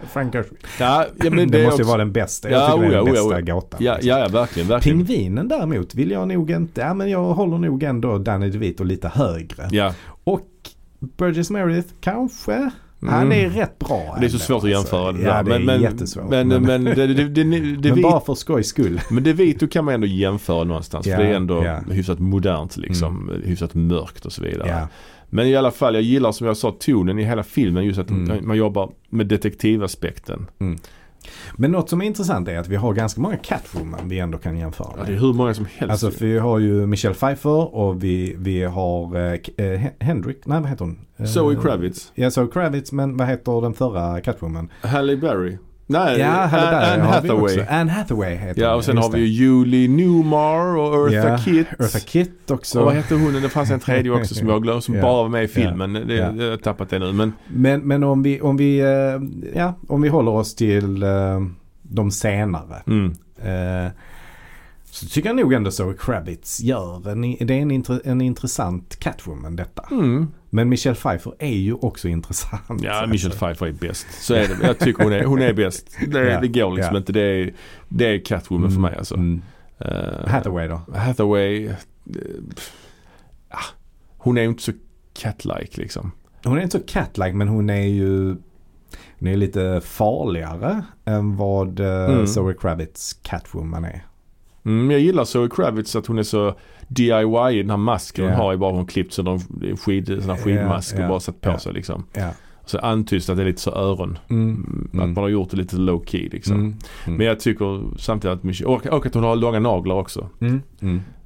[0.11, 0.45] Frank Ocean?
[0.79, 2.49] Ja, ja men det, det, måste ju också, vara den bästa.
[2.49, 3.41] Ja, Jag tycker det är den oja, bästa oja.
[3.41, 3.79] gåtan.
[3.83, 4.09] Ja, liksom.
[4.09, 5.05] ja, ja, verkligen, verkligen.
[5.05, 9.07] Pingvinen däremot vill jag nog inte, ja men jag håller nog ändå Danny DeVito lite
[9.07, 9.67] högre.
[9.71, 10.49] Ja, Och
[10.99, 12.71] Burgess Meredith kanske?
[13.07, 13.45] Han Mm.
[13.45, 15.23] är rätt bra det är så svårt att jämföra alltså.
[15.23, 16.29] det Ja det men, är men, jättesvårt.
[16.29, 17.43] Men, men, men, det, det,
[17.75, 19.01] det, men bara för skojs skull.
[19.11, 21.07] Men det vito kan man ändå jämföra någonstans.
[21.07, 21.79] Ja, för det är ändå ja.
[21.91, 23.31] hyfsat modernt liksom.
[23.45, 24.69] Hyfsat mörkt och så vidare.
[24.69, 24.87] Ja.
[25.33, 27.83] Men i alla fall, jag gillar som jag sa tonen i hela filmen.
[27.85, 28.47] Just att Mm.
[28.47, 30.45] man jobbar med detektivaspekten.
[31.55, 34.57] Men något som är intressant är att vi har ganska många Catwoman vi ändå kan
[34.57, 35.07] jämföra Ja, med.
[35.07, 35.91] det är hur många som helst.
[35.91, 40.41] Alltså för vi har ju Michelle Pfeiffer och vi, vi har eh, eh, Hen- Hendrik,
[40.45, 40.99] nej vad heter hon?
[41.17, 42.11] Eh, Zoe Kravitz.
[42.15, 44.69] Ja, Zoe Kravitz men vad heter den förra Catwoman?
[44.81, 45.57] Halle Berry.
[45.87, 47.59] Nej, ja, Halle Anne Hathaway.
[47.69, 51.67] Anne Hathaway heter Ja, och sen har vi ju Julie Newmar och Eartha Ja, Kitt.
[51.79, 52.79] Eartha Kitt också.
[52.79, 53.33] Och vad hette hon?
[53.41, 55.01] Det fanns en tredje också som jag glömde, som Ja.
[55.01, 55.93] bara var med i filmen.
[55.93, 56.33] Det, Ja.
[56.35, 57.11] Jag har tappat det nu.
[57.13, 61.09] Men Men, men om vi, om vi, eh, ja, om vi håller oss till eh,
[61.81, 62.81] de senare.
[62.87, 63.13] mm.
[63.43, 63.91] Eh,
[64.93, 68.95] så tycker jag nog ändå Zoe Kravitz gör en, det är en, intre, en intressant
[68.99, 69.87] Catwoman detta.
[69.91, 70.27] Mm.
[70.49, 72.83] Men Michelle Pfeiffer är ju också intressant.
[72.83, 74.07] Ja, Michelle Pfeiffer är bäst.
[74.21, 74.57] Så är det.
[74.67, 75.97] Jag tycker hon är, hon är bäst.
[76.07, 76.99] Det, Ja, det går liksom ja.
[76.99, 77.11] inte.
[77.11, 77.53] Det är,
[77.89, 79.15] det är Catwoman för mig alltså.
[79.15, 79.41] Mm.
[79.79, 80.81] Eh, Hathaway då?
[80.95, 81.65] Hathaway.
[81.65, 81.73] eh,
[83.49, 83.65] ah,
[84.17, 84.71] hon är ju inte så
[85.13, 86.11] cat-like liksom.
[86.43, 88.35] Hon är inte så cat-like men hon är ju
[89.19, 92.27] hon är lite farligare än vad uh, Mm.
[92.27, 94.05] Zoe Kravitz Catwoman är.
[94.65, 96.55] Mm, jag gillar Zoe Kravitz att hon är så
[96.87, 98.31] DIY i den här masken Ja.
[98.31, 98.53] hon har.
[98.53, 101.57] Är bara hon klippt sån en skid, sån här skidmask ja, och bara satt på
[101.57, 102.03] sig liksom.
[102.65, 104.17] Så antyds att det är lite så öron.
[104.29, 104.43] Mm.
[104.43, 104.89] Mm.
[104.93, 105.09] Mm.
[105.09, 106.55] Att man har gjort det lite low key liksom.
[106.55, 106.75] Mm.
[107.05, 107.17] Mm.
[107.17, 110.29] Men jag tycker samtidigt att Michelle, och, och att hon har långa naglar också.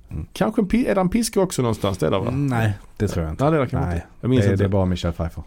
[0.10, 0.20] Mm.
[0.20, 0.28] Mm.
[0.34, 1.98] Kanske en, är det en piska också någonstans?
[1.98, 2.28] Det är det va?
[2.28, 3.44] Mm, Nej, det tror jag inte.
[3.44, 4.06] Nej det är det kanske Nej.
[4.22, 4.64] Jag minns det, inte.
[4.64, 5.44] det är bara Michelle Pfeiffer.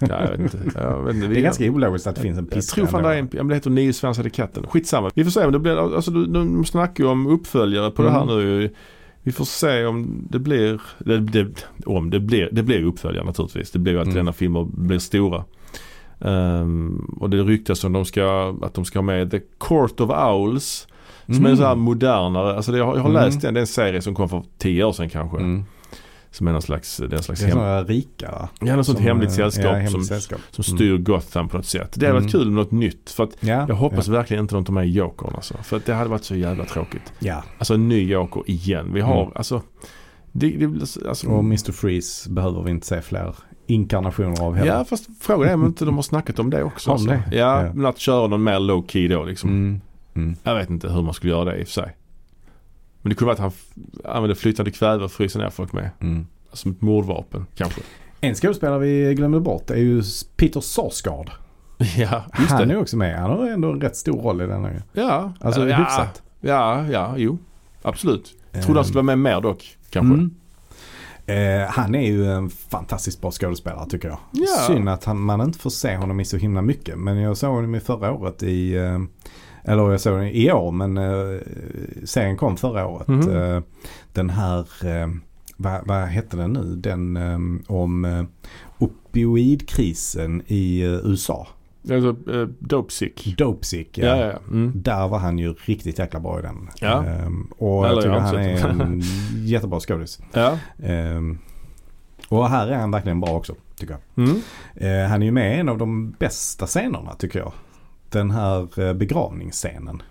[0.00, 0.70] Ja, jag vet inte.
[0.80, 1.26] Jag vet inte.
[1.26, 2.74] Det är ganska ologiskt att det finns en Jag piska.
[2.74, 4.66] tror fan det är en, men det heter Nio svansade katten.
[4.66, 5.10] Skitsamma.
[5.14, 8.22] Vi får se om det blir, alltså de, snackar ju om uppföljare på det här
[8.22, 8.36] Mm.
[8.38, 8.70] nu.
[9.22, 13.70] Vi får se om det blir, det, det, om det blir, det blir uppföljare naturligtvis.
[13.70, 14.16] Det blir ju att Mm.
[14.16, 15.44] denna filmer blir stora.
[16.20, 20.10] Ehm, och det ryktas om de ska, att de ska ha med The Court of
[20.10, 20.88] Owls.
[21.26, 21.52] Som Mm.
[21.52, 23.24] är så här modernare, alltså det, jag, har- jag har Mm.
[23.24, 25.36] läst den, det är en serie som kom för tio år sedan kanske.
[25.36, 25.64] Mm.
[26.30, 28.48] Som är någon slags, det är en slags Det är hem, sådana rika va?
[28.60, 30.40] ja, något sånt hemligt eh, sällskap ja, hemligt som, sällskap.
[30.50, 31.92] som styr Gotham på något sätt.
[31.96, 32.42] Det hade varit Mm.
[32.42, 33.10] kul med något nytt.
[33.10, 35.54] För att Ja, jag hoppas verkligen inte de tar med Jokern alltså.
[35.62, 37.12] För att det hade varit så jävla tråkigt.
[37.18, 37.42] Ja.
[37.58, 38.90] Alltså en ny Joker igen.
[38.94, 39.32] Vi har Mm.
[39.34, 39.62] alltså,
[40.32, 41.72] det, det, alltså Och Mr.
[41.72, 43.34] Freeze behöver vi inte se fler
[43.66, 44.72] inkarnationer av heller.
[44.72, 46.90] Ja fast frågan är om inte de har snackat om det också.
[46.90, 47.08] Om alltså.
[47.10, 47.22] det?
[47.36, 47.72] Ja, Ja.
[47.74, 49.50] men att köra någon mer low key då liksom.
[49.50, 49.80] Mm.
[50.14, 50.36] Mm.
[50.42, 51.96] Jag vet inte hur man skulle göra det i och för sig.
[53.02, 53.52] Men det kunde vara att
[54.04, 55.90] han använde flytande kväve och fryser ner folk med.
[56.00, 56.26] Mm.
[56.52, 57.80] Som ett mordvapen kanske.
[58.20, 60.02] En skådespelare vi glömde bort är ju
[60.36, 61.30] Peter Sarsgaard.
[61.96, 62.74] ja, just Han det.
[62.74, 63.18] är också med.
[63.20, 64.82] Han har ändå en rätt stor roll i den här.
[64.92, 66.22] Ja, Alltså ja, hyfsat.
[66.40, 67.38] Ja, ja, jo.
[67.82, 68.34] Absolut.
[68.52, 69.76] Jag trodde han Ehm, skulle vara med mer dock.
[69.90, 70.14] Kanske.
[70.14, 70.34] Mm.
[71.26, 74.18] Eh, han är ju en fantastiskt bra skådespelare tycker jag.
[74.32, 74.46] Ja.
[74.66, 76.98] Synd att han, man inte får se honom i så himla mycket.
[76.98, 78.98] Men jag såg honom i förra året i, eh,
[79.64, 81.40] eller jag såg honom i år men eh,
[82.04, 83.08] serien kom förra året.
[83.08, 83.36] Mhm.
[83.36, 83.62] Eh,
[84.12, 85.08] den här, eh,
[85.56, 86.76] vad, vad hette den nu?
[86.76, 87.38] Den eh,
[87.72, 88.24] om eh,
[88.78, 91.46] opioidkrisen i eh, USA.
[91.90, 93.34] Alltså, uh, Dope Sick.
[93.38, 93.98] Dopesick.
[93.98, 94.38] Ja, ja, ja.
[94.50, 94.72] Mm.
[94.74, 96.70] Där var han ju riktigt jäkla bra i den.
[96.80, 97.04] Ja.
[97.04, 98.80] Ehm, och Eller jag tycker jag han är den.
[98.80, 99.02] en
[99.46, 100.20] jättebra skådis.
[100.32, 100.58] Ja.
[100.82, 101.38] Ehm,
[102.28, 104.26] och här är han verkligen bra också tycker jag.
[104.26, 104.40] Mm.
[104.74, 107.52] Eh, han är ju med i en av de bästa scenerna tycker jag.
[108.12, 110.02] Den här eh, begravningsscenen.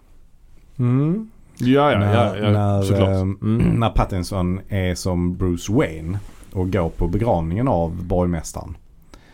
[0.79, 1.29] Mm.
[1.57, 3.09] Ja, ja, ja, ja när, såklart.
[3.09, 3.57] ehm, Mm.
[3.79, 6.19] när Pattinson är som Bruce Wayne
[6.53, 8.77] och går på begravningen av borgmästaren.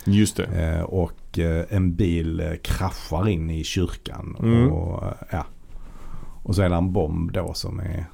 [0.05, 0.43] Just det.
[0.77, 4.35] Eh, och eh, en bil eh, kraschar in i kyrkan.
[4.39, 4.71] Mm.
[4.71, 5.45] Och, eh, ja.
[6.43, 8.05] och så är det en bomb då som, är,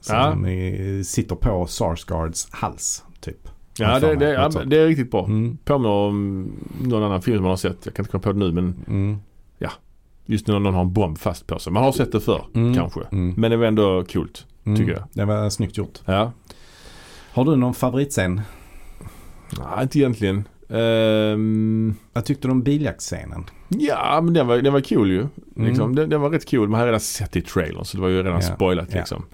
[0.00, 0.48] som Ja.
[0.50, 3.04] är, sitter på Sarsgaards hals.
[3.20, 3.48] Typ.
[3.78, 5.24] Ja, det, det, ja, det är riktigt bra.
[5.24, 5.58] Mm.
[5.64, 6.50] Påminner om
[6.82, 7.86] någon annan film man har sett.
[7.86, 9.18] Jag kan inte komma på det nu men Mm.
[10.28, 11.72] Just när någon har en bomb fast på sig.
[11.72, 12.74] Man har sett det förr Mm.
[12.74, 13.00] kanske.
[13.12, 13.34] Mm.
[13.36, 14.46] Men det var ändå coolt.
[14.64, 14.78] Mm.
[14.78, 15.02] tycker jag.
[15.12, 15.98] Det var snyggt gjort.
[16.04, 16.32] Ja.
[17.32, 18.40] Har du någon favoritscen?
[19.58, 20.44] Nej, inte egentligen.
[20.70, 23.44] Ehm, Vad tyckte du om biljaktscenen?
[23.68, 25.20] ja, men den var, den var cool ju.
[25.20, 25.68] Mm.
[25.68, 25.94] Liksom.
[25.94, 26.68] Den, den var rätt cool.
[26.68, 28.98] Man hade redan sett i trailern så det var ju redan Ja, spoilat ja.
[28.98, 29.24] liksom.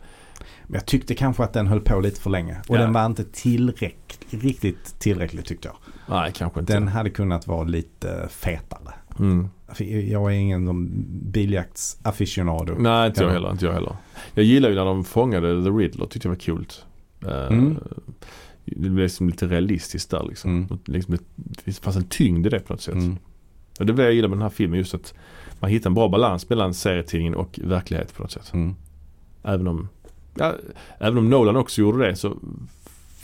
[0.67, 2.57] Men jag tyckte kanske att den höll på lite för länge.
[2.69, 2.81] Och Ja.
[2.81, 5.77] den var inte tillräckligt, riktigt tillräcklig tyckte jag.
[6.17, 6.73] Nej, kanske inte.
[6.73, 8.95] Den hade kunnat vara lite fetare.
[9.19, 9.49] Mm.
[9.69, 10.85] För Jag är ingen
[11.33, 12.75] biljaktsaficionado.
[12.79, 13.33] Nej, inte jag Ja.
[13.35, 13.51] heller.
[13.51, 13.97] Inte jag heller.
[14.35, 16.07] Jag gillar ju när de fångade The Riddler.
[16.07, 16.85] Tyckte jag var coolt.
[17.27, 17.79] Eh, Mm.
[18.65, 20.51] Det blev liksom lite realistiskt där liksom.
[20.51, 20.79] Mm.
[20.85, 21.19] Liksom,
[21.65, 22.95] det fanns en tyngd i det på något sätt.
[22.95, 23.17] Mm.
[23.81, 24.79] Och det är det jag gillar med den här filmen.
[24.79, 25.15] Just att
[25.61, 28.51] man hittar en bra balans mellan serietidningen och verklighet på något sätt.
[28.55, 28.75] Mm.
[29.43, 29.89] Även om,
[30.35, 30.55] ja,
[30.99, 32.37] även om Nolan också gjorde det så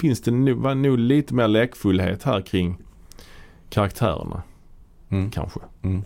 [0.01, 2.77] finns det nog, var nog lite mer lekfullhet här kring
[3.69, 4.43] karaktärerna
[5.11, 5.31] Mm.
[5.31, 5.61] kanske.
[5.83, 6.03] Mm.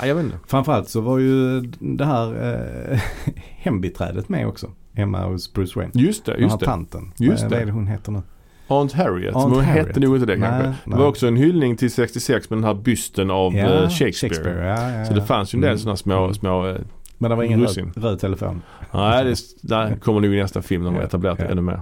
[0.00, 0.38] Ja, jag vet inte.
[0.46, 2.52] Framförallt så var ju det här
[2.92, 3.00] eh,
[3.56, 4.70] hembiträdet med också.
[4.94, 5.92] Hemma hos Bruce Wayne.
[5.94, 6.66] Just det, Den här just det.
[6.66, 7.12] tanten.
[7.18, 7.56] Just vad, det.
[7.56, 8.22] vad är det hon heter nu?
[8.68, 9.34] Aunt Harriet.
[9.34, 9.86] Aunt men hon Harriet.
[9.86, 10.68] hette nog inte det Nej, kanske.
[10.68, 10.76] nej.
[10.84, 14.66] Det var också en hyllning till 66 med den här bysten av eh, Shakespeare.
[14.68, 15.24] ja, ja, Så det ja.
[15.26, 15.78] fanns ju en del Mm.
[15.78, 16.34] sådana små, Mm.
[16.34, 16.76] små eh,
[17.18, 18.62] Men det var ingen röd, röd telefon.
[18.92, 21.50] nej det där kommer nog i nästa film när de har Ja, etablerat det ja.
[21.50, 21.80] ännu mer.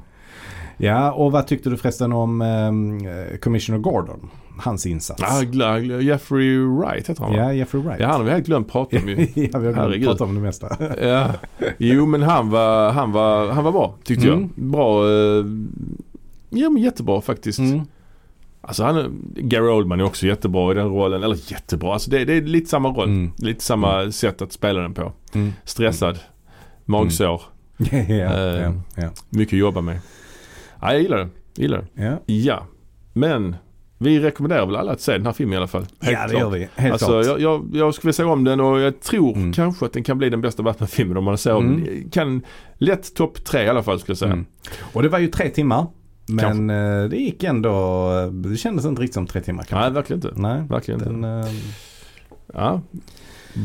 [0.76, 4.28] Ja, och vad tyckte du förresten om eh, Commissioner Gordon?
[4.58, 5.22] Hans insats.
[5.22, 7.38] Ah, gla, gla, Jeffrey Wright heter han va?
[7.38, 8.00] ja, Jeffrey Wright.
[8.00, 9.16] Ja, han har vi helt glömt prata om ju.
[9.18, 10.08] ja, vi har glömt Herregud.
[10.08, 10.76] prata om det mesta.
[11.02, 11.30] Ja.
[11.78, 14.40] Jo men han var, han var, han var bra tyckte Mm.
[14.56, 14.64] jag.
[14.64, 15.44] Bra, eh,
[16.50, 17.58] ja men jättebra faktiskt.
[17.58, 17.80] Mm.
[18.60, 21.22] Alltså han, Gary Oldman är också jättebra i den rollen.
[21.22, 23.08] Eller jättebra, alltså det, det är lite samma roll.
[23.08, 23.32] Mm.
[23.38, 25.12] Lite samma sätt att spela den på.
[25.34, 25.52] Mm.
[25.64, 26.18] Stressad,
[26.84, 27.42] magsår,
[27.76, 29.98] ja, ja, Eh, ja, mycket att jobba med.
[30.80, 31.28] Ja, jag gillar det.
[31.62, 32.04] Gillar det.
[32.04, 32.18] ja.
[32.26, 32.66] Ja,
[33.12, 33.56] men
[33.98, 35.86] vi rekommenderar väl alla att se den här filmen i alla fall.
[36.00, 36.40] Helt ja, det klart.
[36.42, 36.68] gör vi.
[36.74, 37.26] Helt alltså, klart.
[37.26, 39.52] jag, jag, jag skulle se om den och jag tror Mm.
[39.52, 42.10] kanske att den kan bli den bästa Batman-filmen om man ser Mm.
[42.10, 42.42] Kan
[42.78, 44.32] lätt topp tre i alla fall skulle jag säga.
[44.32, 44.46] Mm.
[44.92, 45.86] Och det var ju tre timmar.
[46.28, 49.76] Men eh, det gick ändå, det kändes inte riktigt som tre timmar kanske.
[49.84, 50.40] Nej, verkligen inte.
[50.40, 51.10] Nej, Verkligen inte.
[51.12, 51.46] den, eh,
[52.54, 52.80] Ja.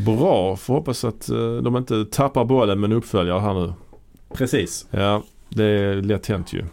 [0.06, 3.72] Bra, får hoppas att eh, de inte tappar bollen med en uppföljare här nu.
[4.34, 4.86] precis.
[4.90, 6.64] Ja, det är lätt hänt ju.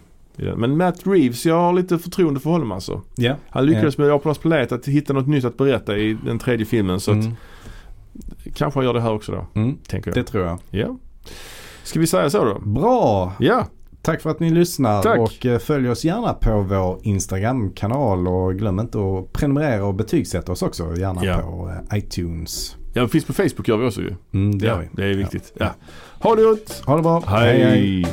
[0.58, 3.02] Men Matt Reeves, jag har lite förtroende för honom alltså.
[3.16, 3.36] Ja.
[3.50, 7.00] Han lyckades med Apornas planet att hitta något nytt att berätta i den tredje filmen.
[7.00, 7.32] Så att Mm.
[8.56, 9.78] kanske han gör det här också då, Mm.
[9.88, 10.16] tänker jag.
[10.16, 10.60] Det tror jag.
[10.70, 10.98] Ja.
[11.84, 12.60] Ska vi säga så då?
[12.60, 13.34] Bra!
[13.40, 13.68] Ja,
[14.02, 15.20] Tack för att ni lyssnar Tack.
[15.20, 20.52] och eh, följ oss gärna på vår Instagram-kanal och glöm inte att prenumerera och betygsätta
[20.52, 21.38] oss också gärna Ja.
[21.38, 22.76] på eh, iTunes.
[22.94, 24.16] ja finns på Facebook gör vi också ju.
[24.34, 24.88] Mm, det ja, gör vi.
[24.94, 25.54] Det är viktigt.
[25.58, 25.66] Ja.
[25.66, 25.72] Ja.
[26.30, 26.82] Ha det gott!
[26.86, 27.24] Ha det bra.
[27.28, 28.06] hej.